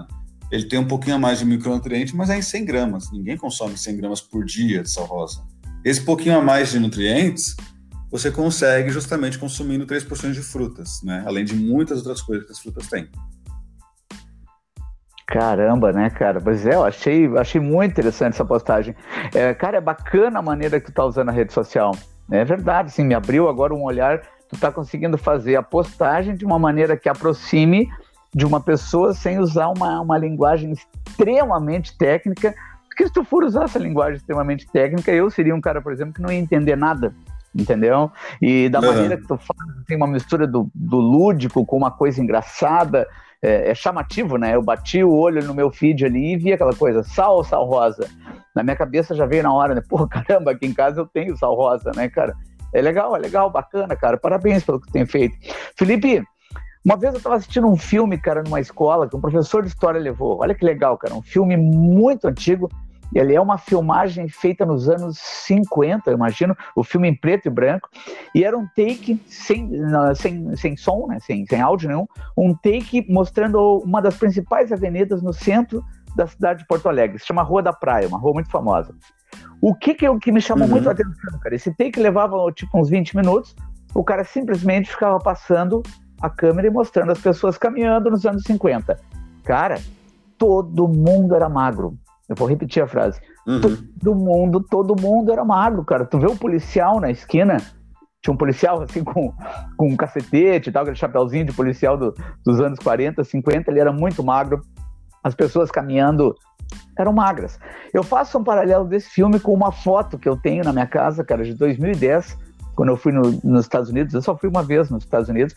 Ele 0.50 0.64
tem 0.64 0.78
um 0.78 0.86
pouquinho 0.86 1.16
a 1.16 1.18
mais 1.18 1.38
de 1.38 1.44
micronutriente, 1.44 2.14
mas 2.16 2.30
é 2.30 2.36
em 2.36 2.42
100 2.42 2.64
gramas. 2.64 3.10
Ninguém 3.12 3.36
consome 3.36 3.76
100 3.76 3.96
gramas 3.96 4.20
por 4.20 4.44
dia 4.44 4.82
de 4.82 4.90
sal 4.90 5.06
rosa. 5.06 5.42
Esse 5.84 6.02
pouquinho 6.02 6.38
a 6.38 6.42
mais 6.42 6.70
de 6.70 6.78
nutrientes, 6.78 7.56
você 8.10 8.30
consegue 8.30 8.90
justamente 8.90 9.38
consumindo 9.38 9.86
3% 9.86 10.32
de 10.32 10.42
frutas, 10.42 11.00
né? 11.02 11.22
Além 11.26 11.44
de 11.44 11.54
muitas 11.54 11.98
outras 11.98 12.20
coisas 12.20 12.44
que 12.46 12.52
as 12.52 12.58
frutas 12.58 12.88
têm. 12.88 13.08
Caramba, 15.26 15.92
né, 15.92 16.10
cara? 16.10 16.40
Pois 16.40 16.66
é, 16.66 16.74
eu 16.74 16.84
achei, 16.84 17.26
achei 17.38 17.60
muito 17.60 17.92
interessante 17.92 18.34
essa 18.34 18.44
postagem. 18.44 18.96
É, 19.32 19.54
cara, 19.54 19.78
é 19.78 19.80
bacana 19.80 20.40
a 20.40 20.42
maneira 20.42 20.80
que 20.80 20.86
tu 20.86 20.92
tá 20.92 21.04
usando 21.04 21.28
a 21.28 21.32
rede 21.32 21.52
social. 21.52 21.92
É 22.28 22.44
verdade, 22.44 22.90
sim, 22.90 23.04
me 23.04 23.14
abriu 23.14 23.48
agora 23.48 23.72
um 23.72 23.84
olhar. 23.84 24.22
Tu 24.48 24.58
tá 24.58 24.72
conseguindo 24.72 25.16
fazer 25.16 25.54
a 25.54 25.62
postagem 25.62 26.34
de 26.34 26.44
uma 26.44 26.58
maneira 26.58 26.96
que 26.96 27.08
aproxime 27.08 27.88
de 28.34 28.46
uma 28.46 28.60
pessoa 28.60 29.12
sem 29.12 29.38
usar 29.38 29.68
uma, 29.68 30.00
uma 30.00 30.18
linguagem 30.18 30.72
extremamente 30.72 31.96
técnica, 31.96 32.54
porque 32.88 33.06
se 33.06 33.12
tu 33.12 33.24
for 33.24 33.44
usar 33.44 33.64
essa 33.64 33.78
linguagem 33.78 34.16
extremamente 34.16 34.66
técnica, 34.70 35.10
eu 35.12 35.30
seria 35.30 35.54
um 35.54 35.60
cara, 35.60 35.80
por 35.80 35.92
exemplo, 35.92 36.14
que 36.14 36.22
não 36.22 36.30
ia 36.30 36.38
entender 36.38 36.76
nada 36.76 37.14
entendeu? 37.54 38.10
E 38.40 38.68
da 38.68 38.80
uhum. 38.80 38.86
maneira 38.86 39.16
que 39.16 39.26
tu 39.26 39.36
faz, 39.36 39.84
tem 39.86 39.96
uma 39.96 40.06
mistura 40.06 40.46
do, 40.46 40.70
do 40.74 40.98
lúdico 40.98 41.66
com 41.66 41.76
uma 41.76 41.90
coisa 41.90 42.22
engraçada, 42.22 43.08
é, 43.42 43.70
é, 43.70 43.74
chamativo, 43.74 44.36
né? 44.36 44.54
Eu 44.54 44.62
bati 44.62 45.02
o 45.02 45.12
olho 45.12 45.42
no 45.44 45.54
meu 45.54 45.70
feed 45.70 46.04
ali 46.04 46.34
e 46.34 46.36
vi 46.36 46.52
aquela 46.52 46.74
coisa, 46.74 47.02
sal 47.02 47.36
ou 47.36 47.44
sal 47.44 47.64
rosa? 47.64 48.08
Na 48.54 48.62
minha 48.62 48.76
cabeça 48.76 49.14
já 49.14 49.26
veio 49.26 49.42
na 49.42 49.52
hora, 49.52 49.74
né? 49.74 49.82
Pô, 49.88 50.06
caramba, 50.06 50.52
aqui 50.52 50.66
em 50.66 50.74
casa 50.74 51.00
eu 51.00 51.06
tenho 51.06 51.36
sal 51.36 51.54
rosa, 51.54 51.90
né, 51.96 52.08
cara? 52.08 52.34
É 52.72 52.80
legal, 52.80 53.16
é 53.16 53.18
legal, 53.18 53.50
bacana, 53.50 53.96
cara. 53.96 54.16
Parabéns 54.16 54.62
pelo 54.62 54.80
que 54.80 54.92
tem 54.92 55.04
feito. 55.04 55.34
Felipe, 55.76 56.22
uma 56.84 56.96
vez 56.96 57.12
eu 57.12 57.18
estava 57.18 57.36
assistindo 57.36 57.66
um 57.66 57.76
filme, 57.76 58.16
cara, 58.16 58.42
numa 58.42 58.60
escola 58.60 59.08
que 59.08 59.14
um 59.14 59.20
professor 59.20 59.62
de 59.62 59.68
história 59.68 60.00
levou. 60.00 60.40
Olha 60.40 60.54
que 60.54 60.64
legal, 60.64 60.96
cara. 60.96 61.14
Um 61.14 61.22
filme 61.22 61.56
muito 61.56 62.26
antigo. 62.26 62.70
E 63.12 63.18
ele 63.18 63.34
é 63.34 63.40
uma 63.40 63.58
filmagem 63.58 64.28
feita 64.28 64.64
nos 64.64 64.88
anos 64.88 65.18
50, 65.18 66.10
eu 66.10 66.14
imagino, 66.14 66.56
o 66.76 66.84
filme 66.84 67.08
em 67.08 67.14
preto 67.14 67.46
e 67.46 67.50
branco. 67.50 67.88
E 68.34 68.44
era 68.44 68.56
um 68.56 68.66
take 68.68 69.20
sem, 69.26 69.68
sem, 70.14 70.56
sem 70.56 70.76
som, 70.76 71.08
né? 71.08 71.18
sem, 71.20 71.44
sem 71.44 71.60
áudio 71.60 71.88
nenhum. 71.88 72.06
Um 72.36 72.54
take 72.54 73.04
mostrando 73.12 73.78
uma 73.84 74.00
das 74.00 74.16
principais 74.16 74.70
avenidas 74.70 75.22
no 75.22 75.32
centro 75.32 75.84
da 76.14 76.26
cidade 76.26 76.60
de 76.60 76.66
Porto 76.66 76.88
Alegre. 76.88 77.18
Se 77.18 77.26
chama 77.26 77.42
Rua 77.42 77.62
da 77.62 77.72
Praia, 77.72 78.06
uma 78.06 78.18
rua 78.18 78.34
muito 78.34 78.48
famosa. 78.48 78.94
O 79.60 79.74
que 79.74 79.92
que, 79.92 80.18
que 80.20 80.32
me 80.32 80.40
chamou 80.40 80.66
uhum. 80.66 80.74
muito 80.74 80.88
a 80.88 80.92
atenção, 80.92 81.38
cara? 81.40 81.54
Esse 81.54 81.74
take 81.74 82.00
levava 82.00 82.36
tipo 82.52 82.78
uns 82.78 82.88
20 82.88 83.16
minutos. 83.16 83.54
O 83.92 84.04
cara 84.04 84.24
simplesmente 84.24 84.88
ficava 84.88 85.18
passando 85.18 85.82
a 86.20 86.28
câmera 86.28 86.68
e 86.68 86.70
mostrando 86.70 87.12
as 87.12 87.20
pessoas 87.20 87.56
caminhando 87.56 88.10
nos 88.10 88.26
anos 88.26 88.42
50. 88.44 88.98
Cara, 89.44 89.80
todo 90.36 90.88
mundo 90.88 91.34
era 91.34 91.48
magro. 91.48 91.96
Eu 92.28 92.36
vou 92.36 92.48
repetir 92.48 92.82
a 92.82 92.86
frase. 92.86 93.20
Uhum. 93.46 93.60
Todo 93.60 94.14
mundo, 94.14 94.60
todo 94.60 95.00
mundo 95.00 95.32
era 95.32 95.44
magro, 95.44 95.84
cara. 95.84 96.04
Tu 96.04 96.18
vê 96.18 96.26
o 96.26 96.32
um 96.32 96.36
policial 96.36 97.00
na 97.00 97.10
esquina, 97.10 97.56
tinha 98.22 98.34
um 98.34 98.36
policial 98.36 98.82
assim 98.82 99.02
com, 99.04 99.32
com 99.76 99.88
um 99.88 99.96
cacetete 99.96 100.70
e 100.70 100.72
tal, 100.72 100.82
aquele 100.82 100.96
chapéuzinho 100.96 101.44
de 101.44 101.52
policial 101.52 101.96
do, 101.96 102.14
dos 102.44 102.60
anos 102.60 102.78
40, 102.78 103.24
50, 103.24 103.70
ele 103.70 103.80
era 103.80 103.92
muito 103.92 104.22
magro. 104.22 104.60
As 105.22 105.34
pessoas 105.34 105.70
caminhando 105.70 106.34
eram 106.96 107.12
magras. 107.12 107.58
Eu 107.92 108.02
faço 108.02 108.38
um 108.38 108.44
paralelo 108.44 108.84
desse 108.84 109.10
filme 109.10 109.40
com 109.40 109.52
uma 109.52 109.72
foto 109.72 110.18
que 110.18 110.28
eu 110.28 110.36
tenho 110.36 110.64
na 110.64 110.72
minha 110.72 110.86
casa, 110.86 111.24
cara, 111.24 111.44
de 111.44 111.54
2010 111.54 112.49
quando 112.74 112.90
eu 112.90 112.96
fui 112.96 113.12
no, 113.12 113.38
nos 113.44 113.64
Estados 113.64 113.90
Unidos, 113.90 114.14
eu 114.14 114.22
só 114.22 114.36
fui 114.36 114.48
uma 114.48 114.62
vez 114.62 114.90
nos 114.90 115.04
Estados 115.04 115.28
Unidos, 115.28 115.54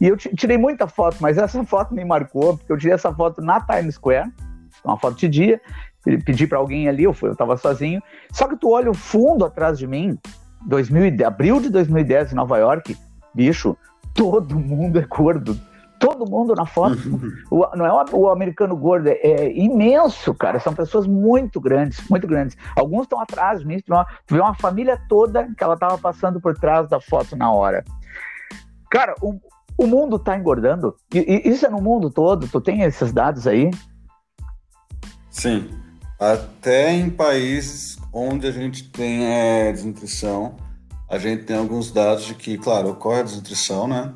e 0.00 0.08
eu 0.08 0.16
tirei 0.16 0.58
muita 0.58 0.86
foto, 0.86 1.16
mas 1.20 1.38
essa 1.38 1.62
foto 1.64 1.94
me 1.94 2.04
marcou, 2.04 2.56
porque 2.56 2.72
eu 2.72 2.78
tirei 2.78 2.94
essa 2.94 3.12
foto 3.12 3.40
na 3.40 3.60
Times 3.60 3.94
Square, 3.94 4.30
uma 4.84 4.98
foto 4.98 5.16
de 5.16 5.28
dia, 5.28 5.60
pedi 6.24 6.46
para 6.46 6.58
alguém 6.58 6.88
ali, 6.88 7.04
eu, 7.04 7.12
fui, 7.12 7.30
eu 7.30 7.36
tava 7.36 7.56
sozinho, 7.56 8.02
só 8.30 8.46
que 8.46 8.56
tu 8.56 8.70
olha 8.70 8.90
o 8.90 8.94
fundo 8.94 9.44
atrás 9.44 9.78
de 9.78 9.86
mim, 9.86 10.18
2000, 10.66 11.26
abril 11.26 11.60
de 11.60 11.70
2010 11.70 12.32
em 12.32 12.34
Nova 12.36 12.58
York, 12.58 12.96
bicho, 13.34 13.76
todo 14.14 14.58
mundo 14.58 14.98
é 14.98 15.02
gordo, 15.02 15.58
todo 15.98 16.28
mundo 16.28 16.54
na 16.54 16.66
foto. 16.66 16.96
O, 17.50 17.76
não 17.76 17.86
é 17.86 17.92
o, 17.92 18.18
o, 18.18 18.30
americano 18.30 18.76
gordo, 18.76 19.08
é, 19.08 19.18
é, 19.22 19.58
imenso, 19.58 20.34
cara. 20.34 20.58
São 20.60 20.74
pessoas 20.74 21.06
muito 21.06 21.60
grandes, 21.60 22.06
muito 22.08 22.26
grandes. 22.26 22.56
Alguns 22.76 23.02
estão 23.02 23.20
atrás 23.20 23.60
de 23.60 23.66
mim. 23.66 23.80
Tu, 23.80 23.92
vê 24.34 24.40
uma 24.40 24.54
família 24.54 25.00
toda 25.08 25.48
que 25.56 25.62
ela 25.62 25.74
estava 25.74 25.98
passando 25.98 26.40
por 26.40 26.56
trás 26.58 26.88
da 26.88 27.00
foto 27.00 27.36
na 27.36 27.52
hora. 27.52 27.84
Cara, 28.90 29.14
o, 29.20 29.38
o 29.78 29.86
mundo 29.86 30.16
está 30.16 30.36
engordando. 30.36 30.94
E, 31.12 31.18
e, 31.18 31.48
isso 31.48 31.66
é 31.66 31.70
no 31.70 31.80
mundo 31.80 32.10
todo. 32.10 32.48
Tu 32.48 32.60
tem 32.60 32.82
esses 32.82 33.12
dados 33.12 33.46
aí? 33.46 33.70
Sim. 35.30 35.70
Até 36.18 36.92
em 36.92 37.10
países 37.10 37.98
onde 38.12 38.46
a 38.46 38.50
gente 38.50 38.90
tem 38.90 39.26
é, 39.26 39.70
desnutrição, 39.70 40.56
a 41.08 41.18
gente 41.18 41.44
tem 41.44 41.56
alguns 41.56 41.92
dados 41.92 42.24
de 42.24 42.34
que, 42.34 42.56
claro, 42.56 42.90
ocorre 42.90 43.20
a 43.20 43.22
desnutrição, 43.22 43.86
né? 43.86 44.12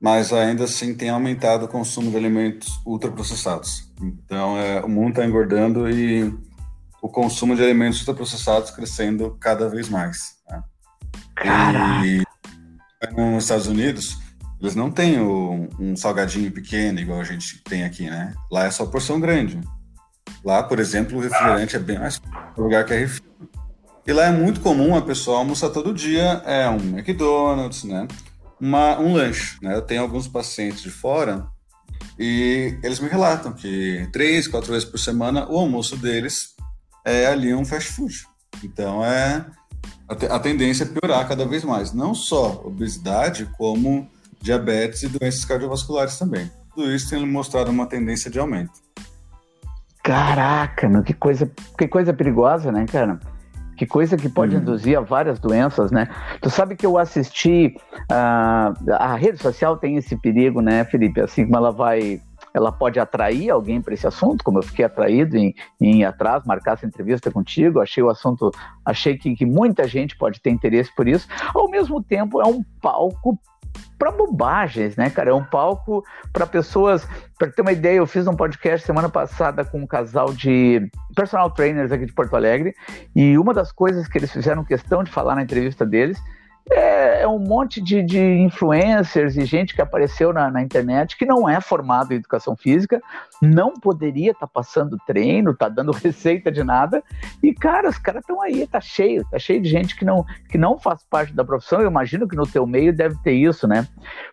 Mas 0.00 0.32
ainda 0.32 0.64
assim 0.64 0.94
tem 0.94 1.10
aumentado 1.10 1.66
o 1.66 1.68
consumo 1.68 2.10
de 2.10 2.16
alimentos 2.16 2.80
ultraprocessados. 2.86 3.92
Então, 4.00 4.56
é, 4.56 4.80
o 4.80 4.88
mundo 4.88 5.10
está 5.10 5.26
engordando 5.26 5.90
e 5.90 6.32
o 7.02 7.08
consumo 7.08 7.54
de 7.54 7.62
alimentos 7.62 7.98
ultraprocessados 8.00 8.70
crescendo 8.70 9.36
cada 9.38 9.68
vez 9.68 9.88
mais. 9.88 10.36
Né? 10.48 10.62
E 12.04 12.22
nos 13.12 13.44
Estados 13.44 13.66
Unidos, 13.66 14.18
eles 14.60 14.74
não 14.74 14.90
têm 14.90 15.20
o, 15.20 15.68
um 15.78 15.94
salgadinho 15.96 16.50
pequeno 16.50 17.00
igual 17.00 17.20
a 17.20 17.24
gente 17.24 17.62
tem 17.64 17.84
aqui, 17.84 18.08
né? 18.08 18.34
Lá 18.50 18.64
é 18.64 18.70
só 18.70 18.86
porção 18.86 19.20
grande. 19.20 19.60
Lá, 20.44 20.62
por 20.62 20.78
exemplo, 20.78 21.18
o 21.18 21.20
refrigerante 21.20 21.76
é 21.76 21.78
bem 21.78 21.98
mais 21.98 22.20
lugar 22.56 22.84
que 22.84 22.94
é 22.94 22.98
refri. 22.98 23.22
E 24.06 24.12
lá 24.12 24.24
é 24.24 24.32
muito 24.32 24.60
comum 24.60 24.96
a 24.96 25.02
pessoa 25.02 25.38
almoçar 25.38 25.70
todo 25.70 25.94
dia 25.94 26.42
é 26.46 26.68
um 26.68 26.98
McDonald's, 26.98 27.84
né? 27.84 28.08
Uma, 28.60 28.98
um 28.98 29.14
lanche. 29.14 29.56
Né? 29.62 29.74
Eu 29.74 29.82
tenho 29.82 30.02
alguns 30.02 30.28
pacientes 30.28 30.82
de 30.82 30.90
fora 30.90 31.46
e 32.18 32.78
eles 32.82 33.00
me 33.00 33.08
relatam 33.08 33.52
que 33.52 34.08
três, 34.12 34.46
quatro 34.46 34.72
vezes 34.72 34.88
por 34.88 34.98
semana 34.98 35.48
o 35.50 35.58
almoço 35.58 35.96
deles 35.96 36.54
é 37.04 37.26
ali 37.26 37.54
um 37.54 37.64
fast 37.64 37.90
food. 37.92 38.14
Então 38.62 39.04
é 39.04 39.46
a, 40.28 40.38
tendência 40.38 40.84
é 40.84 40.86
piorar 40.86 41.26
cada 41.28 41.46
vez 41.46 41.62
mais, 41.62 41.92
não 41.92 42.14
só 42.14 42.62
obesidade, 42.64 43.48
como 43.56 44.08
diabetes 44.40 45.02
e 45.04 45.08
doenças 45.08 45.44
cardiovasculares 45.44 46.18
também. 46.18 46.50
Tudo 46.74 46.92
isso 46.92 47.10
tem 47.10 47.24
mostrado 47.24 47.70
uma 47.70 47.86
tendência 47.86 48.30
de 48.30 48.38
aumento. 48.38 48.72
Caraca, 50.02 50.88
meu, 50.88 51.02
que 51.02 51.12
coisa, 51.12 51.50
que 51.78 51.86
coisa 51.86 52.12
perigosa, 52.12 52.72
né, 52.72 52.86
cara? 52.86 53.20
Que 53.80 53.86
coisa 53.86 54.14
que 54.14 54.28
pode 54.28 54.54
uhum. 54.54 54.60
induzir 54.60 54.98
a 54.98 55.00
várias 55.00 55.38
doenças, 55.38 55.90
né? 55.90 56.06
Tu 56.42 56.50
sabe 56.50 56.76
que 56.76 56.84
eu 56.84 56.98
assisti. 56.98 57.74
Uh, 58.12 58.92
a 58.92 59.14
rede 59.14 59.40
social 59.40 59.74
tem 59.78 59.96
esse 59.96 60.14
perigo, 60.18 60.60
né, 60.60 60.84
Felipe? 60.84 61.18
Assim 61.18 61.46
como 61.46 61.56
ela 61.56 61.72
vai 61.72 62.20
ela 62.52 62.70
pode 62.70 63.00
atrair 63.00 63.48
alguém 63.48 63.80
para 63.80 63.94
esse 63.94 64.06
assunto, 64.06 64.44
como 64.44 64.58
eu 64.58 64.62
fiquei 64.62 64.84
atraído 64.84 65.34
em, 65.38 65.54
em 65.80 66.00
ir 66.00 66.04
atrás, 66.04 66.44
marcar 66.44 66.74
essa 66.74 66.84
entrevista 66.84 67.30
contigo, 67.30 67.80
achei 67.80 68.02
o 68.02 68.10
assunto, 68.10 68.50
achei 68.84 69.16
que, 69.16 69.34
que 69.34 69.46
muita 69.46 69.88
gente 69.88 70.14
pode 70.18 70.42
ter 70.42 70.50
interesse 70.50 70.94
por 70.94 71.08
isso. 71.08 71.26
Ao 71.54 71.70
mesmo 71.70 72.02
tempo, 72.02 72.38
é 72.42 72.46
um 72.46 72.62
palco 72.82 73.38
para 73.98 74.10
bobagens, 74.10 74.96
né, 74.96 75.10
cara? 75.10 75.30
É 75.30 75.34
um 75.34 75.44
palco 75.44 76.02
para 76.32 76.46
pessoas. 76.46 77.06
Para 77.38 77.50
ter 77.50 77.62
uma 77.62 77.72
ideia, 77.72 77.96
eu 77.96 78.06
fiz 78.06 78.26
um 78.26 78.34
podcast 78.34 78.86
semana 78.86 79.08
passada 79.08 79.64
com 79.64 79.78
um 79.78 79.86
casal 79.86 80.32
de 80.32 80.90
personal 81.14 81.50
trainers 81.50 81.92
aqui 81.92 82.06
de 82.06 82.12
Porto 82.12 82.34
Alegre 82.34 82.74
e 83.14 83.36
uma 83.36 83.52
das 83.52 83.70
coisas 83.72 84.08
que 84.08 84.18
eles 84.18 84.32
fizeram 84.32 84.64
questão 84.64 85.04
de 85.04 85.10
falar 85.10 85.34
na 85.34 85.42
entrevista 85.42 85.84
deles 85.84 86.18
é, 86.70 87.22
é 87.22 87.28
um 87.28 87.38
monte 87.38 87.80
de, 87.80 88.02
de, 88.02 88.20
influencers 88.20 89.36
e 89.36 89.44
gente 89.44 89.74
que 89.74 89.82
apareceu 89.82 90.32
na, 90.32 90.50
na, 90.50 90.62
internet 90.62 91.16
que 91.16 91.26
não 91.26 91.48
é 91.48 91.60
formado 91.60 92.12
em 92.12 92.16
educação 92.16 92.56
física, 92.56 93.02
não 93.42 93.74
poderia 93.74 94.30
estar 94.30 94.46
tá 94.46 94.52
passando 94.52 94.96
treino, 95.04 95.56
tá 95.56 95.68
dando 95.68 95.90
receita 95.92 96.50
de 96.50 96.62
nada. 96.62 97.02
E, 97.42 97.52
cara, 97.52 97.88
os 97.88 97.98
caras 97.98 98.22
estão 98.22 98.40
aí, 98.40 98.66
tá 98.66 98.80
cheio, 98.80 99.26
tá 99.30 99.38
cheio 99.38 99.60
de 99.60 99.68
gente 99.68 99.96
que 99.96 100.04
não, 100.04 100.24
que 100.48 100.56
não 100.56 100.78
faz 100.78 101.02
parte 101.02 101.34
da 101.34 101.44
profissão. 101.44 101.80
Eu 101.80 101.90
imagino 101.90 102.28
que 102.28 102.36
no 102.36 102.46
teu 102.46 102.64
meio 102.66 102.94
deve 102.94 103.16
ter 103.22 103.32
isso, 103.32 103.66
né? 103.66 103.86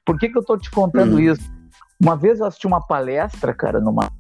Por 0.05 0.17
que, 0.19 0.29
que 0.29 0.37
eu 0.37 0.45
tô 0.45 0.57
te 0.57 0.69
contando 0.69 1.13
uhum. 1.13 1.19
isso? 1.19 1.41
Uma 1.99 2.15
vez 2.15 2.39
eu 2.39 2.45
assisti 2.45 2.67
uma 2.67 2.85
palestra, 2.85 3.53
cara, 3.53 3.79
numa. 3.79 4.11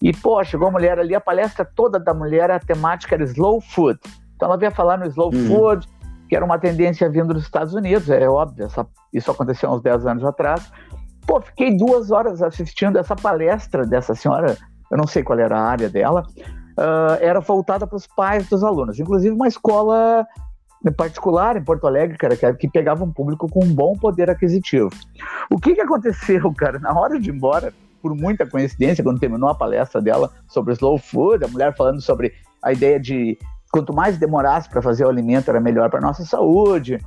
E, 0.00 0.12
pô, 0.12 0.42
chegou 0.42 0.68
a 0.68 0.70
mulher 0.70 0.98
ali, 0.98 1.14
a 1.14 1.20
palestra 1.20 1.64
toda 1.64 1.98
da 1.98 2.14
mulher, 2.14 2.50
a 2.50 2.58
temática 2.58 3.14
era 3.14 3.24
slow 3.24 3.60
food. 3.60 3.98
Então 4.34 4.48
ela 4.48 4.56
veio 4.56 4.72
falar 4.72 4.98
no 4.98 5.06
slow 5.06 5.30
uhum. 5.34 5.46
food, 5.46 5.88
que 6.28 6.36
era 6.36 6.44
uma 6.44 6.58
tendência 6.58 7.08
vindo 7.08 7.32
dos 7.34 7.44
Estados 7.44 7.74
Unidos, 7.74 8.08
é 8.10 8.28
óbvio, 8.28 8.66
essa, 8.66 8.86
isso 9.12 9.30
aconteceu 9.30 9.70
há 9.70 9.74
uns 9.74 9.82
10 9.82 10.06
anos 10.06 10.24
atrás. 10.24 10.70
Pô, 11.26 11.40
fiquei 11.40 11.76
duas 11.76 12.10
horas 12.10 12.42
assistindo 12.42 12.98
essa 12.98 13.16
palestra 13.16 13.84
dessa 13.84 14.14
senhora, 14.14 14.56
eu 14.90 14.96
não 14.96 15.06
sei 15.06 15.22
qual 15.22 15.38
era 15.38 15.58
a 15.58 15.62
área 15.62 15.88
dela, 15.88 16.24
uh, 16.78 17.16
era 17.20 17.40
voltada 17.40 17.86
para 17.86 17.96
os 17.96 18.06
pais 18.06 18.48
dos 18.48 18.62
alunos, 18.62 18.98
inclusive 18.98 19.34
uma 19.34 19.48
escola 19.48 20.26
particular 20.96 21.56
em 21.56 21.64
Porto 21.64 21.86
Alegre, 21.86 22.16
cara, 22.16 22.36
que, 22.36 22.52
que 22.54 22.68
pegava 22.68 23.04
um 23.04 23.12
público 23.12 23.48
com 23.48 23.64
um 23.64 23.74
bom 23.74 23.94
poder 23.94 24.30
aquisitivo. 24.30 24.90
O 25.50 25.58
que, 25.58 25.74
que 25.74 25.80
aconteceu, 25.80 26.52
cara? 26.54 26.78
Na 26.78 26.96
hora 26.96 27.18
de 27.18 27.30
ir 27.30 27.34
embora, 27.34 27.72
por 28.00 28.14
muita 28.14 28.46
coincidência, 28.46 29.02
quando 29.02 29.18
terminou 29.18 29.48
a 29.48 29.54
palestra 29.54 30.00
dela 30.00 30.30
sobre 30.46 30.74
slow 30.74 30.98
food, 30.98 31.44
a 31.44 31.48
mulher 31.48 31.74
falando 31.76 32.00
sobre 32.00 32.32
a 32.62 32.72
ideia 32.72 33.00
de 33.00 33.36
quanto 33.70 33.92
mais 33.92 34.18
demorasse 34.18 34.68
para 34.68 34.82
fazer 34.82 35.04
o 35.04 35.08
alimento, 35.08 35.50
era 35.50 35.60
melhor 35.60 35.90
para 35.90 36.00
nossa 36.00 36.24
saúde. 36.24 36.98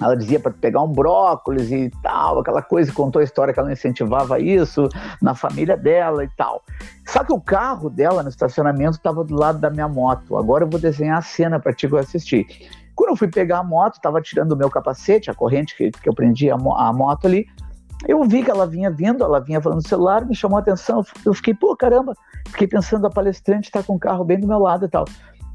Ela 0.00 0.16
dizia 0.16 0.38
para 0.38 0.52
pegar 0.52 0.80
um 0.80 0.92
brócolis 0.92 1.72
e 1.72 1.90
tal, 2.02 2.38
aquela 2.38 2.62
coisa, 2.62 2.92
contou 2.92 3.20
a 3.20 3.24
história 3.24 3.52
que 3.52 3.58
ela 3.58 3.72
incentivava 3.72 4.38
isso 4.38 4.88
na 5.20 5.34
família 5.34 5.76
dela 5.76 6.22
e 6.22 6.28
tal. 6.36 6.62
Só 7.04 7.24
que 7.24 7.32
o 7.32 7.40
carro 7.40 7.90
dela 7.90 8.22
no 8.22 8.28
estacionamento 8.28 8.92
estava 8.92 9.24
do 9.24 9.34
lado 9.34 9.58
da 9.58 9.70
minha 9.70 9.88
moto. 9.88 10.36
Agora 10.36 10.64
eu 10.64 10.68
vou 10.68 10.78
desenhar 10.78 11.18
a 11.18 11.22
cena 11.22 11.58
para 11.58 11.72
ti 11.72 11.88
assistir. 11.96 12.46
Quando 12.94 13.10
eu 13.10 13.16
fui 13.16 13.28
pegar 13.28 13.58
a 13.58 13.64
moto, 13.64 13.94
estava 13.94 14.20
tirando 14.20 14.52
o 14.52 14.56
meu 14.56 14.70
capacete, 14.70 15.30
a 15.30 15.34
corrente 15.34 15.76
que, 15.76 15.90
que 15.90 16.08
eu 16.08 16.14
prendi 16.14 16.48
a, 16.48 16.54
a 16.54 16.92
moto 16.92 17.26
ali, 17.26 17.46
eu 18.06 18.22
vi 18.24 18.44
que 18.44 18.50
ela 18.50 18.66
vinha 18.66 18.90
vindo, 18.90 19.24
ela 19.24 19.40
vinha 19.40 19.60
falando 19.60 19.82
no 19.82 19.88
celular, 19.88 20.24
me 20.24 20.34
chamou 20.34 20.58
a 20.58 20.60
atenção. 20.60 21.04
Eu 21.24 21.34
fiquei, 21.34 21.54
pô, 21.54 21.74
caramba, 21.76 22.14
fiquei 22.46 22.68
pensando, 22.68 23.06
a 23.06 23.10
palestrante 23.10 23.68
está 23.68 23.82
com 23.82 23.96
o 23.96 23.98
carro 23.98 24.24
bem 24.24 24.38
do 24.38 24.46
meu 24.46 24.58
lado 24.58 24.84
e 24.84 24.88
tal. 24.88 25.04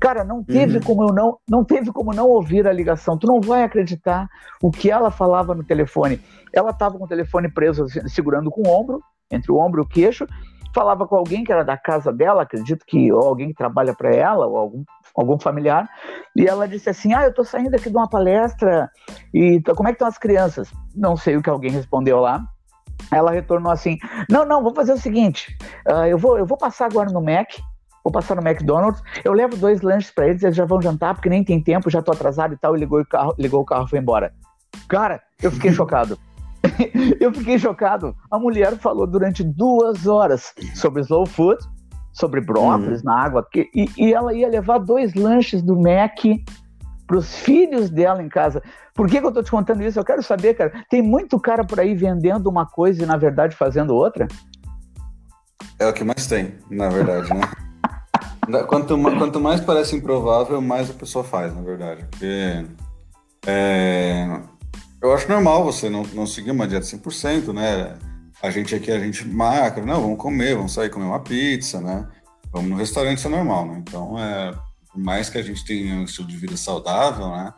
Cara, 0.04 0.26
não 0.26 0.44
teve 0.44 0.80
uhum. 0.80 0.84
como 0.84 1.04
eu 1.04 1.14
não, 1.14 1.38
não 1.50 1.64
teve 1.64 1.90
como 1.94 2.14
não 2.14 2.28
ouvir 2.28 2.68
a 2.68 2.74
ligação. 2.74 3.18
Tu 3.18 3.26
não 3.26 3.40
vai 3.40 3.64
acreditar 3.64 4.28
o 4.62 4.70
que 4.70 4.92
ela 4.92 5.10
falava 5.10 5.56
no 5.56 5.64
telefone. 5.64 6.20
Ela 6.52 6.72
estava 6.72 6.98
com 6.98 7.06
o 7.06 7.08
telefone 7.08 7.50
preso, 7.50 7.84
assim, 7.84 8.06
segurando 8.10 8.52
com 8.52 8.68
o 8.68 8.70
ombro, 8.70 9.02
entre 9.32 9.50
o 9.50 9.58
ombro 9.58 9.82
e 9.82 9.86
o 9.86 9.88
queixo, 9.88 10.28
falava 10.76 11.08
com 11.08 11.16
alguém 11.16 11.46
que 11.46 11.54
era 11.54 11.64
da 11.64 11.78
casa 11.78 12.12
dela, 12.12 12.42
acredito 12.42 12.84
que 12.86 13.14
ou 13.14 13.22
alguém 13.22 13.48
que 13.48 13.54
trabalha 13.54 13.96
para 13.96 14.14
ela, 14.14 14.46
ou 14.46 14.58
algum, 14.58 14.84
algum 15.16 15.40
familiar, 15.40 15.90
e 16.36 16.46
ela 16.46 16.68
disse 16.68 16.90
assim: 16.90 17.14
Ah, 17.14 17.24
eu 17.24 17.30
estou 17.30 17.46
saindo 17.46 17.74
aqui 17.74 17.90
de 17.90 17.96
uma 17.96 18.10
palestra, 18.10 18.92
e 19.34 19.62
como 19.74 19.88
é 19.88 19.94
que 19.94 19.96
estão 19.96 20.08
as 20.10 20.18
crianças? 20.18 20.70
Não 20.94 21.16
sei 21.16 21.38
o 21.38 21.42
que 21.42 21.50
alguém 21.50 21.72
respondeu 21.72 22.20
lá. 22.20 22.44
Ela 23.10 23.32
retornou 23.32 23.72
assim: 23.72 23.98
Não, 24.30 24.44
não, 24.44 24.62
vou 24.62 24.76
fazer 24.76 24.92
o 24.92 24.98
seguinte, 24.98 25.56
uh, 25.88 26.08
eu, 26.08 26.18
vou, 26.18 26.38
eu 26.38 26.46
vou 26.46 26.58
passar 26.58 26.88
agora 26.88 27.10
no 27.10 27.22
Mac, 27.22 27.54
vou 28.04 28.12
passar 28.12 28.36
no 28.36 28.48
McDonald's, 28.48 29.02
eu 29.24 29.32
levo 29.32 29.56
dois 29.56 29.82
lanches 29.82 30.12
para 30.12 30.28
eles, 30.28 30.44
eles 30.44 30.56
já 30.56 30.66
vão 30.66 30.82
jantar, 30.82 31.14
porque 31.16 31.30
nem 31.30 31.44
tem 31.44 31.62
tempo, 31.62 31.90
já 31.90 32.02
tô 32.02 32.12
atrasado 32.12 32.54
e 32.54 32.58
tal, 32.58 32.76
e 32.76 32.80
ligou 32.80 33.00
o 33.00 33.06
carro, 33.06 33.34
ligou 33.40 33.62
o 33.62 33.66
carro 33.66 33.86
e 33.86 33.90
foi 33.90 34.00
embora. 34.00 34.34
Cara, 34.90 35.22
eu 35.42 35.52
fiquei 35.52 35.72
chocado. 35.74 36.18
eu 37.20 37.34
fiquei 37.34 37.58
chocado. 37.58 38.16
A 38.30 38.38
mulher 38.38 38.78
falou 38.78 39.08
durante 39.08 39.44
duas 39.44 40.06
horas 40.06 40.54
sobre 40.76 41.02
slow 41.02 41.26
food, 41.26 41.64
sobre 42.12 42.42
brócolis 42.42 43.00
uhum. 43.00 43.06
na 43.06 43.20
água, 43.24 43.48
que, 43.50 43.70
e, 43.74 43.90
e, 43.98 44.14
ela 44.14 44.34
ia 44.34 44.48
levar 44.48 44.80
dois 44.80 45.14
lanches 45.14 45.62
do 45.62 45.76
Mac 45.76 46.20
para 47.08 47.18
os 47.18 47.36
filhos 47.36 47.90
dela 47.90 48.22
em 48.22 48.30
casa. 48.30 48.62
Por 48.94 49.08
que, 49.08 49.20
que 49.20 49.26
eu 49.26 49.30
estou 49.30 49.44
te 49.44 49.52
contando 49.52 49.82
isso? 49.82 50.00
Eu 50.00 50.06
quero 50.06 50.22
saber, 50.22 50.54
cara. 50.54 50.72
Tem 50.90 51.02
muito 51.02 51.40
cara 51.40 51.64
por 51.66 51.80
aí 51.80 51.96
vendendo 51.96 52.48
uma 52.48 52.66
coisa 52.66 53.04
e, 53.04 53.06
na 53.06 53.18
verdade, 53.18 53.56
fazendo 53.56 53.96
outra? 53.96 54.28
É 55.80 55.88
o 55.88 55.94
que 55.94 56.04
mais 56.04 56.28
tem, 56.28 56.54
na 56.70 56.90
verdade, 56.90 57.34
né? 57.34 57.42
quanto, 58.68 58.98
quanto 58.98 59.40
mais 59.40 59.62
parece 59.62 59.96
improvável, 59.96 60.62
mais 60.62 60.90
a 60.90 60.94
pessoa 60.94 61.24
faz, 61.24 61.54
na 61.56 61.62
verdade. 61.62 62.06
Porque 62.10 62.66
é, 63.46 64.40
eu 65.02 65.14
acho 65.14 65.30
normal 65.30 65.64
você 65.64 65.90
não, 65.90 66.04
não 66.14 66.26
seguir 66.26 66.52
uma 66.52 66.68
dieta 66.68 66.86
100%, 66.86 67.54
né? 67.54 67.98
A 68.42 68.50
gente 68.50 68.76
aqui, 68.76 68.92
a 68.92 69.00
gente 69.00 69.28
marca, 69.28 69.82
não, 69.82 70.02
vamos 70.02 70.18
comer, 70.18 70.56
vamos 70.56 70.74
sair 70.74 70.90
comer 70.90 71.06
uma 71.06 71.20
pizza, 71.20 71.80
né? 71.82 72.08
Vamos 72.52 72.70
no 72.70 72.78
restaurante, 72.78 73.18
isso 73.18 73.28
é 73.28 73.32
normal, 73.32 73.66
né? 73.68 73.84
Então, 73.86 74.20
é, 74.20 74.54
por 74.92 75.00
mais 75.00 75.30
que 75.30 75.38
a 75.38 75.42
gente 75.42 75.66
tenha 75.66 75.96
um 75.96 76.04
estilo 76.04 76.28
de 76.28 76.38
vida 76.38 76.56
saudável, 76.58 77.30
né? 77.30 77.54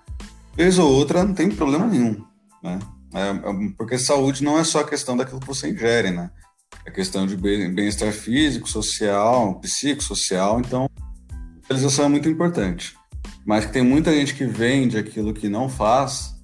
Vez 0.56 0.80
ou 0.80 0.89
outra 0.91 1.24
não 1.24 1.34
tem 1.34 1.50
problema 1.50 1.86
nenhum, 1.86 2.24
né? 2.63 2.80
É, 3.13 3.30
é, 3.30 3.71
porque 3.78 3.98
saúde 3.98 4.43
não 4.43 4.60
é 4.60 4.63
só 4.63 4.82
a 4.82 4.88
questão 4.88 5.15
daquilo 5.15 5.39
que 5.39 5.48
você 5.48 5.69
ingere, 5.69 6.12
né? 6.12 6.30
É 6.86 6.91
questão 6.91 7.25
de 7.25 7.36
bem-estar 7.36 8.12
físico, 8.12 8.69
social, 8.69 9.60
psicossocial, 9.60 10.60
então 10.60 10.89
a 11.32 11.67
realização 11.67 12.06
é 12.06 12.10
muito 12.10 12.30
importante. 12.30 12.95
Mas 13.45 13.65
tem 13.65 13.84
muita 13.84 14.12
gente 14.12 14.36
que 14.36 14.45
vende 14.45 14.97
aquilo 14.97 15.34
que 15.34 15.49
não 15.49 15.67
faz, 15.67 16.36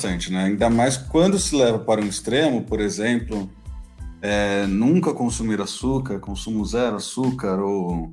bastante, 0.00 0.32
né? 0.32 0.44
Ainda 0.44 0.70
mais 0.70 0.96
quando 0.96 1.38
se 1.38 1.54
leva 1.54 1.78
para 1.78 2.00
um 2.00 2.06
extremo, 2.06 2.62
por 2.62 2.80
exemplo, 2.80 3.50
é, 4.22 4.66
nunca 4.66 5.12
consumir 5.12 5.60
açúcar, 5.60 6.18
consumo 6.18 6.64
zero 6.64 6.96
açúcar 6.96 7.60
ou 7.60 8.12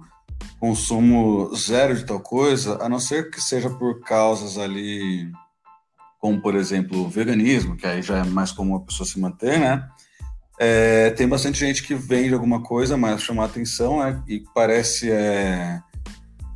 consumo 0.60 1.54
zero 1.56 1.96
de 1.96 2.06
tal 2.06 2.20
coisa, 2.20 2.84
a 2.84 2.90
não 2.90 3.00
ser 3.00 3.30
que 3.30 3.42
seja 3.42 3.70
por 3.70 4.02
causas 4.02 4.58
ali, 4.58 5.32
como 6.20 6.42
por 6.42 6.56
exemplo 6.56 7.06
o 7.06 7.10
veganismo, 7.10 7.78
que 7.78 7.88
aí 7.88 8.02
já 8.02 8.18
é 8.18 8.24
mais 8.24 8.52
comum 8.52 8.76
a 8.76 8.82
pessoa 8.82 9.08
se 9.08 9.20
manter, 9.20 9.60
né? 9.60 9.88
É, 10.60 11.12
tem 11.12 11.28
bastante 11.28 11.60
gente 11.60 11.84
que 11.84 11.94
vende 11.94 12.34
alguma 12.34 12.62
coisa, 12.62 12.98
mas 12.98 13.22
chama 13.22 13.46
atenção 13.46 14.00
né? 14.00 14.22
e 14.28 14.44
parece 14.56 15.12
é, 15.12 15.80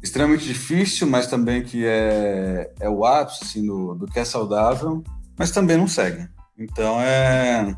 extremamente 0.01 0.45
difícil, 0.45 1.07
mas 1.07 1.27
também 1.27 1.63
que 1.63 1.85
é, 1.85 2.71
é 2.79 2.89
o 2.89 3.05
ápice 3.05 3.43
assim, 3.43 3.65
do, 3.65 3.93
do 3.93 4.07
que 4.07 4.19
é 4.19 4.25
saudável, 4.25 5.03
mas 5.37 5.51
também 5.51 5.77
não 5.77 5.87
segue. 5.87 6.27
Então 6.57 6.99
é 6.99 7.75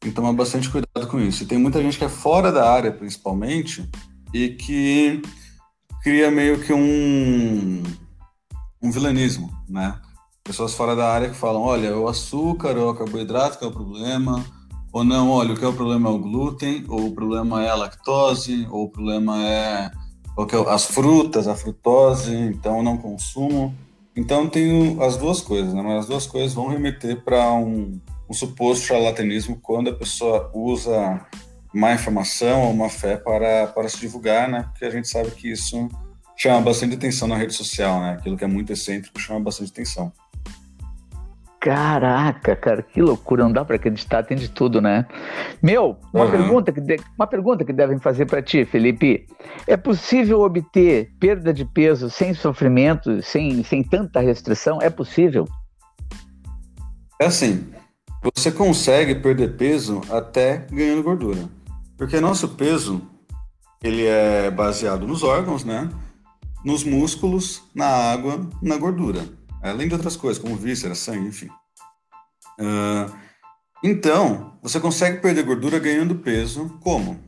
tem 0.00 0.10
que 0.10 0.16
tomar 0.16 0.32
bastante 0.32 0.70
cuidado 0.70 1.06
com 1.08 1.20
isso. 1.20 1.42
E 1.42 1.46
tem 1.46 1.58
muita 1.58 1.80
gente 1.82 1.98
que 1.98 2.04
é 2.04 2.08
fora 2.08 2.50
da 2.50 2.72
área, 2.72 2.90
principalmente, 2.90 3.86
e 4.32 4.48
que 4.48 5.20
cria 6.02 6.30
meio 6.30 6.58
que 6.60 6.72
um, 6.72 7.82
um 8.82 8.90
vilanismo, 8.90 9.50
né? 9.68 10.00
Pessoas 10.42 10.72
fora 10.72 10.96
da 10.96 11.12
área 11.12 11.28
que 11.28 11.36
falam, 11.36 11.60
olha, 11.60 11.94
o 11.96 12.08
açúcar 12.08 12.78
o 12.78 12.94
carboidrato 12.94 13.58
que 13.58 13.64
é 13.64 13.68
o 13.68 13.72
problema, 13.72 14.42
ou 14.92 15.04
não, 15.04 15.30
olha, 15.30 15.52
o 15.52 15.56
que 15.56 15.64
é 15.64 15.68
o 15.68 15.72
problema 15.72 16.08
é 16.08 16.12
o 16.12 16.18
glúten, 16.18 16.84
ou 16.88 17.06
o 17.06 17.14
problema 17.14 17.64
é 17.64 17.70
a 17.70 17.74
lactose, 17.74 18.66
ou 18.70 18.84
o 18.84 18.88
problema 18.88 19.40
é, 19.44 19.90
é 20.38 20.72
as 20.72 20.86
frutas, 20.86 21.46
a 21.46 21.54
frutose, 21.54 22.34
então 22.34 22.82
não 22.82 22.96
consumo. 22.96 23.74
Então 24.16 24.48
tem 24.48 25.00
as 25.00 25.16
duas 25.16 25.40
coisas, 25.40 25.72
né? 25.72 25.80
Mas 25.82 26.00
as 26.00 26.06
duas 26.06 26.26
coisas 26.26 26.52
vão 26.52 26.68
remeter 26.68 27.22
para 27.22 27.52
um, 27.52 28.00
um 28.28 28.34
suposto 28.34 28.86
charlatanismo 28.86 29.58
quando 29.62 29.90
a 29.90 29.94
pessoa 29.94 30.50
usa 30.52 31.24
má 31.72 31.94
informação 31.94 32.64
ou 32.64 32.74
má 32.74 32.88
fé 32.88 33.16
para, 33.16 33.68
para 33.68 33.88
se 33.88 34.00
divulgar, 34.00 34.48
né? 34.48 34.64
Porque 34.70 34.84
a 34.84 34.90
gente 34.90 35.08
sabe 35.08 35.30
que 35.30 35.52
isso 35.52 35.88
chama 36.36 36.60
bastante 36.60 36.96
atenção 36.96 37.28
na 37.28 37.36
rede 37.36 37.54
social, 37.54 38.00
né? 38.00 38.14
Aquilo 38.14 38.36
que 38.36 38.42
é 38.42 38.48
muito 38.48 38.72
excêntrico 38.72 39.20
chama 39.20 39.40
bastante 39.40 39.70
atenção. 39.70 40.12
Caraca, 41.60 42.56
cara, 42.56 42.82
que 42.82 43.02
loucura, 43.02 43.44
não 43.44 43.52
dá 43.52 43.62
para 43.62 43.76
acreditar, 43.76 44.22
tem 44.22 44.34
de 44.34 44.48
tudo, 44.48 44.80
né? 44.80 45.06
Meu, 45.62 45.98
uma, 46.10 46.24
uhum. 46.24 46.30
pergunta, 46.30 46.72
que 46.72 46.80
de, 46.80 46.96
uma 47.18 47.26
pergunta 47.26 47.66
que 47.66 47.72
devem 47.72 47.98
fazer 47.98 48.24
para 48.24 48.40
ti, 48.40 48.64
Felipe. 48.64 49.26
É 49.66 49.76
possível 49.76 50.40
obter 50.40 51.12
perda 51.20 51.52
de 51.52 51.66
peso 51.66 52.08
sem 52.08 52.32
sofrimento, 52.32 53.22
sem, 53.22 53.62
sem 53.62 53.82
tanta 53.82 54.20
restrição? 54.20 54.78
É 54.80 54.88
possível? 54.88 55.46
É 57.20 57.26
assim, 57.26 57.66
você 58.34 58.50
consegue 58.50 59.16
perder 59.16 59.58
peso 59.58 60.00
até 60.08 60.66
ganhando 60.72 61.02
gordura. 61.02 61.40
Porque 61.98 62.18
nosso 62.20 62.48
peso, 62.48 63.02
ele 63.84 64.06
é 64.06 64.50
baseado 64.50 65.06
nos 65.06 65.22
órgãos, 65.22 65.62
né? 65.62 65.90
Nos 66.64 66.84
músculos, 66.84 67.62
na 67.74 67.86
água, 67.86 68.48
na 68.62 68.78
gordura 68.78 69.39
além 69.62 69.88
de 69.88 69.94
outras 69.94 70.16
coisas, 70.16 70.42
como 70.42 70.56
vísceras, 70.56 70.98
sangue, 70.98 71.28
enfim. 71.28 71.48
Uh, 72.58 73.12
então, 73.82 74.58
você 74.62 74.78
consegue 74.78 75.20
perder 75.20 75.42
gordura 75.42 75.78
ganhando 75.78 76.14
peso 76.16 76.78
como? 76.80 77.18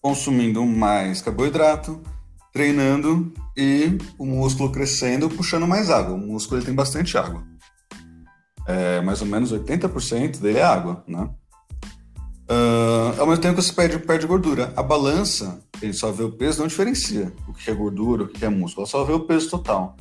Consumindo 0.00 0.64
mais 0.64 1.20
carboidrato, 1.20 2.00
treinando 2.52 3.32
e 3.56 3.98
o 4.18 4.24
músculo 4.24 4.72
crescendo, 4.72 5.28
puxando 5.28 5.66
mais 5.66 5.90
água. 5.90 6.14
O 6.14 6.18
músculo 6.18 6.58
ele 6.58 6.66
tem 6.66 6.74
bastante 6.74 7.16
água. 7.18 7.44
É, 8.66 9.00
mais 9.02 9.20
ou 9.20 9.26
menos 9.26 9.52
80% 9.52 10.38
dele 10.38 10.58
é 10.58 10.62
água, 10.62 11.04
né? 11.06 11.28
Uh, 12.50 13.20
ao 13.20 13.26
mesmo 13.26 13.42
tempo 13.42 13.56
que 13.56 13.62
você 13.62 13.72
perde, 13.72 13.98
perde 13.98 14.26
gordura. 14.26 14.72
A 14.76 14.82
balança, 14.82 15.62
ele 15.80 15.92
só 15.92 16.10
vê 16.10 16.24
o 16.24 16.32
peso, 16.32 16.60
não 16.60 16.66
diferencia 16.66 17.32
o 17.46 17.52
que 17.52 17.70
é 17.70 17.74
gordura, 17.74 18.24
o 18.24 18.28
que 18.28 18.44
é 18.44 18.48
músculo. 18.48 18.82
Ela 18.82 18.90
só 18.90 19.04
vê 19.04 19.12
o 19.12 19.20
peso 19.20 19.50
total. 19.50 19.96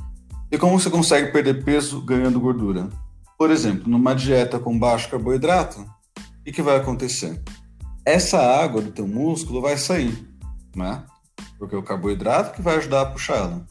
E 0.51 0.57
como 0.57 0.79
você 0.79 0.89
consegue 0.89 1.31
perder 1.31 1.63
peso 1.63 2.01
ganhando 2.01 2.39
gordura? 2.39 2.89
Por 3.37 3.51
exemplo, 3.51 3.87
numa 3.87 4.15
dieta 4.15 4.57
com 4.57 4.77
baixo 4.77 5.07
carboidrato, 5.07 5.79
o 5.79 6.51
que, 6.51 6.61
vai 6.63 6.75
acontecer? 6.75 7.39
Essa 8.03 8.39
água 8.39 8.81
do 8.81 8.91
teu 8.91 9.07
músculo 9.07 9.61
vai 9.61 9.77
sair, 9.77 10.27
né? 10.75 11.03
Porque 11.59 11.75
é 11.75 11.77
o 11.77 11.83
carboidrato 11.83 12.55
que 12.55 12.63
vai 12.63 12.77
ajudar 12.77 13.01
a 13.01 13.05
puxar 13.05 13.35
ela. 13.35 13.67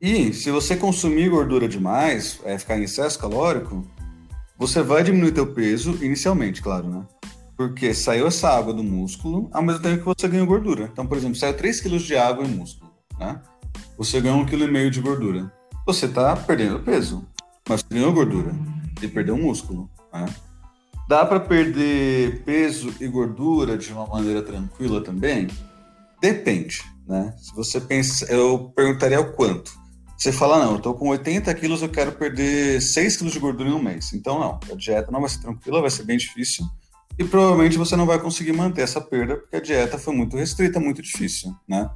E 0.00 0.32
se 0.32 0.52
você 0.52 0.76
consumir 0.76 1.28
gordura 1.28 1.66
demais, 1.66 2.40
é 2.44 2.56
ficar 2.56 2.78
em 2.78 2.84
excesso 2.84 3.18
calórico, 3.18 3.84
você 4.56 4.82
vai 4.82 5.02
diminuir 5.02 5.32
teu 5.32 5.52
peso 5.52 5.98
inicialmente, 6.04 6.62
claro, 6.62 6.88
né? 6.88 7.04
Porque 7.56 7.92
saiu 7.92 8.28
essa 8.28 8.48
água 8.48 8.72
do 8.72 8.84
músculo 8.84 9.50
ao 9.52 9.62
mesmo 9.62 9.82
tempo 9.82 9.98
que 9.98 10.20
você 10.20 10.28
ganhou 10.28 10.46
gordura. 10.46 10.88
Então, 10.92 11.04
por 11.04 11.18
exemplo, 11.18 11.34
saiu 11.34 11.56
3 11.56 11.80
kg 11.80 11.98
de 11.98 12.16
água 12.16 12.44
em 12.44 12.48
músculo, 12.48 12.92
né? 13.18 13.42
Você 13.98 14.20
ganhou 14.20 14.38
1,5 14.46 14.50
kg 14.50 14.90
de 14.90 15.00
gordura 15.00 15.59
você 15.92 16.06
está 16.06 16.36
perdendo 16.36 16.78
peso, 16.78 17.26
mas 17.68 17.82
ganhou 17.82 18.12
gordura 18.12 18.52
e 19.02 19.08
perdeu 19.08 19.36
músculo. 19.36 19.90
Né? 20.12 20.26
Dá 21.08 21.26
para 21.26 21.40
perder 21.40 22.44
peso 22.44 22.94
e 23.00 23.08
gordura 23.08 23.76
de 23.76 23.92
uma 23.92 24.06
maneira 24.06 24.40
tranquila 24.40 25.02
também? 25.02 25.48
Depende, 26.20 26.84
né? 27.08 27.34
Se 27.36 27.52
você 27.52 27.80
pensa, 27.80 28.24
eu 28.32 28.72
perguntaria 28.76 29.18
o 29.18 29.32
quanto. 29.32 29.72
Você 30.16 30.30
fala, 30.30 30.64
não, 30.64 30.74
eu 30.74 30.78
tô 30.78 30.94
com 30.94 31.08
80 31.08 31.52
quilos, 31.54 31.82
eu 31.82 31.88
quero 31.88 32.12
perder 32.12 32.80
6 32.80 33.16
quilos 33.16 33.32
de 33.32 33.40
gordura 33.40 33.68
em 33.68 33.72
um 33.72 33.82
mês. 33.82 34.12
Então, 34.12 34.38
não, 34.38 34.60
a 34.70 34.76
dieta 34.76 35.10
não 35.10 35.20
vai 35.20 35.28
ser 35.28 35.40
tranquila, 35.40 35.80
vai 35.80 35.90
ser 35.90 36.04
bem 36.04 36.16
difícil. 36.16 36.64
E 37.18 37.24
provavelmente 37.24 37.76
você 37.76 37.96
não 37.96 38.06
vai 38.06 38.20
conseguir 38.20 38.52
manter 38.52 38.82
essa 38.82 39.00
perda, 39.00 39.36
porque 39.38 39.56
a 39.56 39.60
dieta 39.60 39.98
foi 39.98 40.14
muito 40.14 40.36
restrita, 40.36 40.78
muito 40.78 41.02
difícil, 41.02 41.52
né? 41.68 41.90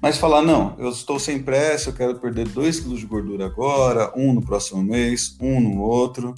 Mas 0.00 0.18
falar, 0.18 0.42
não, 0.42 0.74
eu 0.78 0.88
estou 0.88 1.18
sem 1.18 1.42
pressa, 1.42 1.90
eu 1.90 1.94
quero 1.94 2.18
perder 2.18 2.48
2 2.48 2.80
quilos 2.80 3.00
de 3.00 3.06
gordura 3.06 3.46
agora, 3.46 4.12
um 4.16 4.32
no 4.32 4.40
próximo 4.40 4.82
mês, 4.82 5.36
um 5.40 5.60
no 5.60 5.80
outro. 5.80 6.34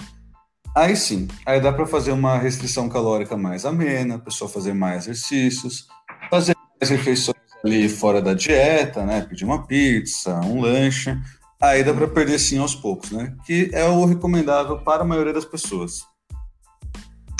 Aí 0.74 0.96
sim, 0.96 1.28
aí 1.44 1.60
dá 1.60 1.72
para 1.72 1.86
fazer 1.86 2.12
uma 2.12 2.38
restrição 2.38 2.88
calórica 2.88 3.36
mais 3.36 3.66
amena, 3.66 4.14
a 4.14 4.18
pessoa 4.18 4.48
fazer 4.48 4.72
mais 4.72 5.06
exercícios, 5.06 5.86
fazer 6.30 6.56
mais 6.80 6.90
refeições 6.90 7.36
ali 7.64 7.88
fora 7.88 8.20
da 8.22 8.34
dieta, 8.34 9.04
né? 9.04 9.20
Pedir 9.20 9.44
uma 9.44 9.66
pizza, 9.66 10.40
um 10.40 10.60
lanche. 10.60 11.16
Aí 11.60 11.84
dá 11.84 11.94
para 11.94 12.08
perder 12.08 12.38
sim 12.40 12.58
aos 12.58 12.74
poucos, 12.74 13.12
né? 13.12 13.36
Que 13.46 13.70
é 13.72 13.84
o 13.84 14.04
recomendável 14.04 14.78
para 14.78 15.02
a 15.02 15.06
maioria 15.06 15.32
das 15.32 15.44
pessoas. 15.44 16.04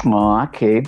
Ok. 0.04 0.82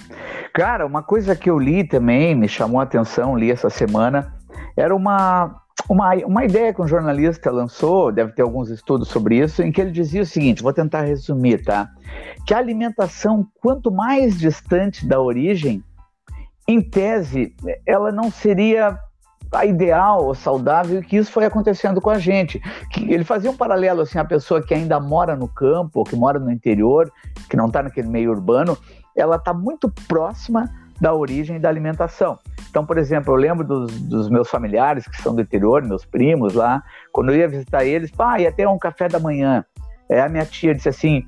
Cara, 0.53 0.87
uma 0.87 1.03
coisa 1.03 1.35
que 1.35 1.49
eu 1.49 1.59
li 1.59 1.83
também, 1.83 2.35
me 2.35 2.49
chamou 2.49 2.79
a 2.79 2.85
atenção, 2.85 3.37
li 3.37 3.51
essa 3.51 3.71
semana, 3.71 4.34
era 4.77 4.95
uma, 4.95 5.61
uma, 5.88 6.14
uma 6.27 6.45
ideia 6.45 6.73
que 6.73 6.83
um 6.83 6.88
jornalista 6.88 7.51
lançou, 7.51 8.12
deve 8.12 8.33
ter 8.33 8.43
alguns 8.43 8.71
estudos 8.71 9.09
sobre 9.09 9.38
isso, 9.38 9.62
em 9.62 9.73
que 9.73 9.81
ele 9.81 9.90
dizia 9.90 10.23
o 10.23 10.27
seguinte: 10.27 10.62
vou 10.62 10.73
tentar 10.73 11.03
resumir, 11.03 11.64
tá? 11.64 11.88
Que 12.47 12.55
a 12.55 12.59
alimentação, 12.59 13.47
quanto 13.61 13.90
mais 13.90 14.38
distante 14.38 15.07
da 15.07 15.21
origem, 15.21 15.83
em 16.67 16.81
tese, 16.81 17.55
ela 17.87 18.11
não 18.11 18.31
seria 18.31 18.99
a 19.53 19.64
ideal 19.64 20.25
ou 20.25 20.35
saudável, 20.35 21.01
que 21.03 21.17
isso 21.17 21.31
foi 21.31 21.45
acontecendo 21.45 22.01
com 22.01 22.11
a 22.11 22.19
gente. 22.19 22.61
Que 22.90 23.12
ele 23.12 23.25
fazia 23.25 23.51
um 23.51 23.57
paralelo 23.57 24.01
assim, 24.01 24.19
a 24.19 24.25
pessoa 24.25 24.62
que 24.62 24.75
ainda 24.75 24.99
mora 24.99 25.37
no 25.37 25.47
campo, 25.47 26.05
que 26.05 26.17
mora 26.17 26.38
no 26.38 26.51
interior, 26.51 27.11
que 27.49 27.57
não 27.57 27.67
está 27.67 27.83
naquele 27.83 28.09
meio 28.09 28.31
urbano, 28.31 28.77
ela 29.17 29.37
está 29.37 29.53
muito 29.53 29.88
próxima 30.09 30.69
da 31.01 31.15
origem 31.15 31.61
da 31.61 31.69
alimentação. 31.69 32.39
Então, 32.71 32.85
por 32.85 32.99
exemplo, 32.99 33.33
eu 33.33 33.37
lembro 33.37 33.67
dos, 33.67 34.01
dos, 34.03 34.29
meus 34.29 34.49
familiares 34.49 35.07
que 35.07 35.21
são 35.21 35.35
do 35.35 35.43
interior, 35.43 35.83
meus 35.83 36.05
primos 36.05 36.55
lá, 36.55 36.83
quando 37.13 37.31
eu 37.31 37.37
ia 37.37 37.49
visitar 37.49 37.85
eles, 37.85 38.11
pá, 38.11 38.41
ia 38.41 38.51
ter 38.51 38.67
um 38.67 38.79
café 38.79 39.09
da 39.09 39.19
manhã. 39.19 39.65
É, 40.09 40.21
a 40.21 40.29
minha 40.29 40.45
tia 40.45 40.75
disse 40.75 40.89
assim, 40.89 41.23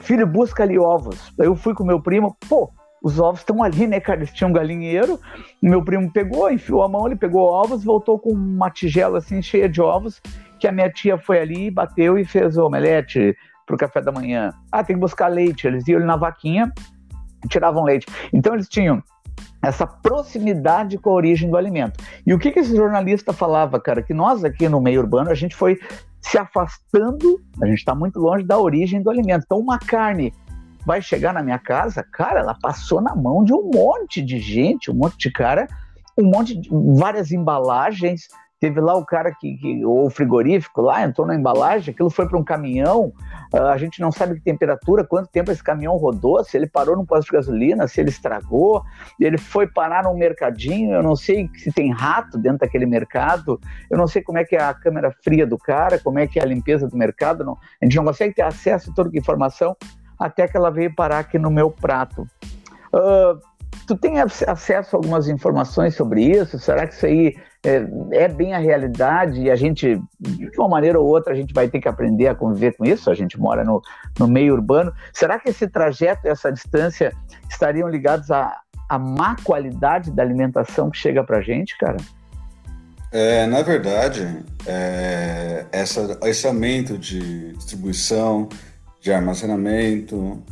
filho, 0.00 0.26
busca 0.26 0.62
ali 0.62 0.78
ovos. 0.78 1.32
Eu 1.38 1.56
fui 1.56 1.74
com 1.74 1.84
meu 1.84 2.00
primo, 2.00 2.36
pô, 2.48 2.70
os 3.02 3.20
ovos 3.20 3.40
estão 3.40 3.62
ali, 3.62 3.86
né, 3.86 4.00
cara? 4.00 4.20
Eles 4.20 4.32
tinham 4.32 4.50
um 4.50 4.52
galinheiro, 4.52 5.20
meu 5.60 5.84
primo 5.84 6.10
pegou, 6.10 6.50
enfiou 6.50 6.82
a 6.82 6.88
mão, 6.88 7.06
ele 7.06 7.16
pegou 7.16 7.42
ovos, 7.42 7.84
voltou 7.84 8.18
com 8.18 8.30
uma 8.30 8.70
tigela 8.70 9.18
assim 9.18 9.42
cheia 9.42 9.68
de 9.68 9.80
ovos, 9.80 10.22
que 10.58 10.66
a 10.66 10.72
minha 10.72 10.90
tia 10.90 11.18
foi 11.18 11.38
ali, 11.38 11.70
bateu 11.70 12.18
e 12.18 12.24
fez 12.24 12.56
o 12.56 12.64
omelete 12.64 13.36
pro 13.66 13.76
café 13.76 14.00
da 14.00 14.12
manhã. 14.12 14.52
Ah, 14.72 14.82
tem 14.82 14.96
que 14.96 15.00
buscar 15.00 15.28
leite. 15.28 15.66
Eles 15.66 15.86
iam 15.86 15.98
ali 15.98 16.06
na 16.06 16.16
vaquinha, 16.16 16.72
tiravam 17.48 17.84
leite. 17.84 18.06
Então 18.32 18.54
eles 18.54 18.68
tinham 18.68 19.02
essa 19.62 19.86
proximidade 19.86 20.98
com 20.98 21.10
a 21.10 21.14
origem 21.14 21.50
do 21.50 21.56
alimento. 21.56 22.02
E 22.26 22.34
o 22.34 22.38
que, 22.38 22.50
que 22.52 22.60
esse 22.60 22.76
jornalista 22.76 23.32
falava, 23.32 23.80
cara? 23.80 24.02
Que 24.02 24.12
nós 24.12 24.44
aqui 24.44 24.68
no 24.68 24.80
meio 24.80 25.00
urbano, 25.00 25.30
a 25.30 25.34
gente 25.34 25.56
foi 25.56 25.78
se 26.20 26.38
afastando, 26.38 27.40
a 27.60 27.66
gente 27.66 27.78
está 27.78 27.94
muito 27.94 28.18
longe 28.18 28.44
da 28.44 28.58
origem 28.58 29.02
do 29.02 29.10
alimento. 29.10 29.44
Então, 29.44 29.58
uma 29.58 29.78
carne 29.78 30.32
vai 30.84 31.00
chegar 31.00 31.32
na 31.32 31.42
minha 31.42 31.58
casa, 31.58 32.04
cara, 32.12 32.40
ela 32.40 32.54
passou 32.60 33.00
na 33.00 33.14
mão 33.14 33.42
de 33.42 33.52
um 33.54 33.70
monte 33.72 34.20
de 34.20 34.38
gente, 34.38 34.90
um 34.90 34.94
monte 34.94 35.16
de 35.16 35.30
cara, 35.30 35.66
um 36.16 36.24
monte 36.24 36.54
de 36.54 36.68
várias 36.98 37.32
embalagens, 37.32 38.28
Teve 38.64 38.80
lá 38.80 38.96
o 38.96 39.04
cara 39.04 39.30
que, 39.30 39.58
que 39.58 39.84
o 39.84 40.08
frigorífico 40.08 40.80
lá, 40.80 41.04
entrou 41.04 41.26
na 41.26 41.34
embalagem, 41.34 41.92
aquilo 41.92 42.08
foi 42.08 42.26
para 42.26 42.38
um 42.38 42.42
caminhão, 42.42 43.12
uh, 43.52 43.66
a 43.66 43.76
gente 43.76 44.00
não 44.00 44.10
sabe 44.10 44.36
que 44.36 44.40
temperatura, 44.40 45.04
quanto 45.04 45.28
tempo 45.28 45.50
esse 45.50 45.62
caminhão 45.62 45.98
rodou, 45.98 46.42
se 46.42 46.56
ele 46.56 46.66
parou 46.66 46.96
no 46.96 47.04
posto 47.04 47.26
de 47.26 47.32
gasolina, 47.32 47.86
se 47.86 48.00
ele 48.00 48.08
estragou, 48.08 48.82
ele 49.20 49.36
foi 49.36 49.66
parar 49.66 50.04
num 50.04 50.16
mercadinho, 50.16 50.94
eu 50.94 51.02
não 51.02 51.14
sei 51.14 51.46
se 51.58 51.70
tem 51.72 51.92
rato 51.92 52.38
dentro 52.38 52.60
daquele 52.60 52.86
mercado, 52.86 53.60
eu 53.90 53.98
não 53.98 54.06
sei 54.06 54.22
como 54.22 54.38
é 54.38 54.44
que 54.44 54.56
é 54.56 54.62
a 54.62 54.72
câmera 54.72 55.14
fria 55.22 55.46
do 55.46 55.58
cara, 55.58 55.98
como 55.98 56.18
é 56.18 56.26
que 56.26 56.38
é 56.38 56.42
a 56.42 56.46
limpeza 56.46 56.88
do 56.88 56.96
mercado, 56.96 57.44
não, 57.44 57.58
a 57.82 57.84
gente 57.84 57.96
não 57.96 58.04
consegue 58.06 58.34
ter 58.34 58.44
acesso 58.44 58.92
a 58.92 58.94
toda 58.94 59.10
a 59.12 59.18
informação 59.18 59.76
até 60.18 60.48
que 60.48 60.56
ela 60.56 60.70
veio 60.70 60.94
parar 60.94 61.18
aqui 61.18 61.38
no 61.38 61.50
meu 61.50 61.70
prato. 61.70 62.26
Uh, 62.94 63.38
tu 63.86 63.96
tem 63.96 64.20
acesso 64.20 64.96
a 64.96 64.98
algumas 64.98 65.28
informações 65.28 65.94
sobre 65.94 66.22
isso? 66.22 66.58
Será 66.58 66.86
que 66.86 66.94
isso 66.94 67.06
aí 67.06 67.34
é, 67.64 67.86
é, 68.12 68.28
bem 68.28 68.54
a 68.54 68.58
realidade 68.58 69.40
e 69.40 69.50
a 69.50 69.56
gente, 69.56 70.00
de 70.20 70.58
uma 70.58 70.68
maneira 70.68 71.00
ou 71.00 71.06
outra, 71.06 71.32
a 71.32 71.36
gente 71.36 71.54
vai 71.54 71.68
ter 71.68 71.80
que 71.80 71.88
aprender 71.88 72.28
a 72.28 72.34
conviver 72.34 72.76
com 72.76 72.84
isso. 72.84 73.10
A 73.10 73.14
gente 73.14 73.38
mora 73.38 73.64
no, 73.64 73.80
no 74.18 74.28
meio 74.28 74.52
urbano. 74.52 74.92
Será 75.12 75.38
que 75.38 75.48
esse 75.48 75.66
trajeto, 75.66 76.28
essa 76.28 76.52
distância, 76.52 77.12
estariam 77.48 77.88
ligados 77.88 78.30
à, 78.30 78.54
à 78.88 78.98
má 78.98 79.36
qualidade 79.42 80.10
da 80.10 80.22
alimentação 80.22 80.90
que 80.90 80.98
chega 80.98 81.24
para 81.24 81.38
a 81.38 81.42
gente, 81.42 81.76
cara? 81.78 81.96
É, 83.10 83.46
na 83.46 83.62
verdade, 83.62 84.44
é, 84.66 85.64
essa, 85.72 86.18
esse 86.24 86.46
aumento 86.46 86.98
de 86.98 87.52
distribuição, 87.52 88.48
de 89.00 89.12
armazenamento, 89.12 90.42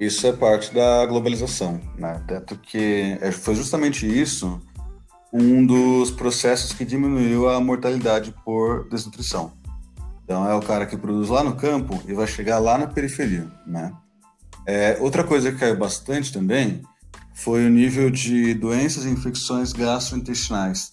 isso 0.00 0.26
é 0.26 0.32
parte 0.32 0.72
da 0.72 1.04
globalização, 1.04 1.78
né? 1.98 2.22
Tanto 2.26 2.56
que 2.56 3.18
é, 3.20 3.30
foi 3.30 3.54
justamente 3.54 4.06
isso 4.06 4.58
um 5.30 5.64
dos 5.64 6.10
processos 6.10 6.72
que 6.72 6.84
diminuiu 6.84 7.48
a 7.48 7.60
mortalidade 7.60 8.34
por 8.44 8.88
desnutrição. 8.88 9.52
Então 10.24 10.48
é 10.48 10.54
o 10.54 10.60
cara 10.60 10.86
que 10.86 10.96
produz 10.96 11.28
lá 11.28 11.44
no 11.44 11.54
campo 11.54 12.02
e 12.08 12.14
vai 12.14 12.26
chegar 12.26 12.58
lá 12.58 12.78
na 12.78 12.86
periferia, 12.86 13.46
né? 13.66 13.92
É, 14.66 14.96
outra 15.00 15.22
coisa 15.22 15.52
que 15.52 15.58
caiu 15.58 15.76
bastante 15.76 16.32
também 16.32 16.82
foi 17.34 17.66
o 17.66 17.70
nível 17.70 18.10
de 18.10 18.54
doenças 18.54 19.04
e 19.04 19.10
infecções 19.10 19.72
gastrointestinais, 19.72 20.92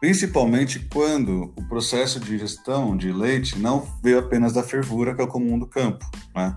principalmente 0.00 0.80
quando 0.92 1.52
o 1.56 1.68
processo 1.68 2.20
de 2.20 2.38
gestão 2.38 2.96
de 2.96 3.12
leite 3.12 3.58
não 3.58 3.86
veio 4.02 4.18
apenas 4.18 4.52
da 4.52 4.62
fervura, 4.62 5.14
que 5.14 5.20
é 5.20 5.24
o 5.24 5.28
comum 5.28 5.58
do 5.58 5.66
campo, 5.66 6.04
né? 6.34 6.56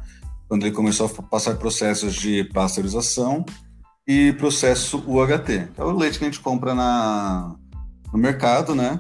Quando 0.49 0.65
ele 0.65 0.75
começou 0.75 1.05
a 1.05 1.21
passar 1.21 1.55
processos 1.57 2.15
de 2.15 2.43
pasteurização 2.45 3.45
e 4.07 4.33
processo 4.33 4.97
UHT, 5.05 5.69
é 5.77 5.83
o 5.83 5.91
leite 5.91 6.17
que 6.17 6.25
a 6.25 6.27
gente 6.27 6.39
compra 6.39 6.73
na, 6.73 7.55
no 8.11 8.17
mercado, 8.17 8.73
né? 8.73 8.99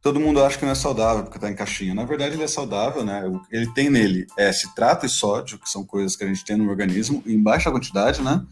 Todo 0.00 0.20
mundo 0.20 0.40
acha 0.44 0.56
que 0.56 0.64
não 0.64 0.70
é 0.70 0.76
saudável 0.76 1.24
porque 1.24 1.38
está 1.38 1.50
em 1.50 1.56
caixinha. 1.56 1.92
Na 1.92 2.04
verdade, 2.04 2.36
ele 2.36 2.44
é 2.44 2.46
saudável, 2.46 3.04
né? 3.04 3.24
Ele 3.50 3.66
tem 3.72 3.90
nele 3.90 4.28
é, 4.38 4.52
citrato 4.52 5.04
e 5.04 5.08
sódio, 5.08 5.58
que 5.58 5.68
são 5.68 5.84
coisas 5.84 6.14
que 6.14 6.22
a 6.22 6.28
gente 6.28 6.44
tem 6.44 6.56
no 6.56 6.70
organismo, 6.70 7.20
em 7.26 7.42
baixa 7.42 7.72
quantidade, 7.72 8.22
né? 8.22 8.46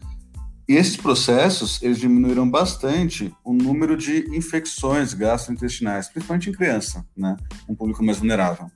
E 0.67 0.73
esses 0.73 0.97
processos, 0.97 1.81
eles 1.81 1.99
diminuíram 1.99 2.49
bastante 2.49 3.33
o 3.45 3.53
número 3.53 3.95
de 3.95 4.27
infecções 4.35 5.13
gastrointestinais, 5.13 6.09
principalmente 6.09 6.49
em 6.49 6.53
criança, 6.53 7.05
né? 7.15 7.37
Um 7.69 7.73
público 7.75 8.03
mais 8.03 8.17
vulnerável. 8.17 8.69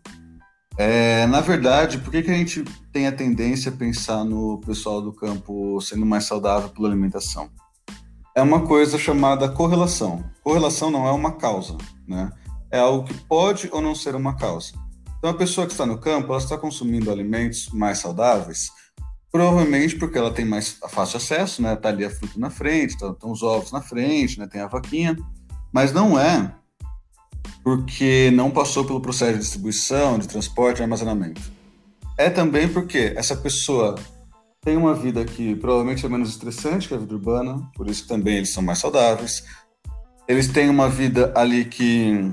É, 0.81 1.27
na 1.27 1.41
verdade, 1.41 1.97
por 1.97 2.09
que, 2.09 2.21
que 2.21 2.31
a 2.31 2.35
gente 2.35 2.63
tem 2.93 3.05
a 3.05 3.11
tendência 3.11 3.69
a 3.69 3.75
pensar 3.75 4.23
no 4.23 4.61
pessoal 4.61 5.01
do 5.01 5.11
campo 5.11 5.81
sendo 5.81 6.05
mais 6.05 6.23
saudável 6.23 6.69
pela 6.69 6.87
alimentação? 6.87 7.49
É 8.33 8.41
uma 8.41 8.65
coisa 8.65 8.97
chamada 8.97 9.49
correlação. 9.49 10.23
Correlação 10.41 10.89
não 10.89 11.05
é 11.05 11.11
uma 11.11 11.33
causa, 11.33 11.75
né? 12.07 12.31
É 12.71 12.79
algo 12.79 13.05
que 13.05 13.13
pode 13.13 13.67
ou 13.73 13.81
não 13.81 13.93
ser 13.93 14.15
uma 14.15 14.37
causa. 14.37 14.71
Então, 15.17 15.29
a 15.29 15.33
pessoa 15.33 15.67
que 15.67 15.73
está 15.73 15.85
no 15.85 15.97
campo, 15.97 16.29
ela 16.29 16.41
está 16.41 16.57
consumindo 16.57 17.11
alimentos 17.11 17.67
mais 17.73 17.97
saudáveis, 17.97 18.71
provavelmente 19.29 19.97
porque 19.97 20.17
ela 20.17 20.31
tem 20.31 20.45
mais 20.45 20.79
fácil 20.87 21.17
acesso, 21.17 21.61
né? 21.61 21.75
Tá 21.75 21.89
ali 21.89 22.05
a 22.05 22.09
fruta 22.09 22.39
na 22.39 22.49
frente, 22.49 22.91
estão 22.91 23.13
tá, 23.13 23.27
os 23.27 23.43
ovos 23.43 23.73
na 23.73 23.81
frente, 23.81 24.39
né? 24.39 24.47
Tem 24.47 24.61
a 24.61 24.67
vaquinha, 24.67 25.17
mas 25.73 25.91
não 25.91 26.17
é 26.17 26.55
porque 27.63 28.31
não 28.31 28.51
passou 28.51 28.85
pelo 28.85 29.01
processo 29.01 29.33
de 29.33 29.39
distribuição, 29.39 30.17
de 30.17 30.27
transporte 30.27 30.79
e 30.79 30.81
armazenamento. 30.81 31.41
É 32.17 32.29
também 32.29 32.67
porque 32.67 33.13
essa 33.15 33.35
pessoa 33.35 33.95
tem 34.61 34.75
uma 34.75 34.93
vida 34.93 35.23
que 35.23 35.55
provavelmente 35.55 36.05
é 36.05 36.09
menos 36.09 36.29
estressante 36.29 36.87
que 36.87 36.93
a 36.93 36.97
vida 36.97 37.13
urbana, 37.13 37.69
por 37.75 37.87
isso 37.87 38.03
que 38.03 38.09
também 38.09 38.37
eles 38.37 38.51
são 38.51 38.61
mais 38.61 38.79
saudáveis. 38.79 39.43
Eles 40.27 40.47
têm 40.47 40.69
uma 40.69 40.89
vida 40.89 41.31
ali 41.35 41.65
que 41.65 42.31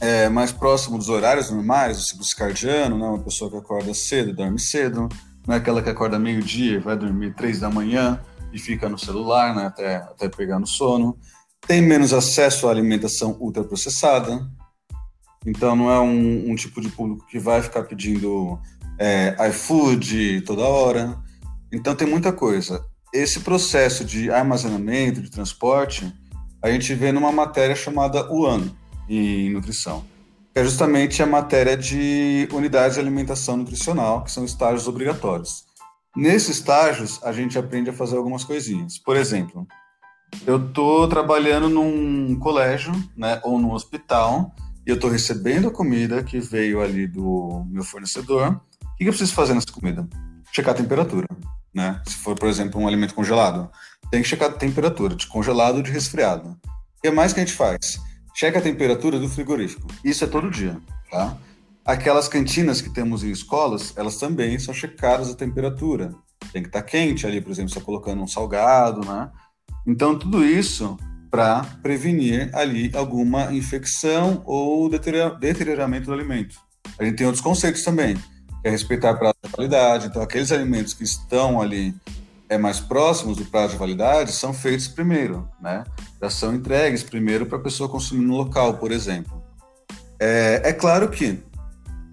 é 0.00 0.28
mais 0.28 0.52
próximo 0.52 0.98
dos 0.98 1.08
horários 1.08 1.50
normais, 1.50 1.96
do 1.96 2.02
ciclo 2.02 2.24
circadiano, 2.24 2.98
né? 2.98 3.06
uma 3.06 3.18
pessoa 3.18 3.50
que 3.50 3.56
acorda 3.56 3.94
cedo 3.94 4.34
dorme 4.34 4.58
cedo, 4.58 5.08
não 5.46 5.54
é 5.54 5.58
aquela 5.58 5.82
que 5.82 5.88
acorda 5.88 6.18
meio-dia 6.18 6.80
vai 6.80 6.96
dormir 6.96 7.34
três 7.34 7.60
da 7.60 7.70
manhã 7.70 8.20
e 8.52 8.58
fica 8.58 8.88
no 8.88 8.98
celular 8.98 9.54
né? 9.54 9.66
até, 9.66 9.96
até 9.96 10.28
pegar 10.28 10.58
no 10.58 10.66
sono 10.66 11.16
tem 11.66 11.82
menos 11.82 12.12
acesso 12.12 12.68
à 12.68 12.70
alimentação 12.70 13.36
ultraprocessada, 13.40 14.46
então 15.46 15.76
não 15.76 15.90
é 15.90 16.00
um, 16.00 16.50
um 16.50 16.54
tipo 16.54 16.80
de 16.80 16.88
público 16.88 17.26
que 17.26 17.38
vai 17.38 17.62
ficar 17.62 17.84
pedindo 17.84 18.58
é, 18.98 19.36
iFood 19.50 20.42
toda 20.42 20.62
hora. 20.62 21.18
Então 21.72 21.94
tem 21.94 22.08
muita 22.08 22.32
coisa. 22.32 22.84
Esse 23.12 23.40
processo 23.40 24.04
de 24.04 24.30
armazenamento, 24.30 25.22
de 25.22 25.30
transporte, 25.30 26.12
a 26.62 26.70
gente 26.70 26.92
vê 26.94 27.12
numa 27.12 27.32
matéria 27.32 27.76
chamada 27.76 28.30
UAN 28.30 28.70
em 29.08 29.50
nutrição, 29.50 30.04
é 30.54 30.62
justamente 30.62 31.22
a 31.22 31.26
matéria 31.26 31.76
de 31.76 32.48
unidades 32.52 32.94
de 32.94 33.00
alimentação 33.00 33.56
nutricional, 33.56 34.24
que 34.24 34.30
são 34.30 34.44
estágios 34.44 34.88
obrigatórios. 34.88 35.64
Nesses 36.16 36.56
estágios, 36.56 37.20
a 37.22 37.32
gente 37.32 37.56
aprende 37.56 37.90
a 37.90 37.92
fazer 37.92 38.16
algumas 38.16 38.42
coisinhas. 38.42 38.98
Por 38.98 39.16
exemplo, 39.16 39.66
eu 40.46 40.72
tô 40.72 41.06
trabalhando 41.08 41.68
num 41.68 42.38
colégio, 42.38 42.92
né, 43.16 43.40
ou 43.44 43.58
num 43.58 43.72
hospital, 43.72 44.54
e 44.86 44.90
eu 44.90 44.98
tô 44.98 45.08
recebendo 45.08 45.68
a 45.68 45.72
comida 45.72 46.22
que 46.22 46.40
veio 46.40 46.80
ali 46.80 47.06
do 47.06 47.64
meu 47.68 47.84
fornecedor. 47.84 48.60
O 48.82 48.96
que 48.96 49.04
eu 49.04 49.08
preciso 49.08 49.34
fazer 49.34 49.54
nessa 49.54 49.70
comida? 49.72 50.08
Checar 50.52 50.74
a 50.74 50.76
temperatura, 50.76 51.26
né? 51.74 52.00
Se 52.06 52.16
for, 52.16 52.34
por 52.34 52.48
exemplo, 52.48 52.80
um 52.80 52.88
alimento 52.88 53.14
congelado, 53.14 53.70
tem 54.10 54.22
que 54.22 54.28
checar 54.28 54.50
a 54.50 54.52
temperatura 54.52 55.14
de 55.14 55.26
congelado 55.26 55.76
ou 55.76 55.82
de 55.82 55.90
resfriado. 55.90 56.50
O 56.50 57.02
que 57.02 57.10
mais 57.10 57.32
que 57.32 57.40
a 57.40 57.44
gente 57.44 57.56
faz? 57.56 58.00
checa 58.38 58.60
a 58.60 58.62
temperatura 58.62 59.18
do 59.18 59.28
frigorífico. 59.28 59.88
Isso 60.04 60.22
é 60.22 60.26
todo 60.28 60.48
dia, 60.48 60.80
tá? 61.10 61.36
Aquelas 61.84 62.28
cantinas 62.28 62.80
que 62.80 62.88
temos 62.88 63.24
em 63.24 63.32
escolas, 63.32 63.92
elas 63.96 64.16
também 64.16 64.56
são 64.60 64.72
checadas 64.72 65.28
a 65.28 65.34
temperatura. 65.34 66.14
Tem 66.52 66.62
que 66.62 66.68
estar 66.68 66.82
tá 66.82 66.86
quente 66.86 67.26
ali, 67.26 67.40
por 67.40 67.50
exemplo, 67.50 67.70
está 67.70 67.80
colocando 67.80 68.22
um 68.22 68.28
salgado, 68.28 69.00
né? 69.04 69.28
Então, 69.88 70.18
tudo 70.18 70.44
isso 70.44 70.98
para 71.30 71.64
prevenir 71.82 72.54
ali 72.54 72.92
alguma 72.94 73.50
infecção 73.54 74.42
ou 74.44 74.86
deterioramento 74.88 76.06
do 76.06 76.12
alimento. 76.12 76.56
A 76.98 77.04
gente 77.04 77.16
tem 77.16 77.26
outros 77.26 77.42
conceitos 77.42 77.82
também, 77.82 78.14
que 78.14 78.68
é 78.68 78.70
respeitar 78.70 79.14
prazo 79.14 79.36
de 79.42 79.50
validade. 79.50 80.06
Então, 80.08 80.20
aqueles 80.20 80.52
alimentos 80.52 80.92
que 80.92 81.04
estão 81.04 81.58
ali 81.58 81.94
é 82.50 82.58
mais 82.58 82.80
próximos 82.80 83.38
do 83.38 83.46
prazo 83.46 83.72
de 83.72 83.78
validade 83.78 84.32
são 84.32 84.52
feitos 84.52 84.88
primeiro, 84.88 85.48
né? 85.58 85.84
Já 86.20 86.28
são 86.28 86.54
entregues 86.54 87.02
primeiro 87.02 87.46
para 87.46 87.56
a 87.56 87.62
pessoa 87.62 87.88
consumir 87.88 88.26
no 88.26 88.36
local, 88.36 88.74
por 88.74 88.92
exemplo. 88.92 89.42
É, 90.20 90.60
é 90.64 90.72
claro 90.74 91.08
que 91.08 91.42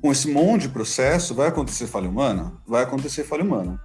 com 0.02 0.14
esse 0.14 0.30
monte 0.30 0.64
de 0.64 0.70
processo 0.70 1.36
vai 1.36 1.50
acontecer 1.50 1.88
falha 1.88 2.08
humana, 2.08 2.54
vai 2.66 2.84
acontecer 2.84 3.26
falha 3.26 3.44
humana. 3.44 3.82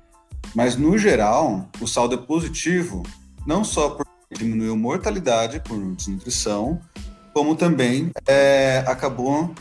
Mas 0.55 0.76
no 0.76 0.97
geral, 0.97 1.68
o 1.80 1.86
saldo 1.86 2.14
é 2.14 2.18
positivo, 2.18 3.03
não 3.47 3.64
só 3.64 3.91
por 3.91 4.07
diminuiu 4.32 4.76
mortalidade 4.76 5.61
por 5.61 5.78
desnutrição, 5.95 6.80
como 7.34 7.57
também 7.57 8.11
é, 8.26 8.84
acabou 8.86 9.53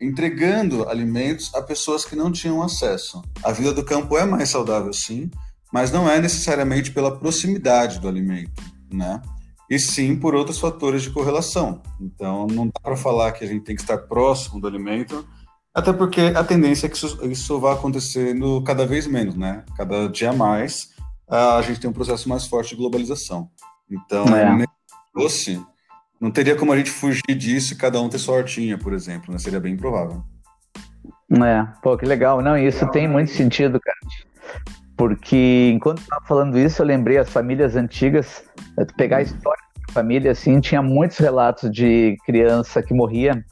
entregando 0.00 0.88
alimentos 0.88 1.54
a 1.54 1.62
pessoas 1.62 2.04
que 2.04 2.16
não 2.16 2.32
tinham 2.32 2.62
acesso. 2.62 3.22
A 3.42 3.52
vida 3.52 3.72
do 3.72 3.84
campo 3.84 4.16
é 4.18 4.24
mais 4.24 4.48
saudável, 4.48 4.92
sim, 4.92 5.30
mas 5.72 5.92
não 5.92 6.10
é 6.10 6.20
necessariamente 6.20 6.90
pela 6.90 7.16
proximidade 7.16 8.00
do 8.00 8.08
alimento, 8.08 8.62
né? 8.92 9.22
E 9.70 9.78
sim 9.78 10.16
por 10.16 10.34
outros 10.34 10.58
fatores 10.58 11.02
de 11.02 11.10
correlação. 11.10 11.82
Então, 12.00 12.46
não 12.46 12.66
dá 12.66 12.80
para 12.82 12.96
falar 12.96 13.32
que 13.32 13.44
a 13.44 13.46
gente 13.46 13.64
tem 13.64 13.76
que 13.76 13.82
estar 13.82 13.98
próximo 13.98 14.60
do 14.60 14.66
alimento, 14.66 15.26
até 15.74 15.92
porque 15.92 16.20
a 16.34 16.42
tendência 16.42 16.86
é 16.86 16.88
que 16.88 16.96
isso, 16.96 17.24
isso 17.26 17.60
vá 17.60 17.74
acontecendo 17.74 18.62
cada 18.62 18.86
vez 18.86 19.06
menos, 19.06 19.36
né? 19.36 19.64
Cada 19.76 20.08
dia 20.08 20.32
mais, 20.32 20.90
a 21.28 21.62
gente 21.62 21.80
tem 21.80 21.90
um 21.90 21.92
processo 21.92 22.28
mais 22.28 22.46
forte 22.46 22.70
de 22.70 22.76
globalização. 22.76 23.50
Então, 23.90 24.24
é. 24.36 24.64
doce, 25.14 25.62
não 26.20 26.30
teria 26.30 26.56
como 26.56 26.72
a 26.72 26.76
gente 26.76 26.90
fugir 26.90 27.34
disso 27.36 27.74
e 27.74 27.76
cada 27.76 28.00
um 28.00 28.08
ter 28.08 28.18
sua 28.18 28.36
hortinha, 28.36 28.78
por 28.78 28.92
exemplo, 28.92 29.32
né? 29.32 29.38
Seria 29.38 29.60
bem 29.60 29.74
improvável. 29.74 30.22
É, 31.30 31.66
pô, 31.82 31.96
que 31.96 32.06
legal. 32.06 32.40
Não, 32.40 32.56
isso 32.56 32.78
legal, 32.78 32.92
tem 32.92 33.08
muito 33.08 33.30
sentido, 33.30 33.78
cara. 33.78 33.98
Porque 34.96 35.70
enquanto 35.72 35.98
estava 35.98 36.24
falando 36.26 36.58
isso, 36.58 36.82
eu 36.82 36.86
lembrei 36.86 37.18
as 37.18 37.30
famílias 37.30 37.76
antigas, 37.76 38.42
pegar 38.96 39.18
a 39.18 39.22
história 39.22 39.62
da 39.86 39.92
família, 39.92 40.32
assim, 40.32 40.60
tinha 40.60 40.82
muitos 40.82 41.18
relatos 41.18 41.70
de 41.70 42.16
criança 42.24 42.82
que 42.82 42.92
morria, 42.92 43.44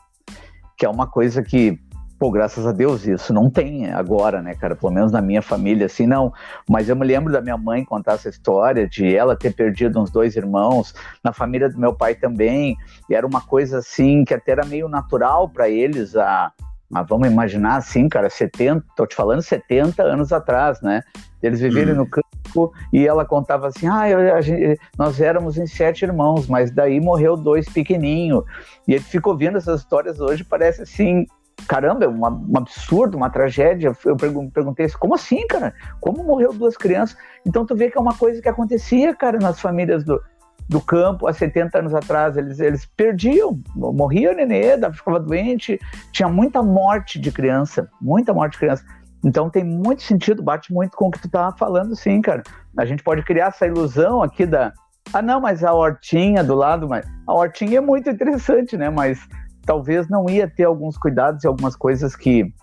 que 0.77 0.85
é 0.85 0.89
uma 0.89 1.07
coisa 1.07 1.43
que 1.43 1.79
Pô, 2.19 2.31
graças 2.31 2.67
a 2.67 2.73
Deus 2.73 3.07
isso 3.07 3.33
não 3.33 3.51
tem 3.51 3.93
agora, 3.93 4.41
né, 4.41 4.55
cara? 4.55 4.75
Pelo 4.75 4.91
menos 4.91 5.13
na 5.13 5.21
minha 5.21 5.43
família, 5.43 5.85
assim, 5.85 6.07
não. 6.07 6.33
Mas 6.67 6.89
eu 6.89 6.97
me 6.97 7.05
lembro 7.05 7.31
da 7.31 7.43
minha 7.43 7.59
mãe 7.59 7.85
contar 7.85 8.15
essa 8.15 8.31
história 8.31 8.89
de 8.89 9.15
ela 9.15 9.37
ter 9.37 9.53
perdido 9.55 10.01
uns 10.01 10.11
dois 10.11 10.35
irmãos, 10.35 10.95
na 11.23 11.33
família 11.33 11.69
do 11.69 11.79
meu 11.79 11.95
pai 11.95 12.15
também. 12.15 12.75
E 13.11 13.15
era 13.15 13.27
uma 13.27 13.43
coisa 13.43 13.79
assim 13.79 14.25
que 14.25 14.33
até 14.33 14.53
era 14.53 14.65
meio 14.65 14.89
natural 14.89 15.49
para 15.49 15.69
eles 15.69 16.17
a. 16.17 16.51
Mas 16.89 17.07
vamos 17.09 17.29
imaginar 17.29 17.77
assim, 17.77 18.09
cara, 18.09 18.31
70, 18.31 18.83
tô 18.97 19.07
te 19.07 19.15
falando 19.15 19.43
70 19.43 20.03
anos 20.03 20.33
atrás, 20.33 20.81
né? 20.81 21.03
Eles 21.43 21.61
viverem 21.61 21.93
hum. 21.93 21.99
no 21.99 22.07
campo 22.09 22.73
e 22.93 23.07
ela 23.07 23.27
contava 23.27 23.67
assim: 23.67 23.89
ah, 23.89 24.41
gente, 24.41 24.81
nós 24.97 25.21
éramos 25.21 25.59
em 25.59 25.67
sete 25.67 26.05
irmãos, 26.05 26.47
mas 26.47 26.71
daí 26.71 26.99
morreu 26.99 27.37
dois 27.37 27.69
pequenininho. 27.69 28.43
E 28.89 28.95
ele 28.95 29.05
ficou 29.05 29.37
vendo 29.37 29.59
essas 29.59 29.81
histórias 29.81 30.19
hoje, 30.19 30.45
parece 30.45 30.83
assim, 30.83 31.27
caramba, 31.67 32.05
é 32.05 32.09
um 32.09 32.57
absurdo, 32.57 33.17
uma 33.17 33.31
tragédia. 33.31 33.93
Eu 34.05 34.17
perguntei 34.17 34.87
assim, 34.87 34.99
como 34.99 35.15
assim, 35.15 35.47
cara? 35.47 35.75
Como 36.01 36.23
morreu 36.23 36.53
duas 36.53 36.77
crianças? 36.77 37.17
Então 37.45 37.65
tu 37.65 37.75
vê 37.75 37.91
que 37.91 37.99
é 37.99 38.01
uma 38.01 38.15
coisa 38.15 38.41
que 38.41 38.49
acontecia, 38.49 39.15
cara, 39.15 39.39
nas 39.39 39.61
famílias 39.61 40.05
do, 40.05 40.21
do 40.69 40.81
campo 40.81 41.27
há 41.27 41.33
70 41.33 41.79
anos 41.79 41.95
atrás. 41.95 42.37
Eles, 42.37 42.61
eles 42.61 42.87
perdiam, 42.87 43.61
morria 43.75 44.33
o 44.33 44.35
nenê, 44.35 44.77
ficava 44.93 45.19
doente, 45.19 45.81
tinha 46.13 46.29
muita 46.29 46.63
morte 46.63 47.19
de 47.19 47.31
criança, 47.31 47.89
muita 48.01 48.33
morte 48.33 48.53
de 48.53 48.59
criança. 48.59 48.85
Então 49.25 49.51
tem 49.51 49.65
muito 49.65 50.03
sentido, 50.03 50.43
bate 50.43 50.73
muito 50.73 50.97
com 50.97 51.09
o 51.09 51.11
que 51.11 51.21
tu 51.21 51.29
tava 51.29 51.57
falando, 51.57 51.97
sim, 51.97 52.21
cara. 52.21 52.43
A 52.79 52.85
gente 52.85 53.03
pode 53.03 53.23
criar 53.23 53.47
essa 53.47 53.67
ilusão 53.67 54.23
aqui 54.23 54.47
da. 54.47 54.73
Ah, 55.13 55.23
não, 55.23 55.41
mas 55.41 55.65
a 55.65 55.73
hortinha 55.73 56.43
do 56.43 56.55
lado, 56.55 56.89
mas 56.89 57.07
a 57.27 57.33
hortinha 57.33 57.79
é 57.79 57.81
muito 57.81 58.11
interessante, 58.11 58.77
né? 58.77 58.91
Mas 58.91 59.21
talvez 59.67 60.09
não 60.09 60.31
ia 60.31 60.49
ter 60.49 60.65
alguns 60.65 60.97
cuidados 60.97 61.43
e 61.43 61.47
algumas 61.47 61.75
coisas 61.75 62.15
que, 62.15 62.55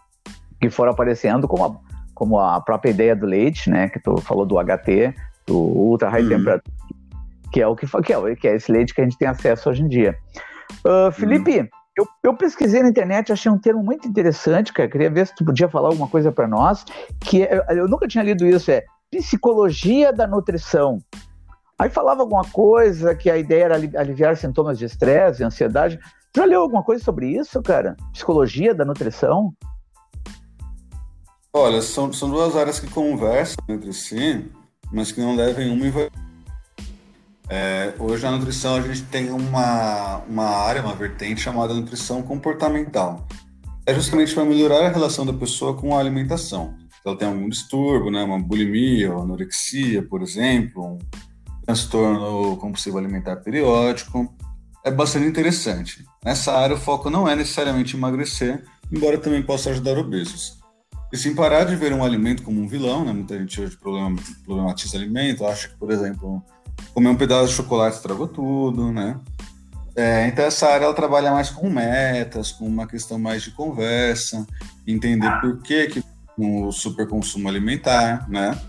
que 0.59 0.69
foram 0.69 0.93
aparecendo, 0.93 1.47
como 1.47 1.65
a, 1.65 1.75
como 2.15 2.39
a 2.39 2.61
própria 2.61 2.91
ideia 2.91 3.15
do 3.15 3.25
leite, 3.25 3.69
né? 3.69 3.89
Que 3.89 3.99
tu 3.99 4.17
falou 4.21 4.45
do 4.45 4.55
HT, 4.55 5.13
do 5.45 5.57
Ultra 5.57 6.09
High 6.09 6.23
uhum. 6.23 6.29
Temperature, 6.29 6.75
que 7.51 7.61
é 7.61 7.67
o 7.67 7.75
que, 7.75 7.85
que, 7.85 8.13
é, 8.13 8.35
que 8.35 8.47
é 8.47 8.55
esse 8.55 8.71
leite 8.71 8.95
que 8.95 9.01
a 9.01 9.03
gente 9.03 9.17
tem 9.17 9.27
acesso 9.27 9.69
hoje 9.69 9.83
em 9.83 9.87
dia. 9.87 10.17
Uh, 10.85 11.11
Felipe, 11.11 11.59
uhum. 11.59 11.67
eu, 11.97 12.07
eu, 12.23 12.33
pesquisei 12.35 12.81
na 12.81 12.89
internet, 12.89 13.31
achei 13.31 13.51
um 13.51 13.59
termo 13.59 13.83
muito 13.83 14.07
interessante, 14.07 14.71
cara. 14.71 14.89
Queria 14.89 15.09
ver 15.09 15.27
se 15.27 15.35
tu 15.35 15.43
podia 15.43 15.67
falar 15.67 15.89
alguma 15.89 16.07
coisa 16.07 16.31
para 16.31 16.47
nós, 16.47 16.85
que 17.19 17.43
é, 17.43 17.63
eu 17.69 17.87
nunca 17.87 18.07
tinha 18.07 18.23
lido 18.23 18.47
isso, 18.47 18.71
é 18.71 18.83
psicologia 19.11 20.11
da 20.11 20.25
nutrição. 20.25 20.99
Aí 21.77 21.89
falava 21.89 22.21
alguma 22.21 22.45
coisa 22.45 23.13
que 23.13 23.29
a 23.29 23.37
ideia 23.37 23.65
era 23.65 23.75
aliviar 23.75 24.37
sintomas 24.37 24.77
de 24.77 24.85
estresse, 24.85 25.43
ansiedade. 25.43 25.99
Já 26.36 26.45
leu 26.45 26.61
alguma 26.61 26.84
coisa 26.84 27.03
sobre 27.03 27.29
isso, 27.38 27.61
cara? 27.61 27.95
Psicologia 28.11 28.73
da 28.73 28.84
nutrição? 28.84 29.53
Olha, 31.53 31.81
são, 31.81 32.11
são 32.11 32.29
duas 32.29 32.55
áreas 32.55 32.79
que 32.79 32.89
conversam 32.89 33.63
entre 33.69 33.93
si, 33.93 34.49
mas 34.91 35.11
que 35.11 35.21
não 35.21 35.36
devem 35.36 35.69
uma 35.69 35.86
em 35.86 35.91
é, 37.49 37.93
hoje 37.99 38.23
na 38.23 38.31
nutrição 38.31 38.75
a 38.75 38.81
gente 38.81 39.03
tem 39.03 39.29
uma, 39.29 40.23
uma 40.27 40.45
área, 40.45 40.81
uma 40.81 40.95
vertente 40.95 41.41
chamada 41.41 41.73
nutrição 41.73 42.23
comportamental. 42.23 43.27
É 43.86 43.93
justamente 43.93 44.34
para 44.34 44.45
melhorar 44.45 44.88
a 44.88 44.89
relação 44.89 45.25
da 45.25 45.34
pessoa 45.34 45.75
com 45.75 45.95
a 45.95 45.99
alimentação. 45.99 46.75
Se 46.89 47.01
ela 47.05 47.17
tem 47.17 47.27
algum 47.27 47.49
distúrbio, 47.49 48.09
né, 48.09 48.23
uma 48.23 48.39
bulimia, 48.39 49.11
uma 49.11 49.23
anorexia, 49.23 50.01
por 50.01 50.23
exemplo, 50.23 50.93
um 50.93 50.99
transtorno 51.65 52.57
compulsivo 52.57 52.97
alimentar 52.97 53.36
periódico, 53.38 54.34
é 54.84 54.91
bastante 54.91 55.25
interessante. 55.25 56.05
Nessa 56.23 56.51
área, 56.53 56.75
o 56.75 56.79
foco 56.79 57.09
não 57.09 57.27
é 57.27 57.36
necessariamente 57.36 57.95
emagrecer, 57.95 58.63
embora 58.91 59.17
também 59.17 59.41
possa 59.41 59.69
ajudar 59.69 59.97
obesos. 59.97 60.59
E 61.11 61.17
sim 61.17 61.36
parar 61.36 61.63
de 61.63 61.75
ver 61.75 61.93
um 61.93 62.03
alimento 62.03 62.43
como 62.43 62.59
um 62.59 62.67
vilão, 62.67 63.05
né? 63.05 63.13
Muita 63.13 63.38
gente 63.38 63.61
hoje 63.61 63.77
problematiza 63.77 64.97
alimento, 64.97 65.45
acha 65.45 65.67
que, 65.67 65.75
por 65.75 65.91
exemplo, 65.91 66.43
comer 66.93 67.09
um 67.09 67.15
pedaço 67.15 67.49
de 67.49 67.53
chocolate 67.53 67.97
estragou 67.97 68.27
tudo, 68.27 68.91
né? 68.91 69.19
É, 69.95 70.27
então 70.27 70.43
essa 70.43 70.67
área 70.67 70.86
ela 70.86 70.93
trabalha 70.93 71.31
mais 71.31 71.51
com 71.51 71.69
metas, 71.69 72.51
com 72.51 72.65
uma 72.65 72.88
questão 72.88 73.19
mais 73.19 73.43
de 73.43 73.51
conversa, 73.51 74.45
entender 74.88 75.29
por 75.39 75.61
que 75.61 75.88
que 75.88 76.03
o 76.36 76.71
superconsumo 76.71 77.47
alimentar, 77.47 78.27
né? 78.27 78.59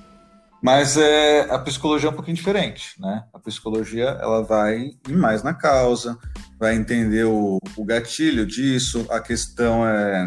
Mas 0.65 0.97
é, 0.97 1.43
a 1.51 1.59
psicologia 1.59 2.09
é 2.09 2.11
um 2.11 2.15
pouquinho 2.15 2.39
diferente, 2.39 2.99
né? 2.99 3.23
A 3.35 3.39
psicologia 3.39 4.05
ela 4.19 4.43
vai 4.43 4.93
ir 5.07 5.15
mais 5.15 5.43
na 5.43 5.53
causa, 5.53 6.17
vai 6.59 6.75
entender 6.75 7.25
o, 7.25 7.59
o 7.77 7.85
gatilho 7.85 8.47
disso, 8.47 9.07
a 9.11 9.21
questão 9.21 9.87
é 9.87 10.25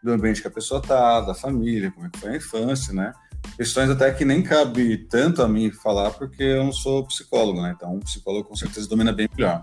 do 0.00 0.12
ambiente 0.12 0.40
que 0.40 0.46
a 0.46 0.50
pessoa 0.50 0.80
tá, 0.80 1.20
da 1.22 1.34
família, 1.34 1.90
como 1.90 2.06
é 2.06 2.08
que 2.08 2.18
foi 2.18 2.30
a 2.30 2.36
infância, 2.36 2.94
né? 2.94 3.12
Questões 3.56 3.90
até 3.90 4.12
que 4.12 4.24
nem 4.24 4.44
cabe 4.44 4.96
tanto 5.10 5.42
a 5.42 5.48
mim 5.48 5.72
falar, 5.72 6.12
porque 6.12 6.44
eu 6.44 6.62
não 6.62 6.72
sou 6.72 7.04
psicólogo, 7.08 7.60
né? 7.60 7.74
Então, 7.76 7.96
um 7.96 7.98
psicólogo 7.98 8.48
com 8.48 8.54
certeza 8.54 8.88
domina 8.88 9.12
bem 9.12 9.28
melhor. 9.36 9.60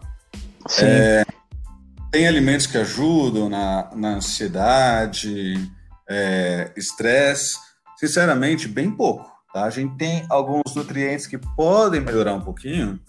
É, 0.81 1.23
tem 2.11 2.27
alimentos 2.27 2.67
que 2.67 2.77
ajudam 2.77 3.47
na, 3.47 3.91
na 3.95 4.15
ansiedade, 4.15 5.71
é, 6.09 6.69
estresse, 6.75 7.55
sinceramente, 7.97 8.67
bem 8.67 8.91
pouco 8.91 9.36
Tá? 9.57 9.63
A 9.63 9.69
gente 9.71 9.95
tem 9.95 10.23
alguns 10.29 10.75
nutrientes 10.75 11.25
que 11.25 11.35
podem 11.35 11.99
melhorar 11.99 12.35
um 12.35 12.41
pouquinho, 12.41 12.99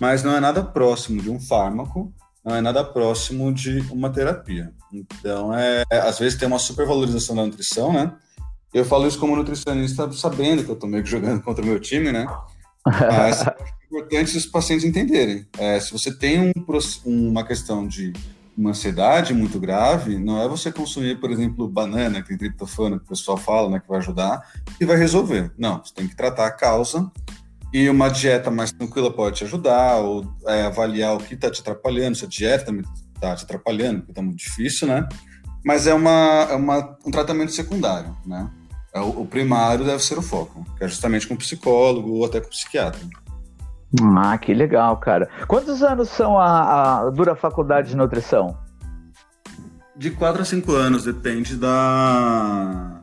mas 0.00 0.22
não 0.22 0.34
é 0.34 0.40
nada 0.40 0.64
próximo 0.64 1.20
de 1.20 1.28
um 1.28 1.38
fármaco, 1.38 2.10
não 2.42 2.56
é 2.56 2.62
nada 2.62 2.82
próximo 2.82 3.52
de 3.52 3.80
uma 3.90 4.08
terapia. 4.08 4.72
Então, 4.90 5.52
é, 5.54 5.84
às 5.90 6.18
vezes 6.18 6.38
tem 6.38 6.48
uma 6.48 6.58
supervalorização 6.58 7.36
da 7.36 7.44
nutrição, 7.44 7.92
né? 7.92 8.10
Eu 8.72 8.86
falo 8.86 9.06
isso 9.06 9.18
como 9.18 9.36
nutricionista, 9.36 10.10
sabendo 10.12 10.64
que 10.64 10.70
eu 10.70 10.74
estou 10.74 10.88
meio 10.88 11.04
que 11.04 11.10
jogando 11.10 11.42
contra 11.42 11.62
o 11.62 11.66
meu 11.66 11.78
time, 11.78 12.10
né? 12.10 12.26
Mas 12.86 13.44
é 13.46 13.54
importante 13.84 14.34
os 14.34 14.46
pacientes 14.46 14.86
entenderem. 14.86 15.46
É, 15.58 15.78
se 15.78 15.92
você 15.92 16.10
tem 16.10 16.40
um, 16.40 16.52
uma 17.04 17.44
questão 17.44 17.86
de 17.86 18.14
uma 18.58 18.70
ansiedade 18.70 19.32
muito 19.32 19.60
grave, 19.60 20.18
não 20.18 20.42
é 20.42 20.48
você 20.48 20.72
consumir, 20.72 21.20
por 21.20 21.30
exemplo, 21.30 21.68
banana, 21.68 22.20
que 22.20 22.28
tem 22.28 22.36
triptofano, 22.36 22.98
que 22.98 23.04
o 23.04 23.08
pessoal 23.08 23.36
fala, 23.36 23.70
né, 23.70 23.78
que 23.78 23.88
vai 23.88 23.98
ajudar, 23.98 24.42
e 24.80 24.84
vai 24.84 24.96
resolver. 24.96 25.52
Não, 25.56 25.80
você 25.82 25.94
tem 25.94 26.08
que 26.08 26.16
tratar 26.16 26.48
a 26.48 26.50
causa, 26.50 27.08
e 27.72 27.88
uma 27.88 28.08
dieta 28.08 28.50
mais 28.50 28.72
tranquila 28.72 29.12
pode 29.12 29.36
te 29.36 29.44
ajudar, 29.44 29.98
ou 29.98 30.26
é, 30.44 30.62
avaliar 30.62 31.14
o 31.14 31.18
que 31.18 31.34
está 31.34 31.48
te 31.48 31.60
atrapalhando, 31.60 32.16
se 32.16 32.24
a 32.24 32.28
dieta 32.28 32.72
está 32.72 32.90
tá 33.20 33.36
te 33.36 33.44
atrapalhando, 33.44 34.00
porque 34.00 34.12
tá 34.12 34.22
muito 34.22 34.38
difícil, 34.38 34.88
né? 34.88 35.08
Mas 35.64 35.86
é, 35.86 35.94
uma, 35.94 36.48
é 36.50 36.54
uma, 36.56 36.96
um 37.06 37.10
tratamento 37.12 37.52
secundário, 37.52 38.16
né? 38.26 38.50
É 38.92 39.00
o, 39.00 39.20
o 39.20 39.26
primário 39.26 39.84
deve 39.84 40.02
ser 40.02 40.18
o 40.18 40.22
foco, 40.22 40.66
que 40.76 40.82
é 40.82 40.88
justamente 40.88 41.28
com 41.28 41.34
o 41.34 41.38
psicólogo 41.38 42.10
ou 42.10 42.24
até 42.24 42.40
com 42.40 42.48
o 42.48 42.50
psiquiatra. 42.50 43.00
Ah, 44.16 44.36
que 44.36 44.52
legal, 44.52 44.96
cara. 44.98 45.28
Quantos 45.46 45.82
anos 45.82 46.08
são 46.10 46.38
a, 46.38 47.06
a 47.06 47.10
dura 47.10 47.34
faculdade 47.34 47.90
de 47.90 47.96
nutrição? 47.96 48.58
De 49.96 50.10
4 50.10 50.42
a 50.42 50.44
5 50.44 50.72
anos, 50.72 51.04
depende 51.04 51.56
da, 51.56 53.00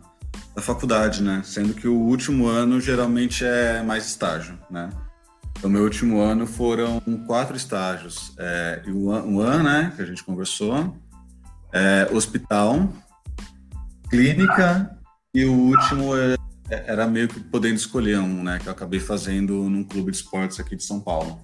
da 0.56 0.62
faculdade, 0.62 1.24
né? 1.24 1.42
Sendo 1.44 1.74
que 1.74 1.88
o 1.88 1.96
último 1.96 2.48
ano 2.48 2.80
geralmente 2.80 3.44
é 3.44 3.82
mais 3.82 4.06
estágio, 4.06 4.58
né? 4.70 4.90
No 5.62 5.70
meu 5.70 5.84
último 5.84 6.22
ano 6.22 6.46
foram 6.46 7.02
quatro 7.26 7.56
estágios. 7.56 8.34
É, 8.38 8.84
um 8.88 9.40
ano, 9.40 9.64
né, 9.64 9.92
que 9.96 10.02
a 10.02 10.06
gente 10.06 10.24
conversou, 10.24 10.96
é, 11.74 12.08
hospital, 12.14 12.88
clínica 14.10 14.96
e 15.34 15.46
o 15.46 15.54
último 15.54 16.16
é, 16.16 16.36
era 16.70 17.08
meio 17.08 17.28
que 17.28 17.40
podendo 17.40 17.76
escolher 17.76 18.20
um, 18.20 18.44
né, 18.44 18.60
que 18.62 18.68
eu 18.68 18.72
acabei 18.72 19.00
fazendo 19.00 19.70
num 19.70 19.84
clube 19.84 20.12
de 20.12 20.18
esportes 20.18 20.60
aqui 20.60 20.76
de 20.76 20.84
São 20.84 21.00
Paulo. 21.00 21.40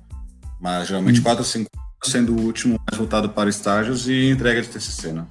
Mas 0.60 0.88
geralmente 0.88 1.20
hum. 1.20 1.24
quatro 1.24 1.40
ou 1.40 1.46
cinco 1.46 1.70
sendo 2.04 2.36
o 2.36 2.42
último 2.42 2.80
mais 2.90 2.98
voltado 2.98 3.30
para 3.30 3.50
estágios 3.50 4.08
e 4.08 4.30
entrega 4.32 4.62
de 4.62 4.70
TCC, 4.70 5.12
né? 5.12 5.26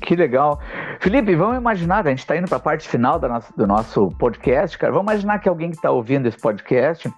Que 0.00 0.14
legal. 0.16 0.58
Felipe, 1.00 1.34
vamos 1.34 1.58
imaginar, 1.58 2.06
a 2.06 2.10
gente 2.10 2.20
está 2.20 2.36
indo 2.36 2.48
para 2.48 2.56
a 2.56 2.60
parte 2.60 2.88
final 2.88 3.20
nossa, 3.20 3.52
do 3.54 3.66
nosso 3.66 4.08
podcast, 4.12 4.78
cara. 4.78 4.92
Vamos 4.92 5.12
imaginar 5.12 5.38
que 5.38 5.48
alguém 5.48 5.70
que 5.70 5.76
está 5.76 5.90
ouvindo 5.90 6.26
esse 6.26 6.38
podcast, 6.38 7.12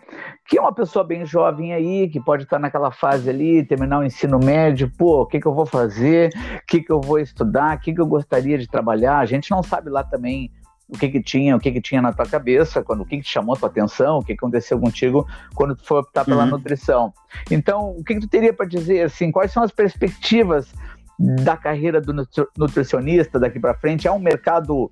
que 0.49 0.59
é 0.59 0.61
uma 0.61 0.75
pessoa 0.75 1.05
bem 1.05 1.25
jovem 1.25 1.73
aí, 1.73 2.09
que 2.09 2.19
pode 2.19 2.45
estar 2.45 2.57
tá 2.57 2.61
naquela 2.63 2.91
fase 2.91 3.31
ali, 3.31 3.65
terminar 3.65 4.01
o 4.01 4.05
ensino 4.05 4.41
médio, 4.41 4.91
pô, 4.99 5.23
o 5.23 5.27
que, 5.27 5.39
que 5.39 5.47
eu 5.47 5.55
vou 5.55 5.67
fazer, 5.67 6.31
o 6.57 6.67
que, 6.67 6.81
que 6.81 6.91
eu 6.91 7.01
vou 7.01 7.21
estudar, 7.21 7.77
o 7.77 7.81
que, 7.81 7.95
que 7.95 8.01
eu 8.01 8.07
gostaria 8.07 8.59
de 8.59 8.67
trabalhar. 8.67 9.19
A 9.19 9.27
gente 9.27 9.51
não 9.51 9.63
sabe 9.63 9.89
lá 9.89 10.03
também 10.03 10.51
o 10.93 10.99
que 10.99 11.09
que 11.09 11.23
tinha, 11.23 11.57
o 11.57 11.61
que 11.61 11.71
que 11.71 11.81
tinha 11.81 12.03
na 12.03 12.13
tua 12.13 12.27
cabeça, 12.27 12.83
quando 12.83 13.03
o 13.03 13.07
que 13.07 13.19
que 13.19 13.29
chamou 13.29 13.55
a 13.55 13.59
tua 13.59 13.69
atenção, 13.69 14.19
o 14.19 14.21
que, 14.21 14.35
que 14.35 14.45
aconteceu 14.45 14.79
contigo 14.79 15.27
quando 15.55 15.77
tu 15.77 15.87
foi 15.87 16.01
optar 16.01 16.25
pela 16.25 16.45
uhum. 16.45 16.51
nutrição. 16.51 17.15
Então, 17.51 17.91
o 17.91 18.03
que 18.03 18.15
que 18.15 18.21
tu 18.21 18.29
teria 18.29 18.53
para 18.53 18.67
dizer 18.67 19.03
assim, 19.03 19.31
quais 19.31 19.53
são 19.53 19.63
as 19.63 19.71
perspectivas 19.71 20.73
da 21.19 21.57
carreira 21.57 22.01
do 22.01 22.13
nutricionista 22.59 23.39
daqui 23.39 23.61
para 23.61 23.75
frente? 23.75 24.09
É 24.09 24.13
um 24.13 24.19
mercado 24.19 24.91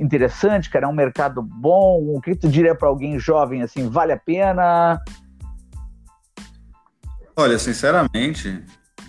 interessante, 0.00 0.68
cara? 0.68 0.86
É 0.86 0.88
um 0.88 0.94
mercado 0.94 1.40
bom? 1.40 2.16
O 2.16 2.20
que 2.20 2.34
tu 2.34 2.48
diria 2.48 2.74
para 2.74 2.88
alguém 2.88 3.18
jovem 3.18 3.62
assim? 3.62 3.88
Vale 3.88 4.12
a 4.12 4.18
pena? 4.18 5.00
Olha, 7.36 7.58
sinceramente, 7.58 8.64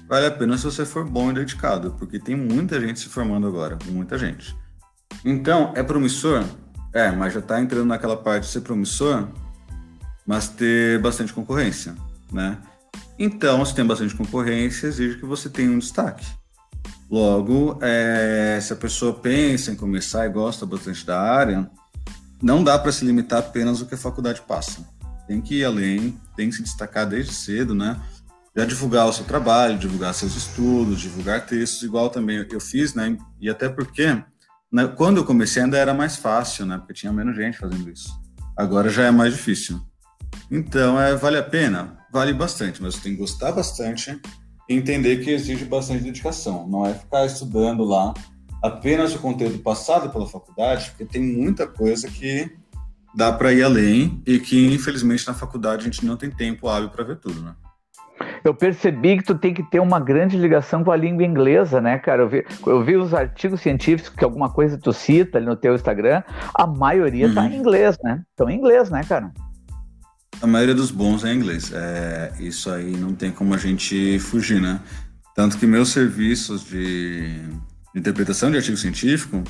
vale 0.08 0.28
a 0.28 0.32
pena 0.32 0.58
se 0.58 0.66
você 0.66 0.86
for 0.86 1.10
bom 1.10 1.32
e 1.32 1.34
dedicado, 1.34 1.96
porque 1.98 2.20
tem 2.20 2.36
muita 2.36 2.80
gente 2.80 3.00
se 3.00 3.10
formando 3.10 3.48
agora, 3.48 3.78
muita 3.90 4.18
gente. 4.18 4.56
Então, 5.24 5.74
é 5.76 5.84
promissor? 5.84 6.44
É, 6.94 7.12
mas 7.12 7.34
já 7.34 7.40
está 7.40 7.62
entrando 7.62 7.86
naquela 7.86 8.18
parte 8.18 8.44
de 8.44 8.50
ser 8.50 8.62
promissor, 8.62 9.28
mas 10.26 10.48
ter 10.48 11.00
bastante 11.00 11.34
concorrência, 11.34 11.96
né? 12.32 12.58
Então, 13.20 13.64
se 13.66 13.74
tem 13.74 13.86
bastante 13.86 14.16
concorrência, 14.16 14.88
exige 14.88 15.18
que 15.18 15.26
você 15.26 15.50
tenha 15.50 15.72
um 15.72 15.80
destaque. 15.80 16.26
Logo, 17.10 17.80
é, 17.82 18.60
se 18.62 18.74
a 18.74 18.76
pessoa 18.76 19.14
pensa 19.14 19.72
em 19.72 19.76
começar 19.76 20.26
e 20.26 20.30
gosta 20.30 20.66
bastante 20.66 21.06
da 21.06 21.20
área, 21.20 21.70
não 22.42 22.64
dá 22.64 22.78
para 22.78 22.92
se 22.92 23.06
limitar 23.06 23.40
apenas 23.40 23.82
ao 23.82 23.88
que 23.88 23.96
a 23.96 23.98
faculdade 23.98 24.42
passa. 24.42 24.86
Tem 25.28 25.42
que 25.42 25.60
ir 25.60 25.66
além, 25.66 26.20
tem 26.36 26.50
que 26.50 26.56
se 26.56 26.64
destacar 26.64 27.08
desde 27.08 27.34
cedo, 27.34 27.74
né? 27.74 28.00
Já 28.56 28.66
divulgar 28.66 29.08
o 29.08 29.14
seu 29.14 29.26
trabalho, 29.26 29.78
divulgar 29.78 30.14
seus 30.14 30.36
estudos, 30.36 31.00
divulgar 31.00 31.46
textos, 31.46 31.84
igual 31.84 32.10
também 32.10 32.46
eu 32.50 32.60
fiz, 32.60 32.94
né? 32.94 33.18
E 33.40 33.50
até 33.50 33.70
porque, 33.70 34.22
né, 34.72 34.88
quando 34.88 35.18
eu 35.18 35.26
comecei 35.26 35.64
ainda 35.64 35.78
era 35.78 35.94
mais 35.94 36.18
fácil, 36.18 36.66
né? 36.66 36.78
Porque 36.78 36.94
tinha 36.94 37.12
menos 37.14 37.36
gente 37.36 37.58
fazendo 37.58 37.90
isso. 37.90 38.10
Agora 38.56 38.90
já 38.90 39.06
é 39.06 39.12
mais 39.12 39.34
difícil. 39.34 39.82
Então, 40.52 41.00
é, 41.00 41.16
vale 41.16 41.38
a 41.38 41.44
pena? 41.44 41.98
Vale 42.12 42.34
bastante, 42.34 42.82
mas 42.82 42.96
você 42.96 43.02
tem 43.02 43.12
que 43.14 43.20
gostar 43.20 43.52
bastante 43.52 44.20
entender 44.70 45.24
que 45.24 45.32
exige 45.32 45.66
bastante 45.66 46.04
dedicação. 46.04 46.68
Não 46.68 46.86
é 46.86 46.94
ficar 46.94 47.26
estudando 47.26 47.84
lá 47.84 48.14
apenas 48.62 49.14
o 49.16 49.20
conteúdo 49.20 49.60
passado 49.60 50.10
pela 50.10 50.28
faculdade, 50.28 50.90
porque 50.90 51.06
tem 51.06 51.22
muita 51.22 51.68
coisa 51.68 52.08
que 52.08 52.52
dá 53.16 53.32
para 53.32 53.54
ir 53.54 53.64
além 53.64 54.22
e 54.26 54.40
que, 54.40 54.74
infelizmente, 54.74 55.26
na 55.28 55.34
faculdade 55.34 55.82
a 55.82 55.86
gente 55.86 56.06
não 56.06 56.18
tem 56.18 56.30
tempo 56.30 56.68
hábil 56.68 56.90
para 56.90 57.04
ver 57.04 57.18
tudo, 57.18 57.42
né? 57.42 57.56
Eu 58.44 58.54
percebi 58.54 59.18
que 59.18 59.24
tu 59.24 59.36
tem 59.36 59.54
que 59.54 59.64
ter 59.64 59.80
uma 59.80 60.00
grande 60.00 60.38
ligação 60.38 60.84
com 60.84 60.92
a 60.92 60.96
língua 60.96 61.24
inglesa, 61.24 61.82
né, 61.82 61.98
cara? 61.98 62.24
Eu 62.24 62.30
vi, 62.30 62.46
eu 62.66 62.84
vi 62.84 62.96
os 62.96 63.14
artigos 63.14 63.62
científicos 63.62 64.14
que 64.14 64.24
alguma 64.24 64.50
coisa 64.50 64.78
tu 64.78 64.94
cita 64.94 65.38
ali 65.38 65.46
no 65.48 65.56
teu 65.56 65.76
Instagram, 65.76 66.24
a 66.54 66.66
maioria 66.66 67.28
uhum. 67.28 67.34
tá 67.34 67.46
em 67.46 67.58
inglês, 67.58 67.98
né? 68.04 68.22
Estão 68.30 68.50
em 68.50 68.58
inglês, 68.58 68.90
né, 68.90 69.04
cara? 69.04 69.32
A 70.42 70.48
maioria 70.48 70.76
dos 70.76 70.92
bons 70.92 71.24
é 71.24 71.34
inglês. 71.34 71.72
É, 71.74 72.32
isso 72.40 72.70
aí 72.70 72.96
não 72.96 73.14
tem 73.14 73.32
como 73.32 73.54
a 73.54 73.58
gente 73.58 74.20
fugir, 74.20 74.62
né? 74.62 74.80
Tanto 75.36 75.58
que 75.58 75.66
meus 75.66 75.90
serviços 75.90 76.64
de 76.64 77.42
interpretação 77.96 78.50
de 78.52 78.58
artigo 78.58 78.78
científico, 78.78 79.44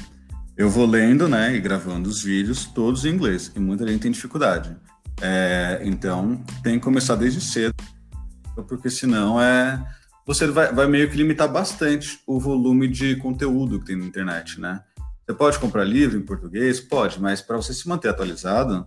eu 0.57 0.70
vou 0.70 0.86
lendo, 0.86 1.28
né, 1.28 1.55
e 1.55 1.59
gravando 1.59 2.09
os 2.09 2.24
vídeos 2.24 2.65
todos 2.65 3.05
em 3.05 3.09
inglês. 3.09 3.51
E 3.55 3.59
muita 3.59 3.88
gente 3.88 4.01
tem 4.01 4.11
dificuldade. 4.11 4.76
É, 5.22 5.82
então, 5.84 6.43
tem 6.63 6.78
que 6.78 6.84
começar 6.84 7.15
desde 7.15 7.41
cedo, 7.41 7.74
porque 8.64 8.89
senão 8.89 9.41
é 9.41 9.84
você 10.26 10.45
vai, 10.45 10.74
vai 10.74 10.88
meio 10.88 11.10
que 11.10 11.16
limitar 11.16 11.49
bastante 11.49 12.20
o 12.28 12.38
volume 12.38 12.88
de 12.88 13.16
conteúdo 13.16 13.80
que 13.80 13.86
tem 13.86 13.95
na 13.95 14.05
internet, 14.05 14.60
né? 14.60 14.82
Você 15.26 15.34
pode 15.34 15.58
comprar 15.58 15.86
livro 15.86 16.18
em 16.18 16.22
português? 16.22 16.82
Pode, 16.82 17.22
mas 17.22 17.41
para 17.41 17.55
você 17.55 17.74
se 17.74 17.88
manter 17.88 18.10
atualizado, 18.10 18.86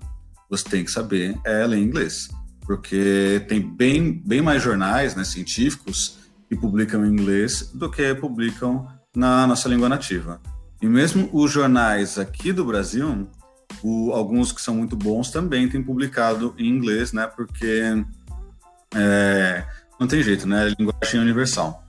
você 0.51 0.65
tem 0.69 0.85
que 0.85 0.91
saber 0.91 1.39
é 1.45 1.67
ler 1.67 1.79
inglês, 1.79 2.29
porque 2.67 3.45
tem 3.49 3.61
bem, 3.61 4.13
bem 4.13 4.43
mais 4.43 4.63
jornais 4.63 5.15
né, 5.15 5.25
científicos 5.25 6.19
que 6.49 6.57
publicam 6.57 7.07
em 7.07 7.09
inglês 7.09 7.71
do 7.73 7.91
que 7.91 8.15
publicam 8.15 8.87
na 9.15 9.47
nossa 9.47 9.69
língua 9.69 9.89
nativa. 9.89 10.41
E 10.83 10.87
mesmo 10.87 11.29
os 11.33 11.51
jornais 11.51 12.19
aqui 12.19 12.53
do 12.53 12.65
Brasil, 12.65 13.29
o, 13.83 14.13
alguns 14.13 14.53
que 14.53 14.61
são 14.61 14.75
muito 14.75 14.97
bons 14.97 15.31
também 15.31 15.69
têm 15.69 15.83
publicado 15.83 16.55
em 16.59 16.69
inglês, 16.69 17.13
né? 17.13 17.27
Porque 17.27 18.05
é, 18.95 19.63
não 19.99 20.07
tem 20.07 20.23
jeito, 20.23 20.49
né? 20.49 20.73
Linguagem 20.79 21.21
é 21.21 21.23
universal. 21.23 21.85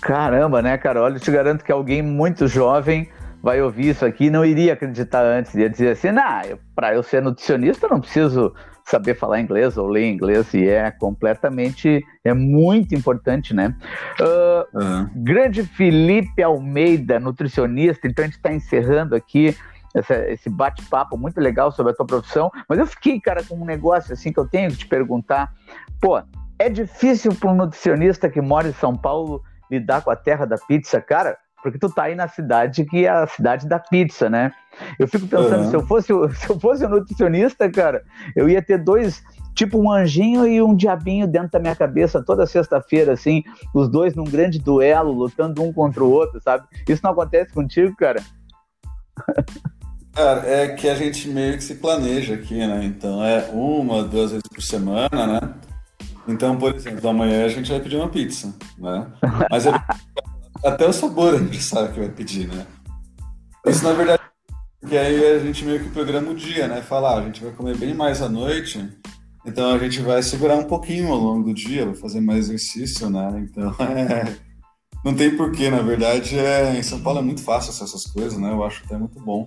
Caramba, 0.00 0.60
né, 0.60 0.76
cara? 0.76 1.02
Olha, 1.02 1.16
eu 1.16 1.20
te 1.20 1.30
garanto 1.30 1.64
que 1.64 1.72
alguém 1.72 2.02
muito 2.02 2.46
jovem 2.46 3.08
vai 3.42 3.62
ouvir 3.62 3.90
isso 3.90 4.04
aqui 4.04 4.30
não 4.30 4.44
iria 4.44 4.72
acreditar 4.72 5.22
antes, 5.22 5.54
ia 5.54 5.70
dizer 5.70 5.90
assim, 5.90 6.10
nah, 6.10 6.42
para 6.74 6.94
eu 6.94 7.02
ser 7.02 7.22
nutricionista 7.22 7.86
eu 7.86 7.90
não 7.90 8.00
preciso 8.00 8.52
saber 8.84 9.14
falar 9.14 9.40
inglês 9.40 9.76
ou 9.76 9.86
ler 9.86 10.08
inglês, 10.08 10.52
e 10.54 10.66
é 10.66 10.90
completamente, 10.90 12.02
é 12.24 12.32
muito 12.32 12.94
importante, 12.94 13.54
né? 13.54 13.74
Uh, 14.18 14.78
uhum. 14.78 15.10
Grande 15.16 15.62
Felipe 15.62 16.42
Almeida, 16.42 17.20
nutricionista, 17.20 18.08
então 18.08 18.24
a 18.24 18.26
gente 18.26 18.38
está 18.38 18.52
encerrando 18.52 19.14
aqui 19.14 19.54
essa, 19.94 20.14
esse 20.30 20.48
bate-papo 20.48 21.16
muito 21.16 21.40
legal 21.40 21.72
sobre 21.72 21.92
a 21.92 21.94
tua 21.94 22.06
profissão, 22.06 22.50
mas 22.68 22.78
eu 22.78 22.86
fiquei, 22.86 23.20
cara, 23.20 23.42
com 23.42 23.56
um 23.56 23.64
negócio 23.64 24.12
assim 24.12 24.32
que 24.32 24.38
eu 24.38 24.46
tenho 24.46 24.70
que 24.70 24.78
te 24.78 24.86
perguntar, 24.86 25.52
pô, 26.00 26.20
é 26.58 26.68
difícil 26.68 27.34
para 27.34 27.50
um 27.50 27.54
nutricionista 27.54 28.28
que 28.28 28.40
mora 28.40 28.68
em 28.68 28.72
São 28.72 28.96
Paulo 28.96 29.42
lidar 29.70 30.02
com 30.02 30.10
a 30.10 30.16
terra 30.16 30.44
da 30.44 30.56
pizza, 30.56 31.00
cara? 31.00 31.36
porque 31.62 31.78
tu 31.78 31.88
tá 31.90 32.04
aí 32.04 32.14
na 32.14 32.28
cidade 32.28 32.84
que 32.84 33.04
é 33.04 33.08
a 33.08 33.26
cidade 33.26 33.66
da 33.66 33.78
pizza, 33.78 34.30
né? 34.30 34.52
Eu 34.98 35.08
fico 35.08 35.26
pensando, 35.26 35.64
uhum. 35.64 35.70
se, 35.70 35.76
eu 35.76 35.86
fosse, 35.86 36.06
se 36.36 36.50
eu 36.50 36.60
fosse 36.60 36.86
um 36.86 36.88
nutricionista, 36.88 37.70
cara, 37.70 38.02
eu 38.36 38.48
ia 38.48 38.62
ter 38.62 38.78
dois, 38.78 39.22
tipo 39.54 39.78
um 39.78 39.90
anjinho 39.90 40.46
e 40.46 40.62
um 40.62 40.74
diabinho 40.74 41.26
dentro 41.26 41.50
da 41.50 41.58
minha 41.58 41.74
cabeça 41.74 42.22
toda 42.22 42.46
sexta-feira, 42.46 43.12
assim, 43.12 43.42
os 43.74 43.88
dois 43.88 44.14
num 44.14 44.24
grande 44.24 44.58
duelo, 44.58 45.12
lutando 45.12 45.62
um 45.62 45.72
contra 45.72 46.02
o 46.02 46.10
outro, 46.10 46.40
sabe? 46.40 46.66
Isso 46.88 47.02
não 47.02 47.10
acontece 47.10 47.52
contigo, 47.52 47.94
cara? 47.96 48.22
Cara, 50.12 50.48
é 50.48 50.68
que 50.68 50.88
a 50.88 50.94
gente 50.94 51.28
meio 51.28 51.56
que 51.56 51.64
se 51.64 51.76
planeja 51.76 52.34
aqui, 52.34 52.54
né? 52.54 52.84
Então 52.84 53.22
é 53.24 53.48
uma, 53.52 54.02
duas 54.02 54.32
vezes 54.32 54.48
por 54.52 54.62
semana, 54.62 55.26
né? 55.26 55.54
Então, 56.26 56.58
por 56.58 56.74
exemplo, 56.74 57.08
amanhã 57.08 57.44
a 57.44 57.48
gente 57.48 57.70
vai 57.70 57.80
pedir 57.80 57.96
uma 57.96 58.08
pizza, 58.08 58.54
né? 58.76 59.06
Mas 59.50 59.66
é 59.66 59.70
até 60.64 60.86
o 60.86 60.92
sabor 60.92 61.34
a 61.34 61.38
gente 61.38 61.62
sabe 61.62 61.92
que 61.92 62.00
vai 62.00 62.08
pedir, 62.08 62.48
né? 62.48 62.66
Isso 63.66 63.84
na 63.84 63.92
verdade, 63.92 64.22
porque 64.80 64.96
aí 64.96 65.36
a 65.36 65.38
gente 65.38 65.64
meio 65.64 65.82
que 65.82 65.90
programa 65.90 66.30
o 66.30 66.34
dia, 66.34 66.68
né? 66.68 66.82
Falar, 66.82 67.14
ah, 67.14 67.18
a 67.20 67.24
gente 67.24 67.42
vai 67.42 67.52
comer 67.52 67.76
bem 67.76 67.94
mais 67.94 68.20
à 68.20 68.28
noite, 68.28 68.86
então 69.46 69.72
a 69.72 69.78
gente 69.78 70.00
vai 70.00 70.22
segurar 70.22 70.56
um 70.56 70.64
pouquinho 70.64 71.12
ao 71.12 71.18
longo 71.18 71.44
do 71.44 71.54
dia, 71.54 71.86
vai 71.86 71.94
fazer 71.94 72.20
mais 72.20 72.46
exercício, 72.46 73.08
né? 73.08 73.46
Então 73.48 73.74
é. 73.80 74.36
Não 75.04 75.14
tem 75.14 75.36
porquê, 75.36 75.70
na 75.70 75.80
verdade, 75.80 76.36
é... 76.38 76.76
em 76.76 76.82
São 76.82 77.00
Paulo 77.00 77.20
é 77.20 77.22
muito 77.22 77.42
fácil 77.42 77.70
essas 77.70 78.04
coisas, 78.04 78.38
né? 78.38 78.50
Eu 78.50 78.64
acho 78.64 78.84
até 78.84 78.96
muito 78.98 79.18
bom. 79.20 79.46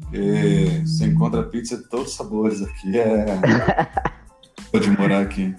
Porque 0.00 0.82
você 0.84 1.06
encontra 1.06 1.42
pizza 1.42 1.76
de 1.76 1.88
todos 1.88 2.08
os 2.08 2.14
sabores 2.14 2.62
aqui, 2.62 2.98
é. 2.98 3.24
Pode 4.70 4.90
morar 4.90 5.20
aqui. 5.20 5.54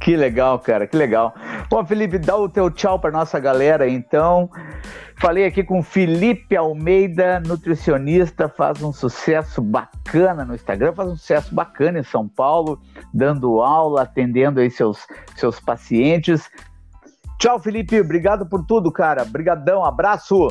Que 0.00 0.16
legal, 0.16 0.58
cara, 0.58 0.86
que 0.86 0.96
legal. 0.96 1.34
Bom, 1.68 1.84
Felipe, 1.84 2.18
dá 2.18 2.36
o 2.36 2.48
teu 2.48 2.70
tchau 2.70 2.98
para 2.98 3.10
nossa 3.10 3.38
galera, 3.38 3.88
então. 3.88 4.50
Falei 5.20 5.44
aqui 5.44 5.62
com 5.62 5.82
Felipe 5.82 6.56
Almeida, 6.56 7.40
nutricionista, 7.40 8.48
faz 8.48 8.82
um 8.82 8.90
sucesso 8.90 9.60
bacana 9.60 10.46
no 10.46 10.54
Instagram, 10.54 10.94
faz 10.94 11.10
um 11.10 11.16
sucesso 11.16 11.54
bacana 11.54 11.98
em 11.98 12.02
São 12.02 12.26
Paulo, 12.26 12.80
dando 13.12 13.60
aula, 13.60 14.02
atendendo 14.02 14.60
aí 14.60 14.70
seus, 14.70 15.06
seus 15.36 15.60
pacientes. 15.60 16.50
Tchau, 17.38 17.58
Felipe, 17.58 18.00
obrigado 18.00 18.46
por 18.46 18.64
tudo, 18.64 18.90
cara. 18.90 19.24
Brigadão, 19.24 19.84
abraço. 19.84 20.48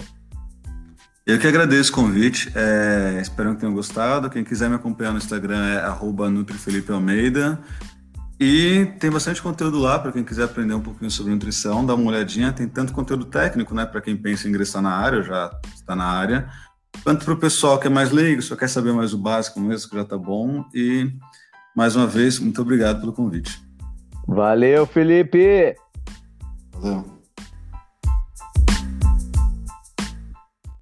Eu 1.29 1.37
que 1.37 1.45
agradeço 1.45 1.91
o 1.91 1.93
convite, 1.93 2.51
é, 2.55 3.19
espero 3.21 3.53
que 3.53 3.59
tenham 3.59 3.71
gostado. 3.71 4.31
Quem 4.31 4.43
quiser 4.43 4.67
me 4.67 4.73
acompanhar 4.73 5.11
no 5.11 5.19
Instagram 5.19 5.63
é 5.63 6.27
NutriFelipeAlmeida. 6.27 7.59
E 8.39 8.87
tem 8.99 9.11
bastante 9.11 9.39
conteúdo 9.39 9.77
lá 9.77 9.99
para 9.99 10.11
quem 10.11 10.23
quiser 10.23 10.45
aprender 10.45 10.73
um 10.73 10.81
pouquinho 10.81 11.11
sobre 11.11 11.31
nutrição, 11.31 11.85
dá 11.85 11.93
uma 11.93 12.09
olhadinha. 12.09 12.51
Tem 12.51 12.67
tanto 12.67 12.93
conteúdo 12.93 13.25
técnico, 13.25 13.75
né, 13.75 13.85
para 13.85 14.01
quem 14.01 14.17
pensa 14.17 14.47
em 14.47 14.49
ingressar 14.49 14.81
na 14.81 14.89
área, 14.89 15.21
já 15.21 15.51
está 15.75 15.95
na 15.95 16.05
área, 16.05 16.49
quanto 17.03 17.23
para 17.23 17.35
o 17.35 17.37
pessoal 17.37 17.79
que 17.79 17.85
é 17.85 17.91
mais 17.91 18.09
leigo, 18.09 18.41
só 18.41 18.55
quer 18.55 18.67
saber 18.67 18.91
mais 18.91 19.13
o 19.13 19.17
básico 19.19 19.59
mesmo, 19.59 19.87
que 19.87 19.95
já 19.97 20.01
está 20.01 20.17
bom. 20.17 20.65
E 20.73 21.13
mais 21.75 21.95
uma 21.95 22.07
vez, 22.07 22.39
muito 22.39 22.59
obrigado 22.59 23.01
pelo 23.01 23.13
convite. 23.13 23.61
Valeu, 24.27 24.87
Felipe! 24.87 25.75
Valeu. 26.71 27.18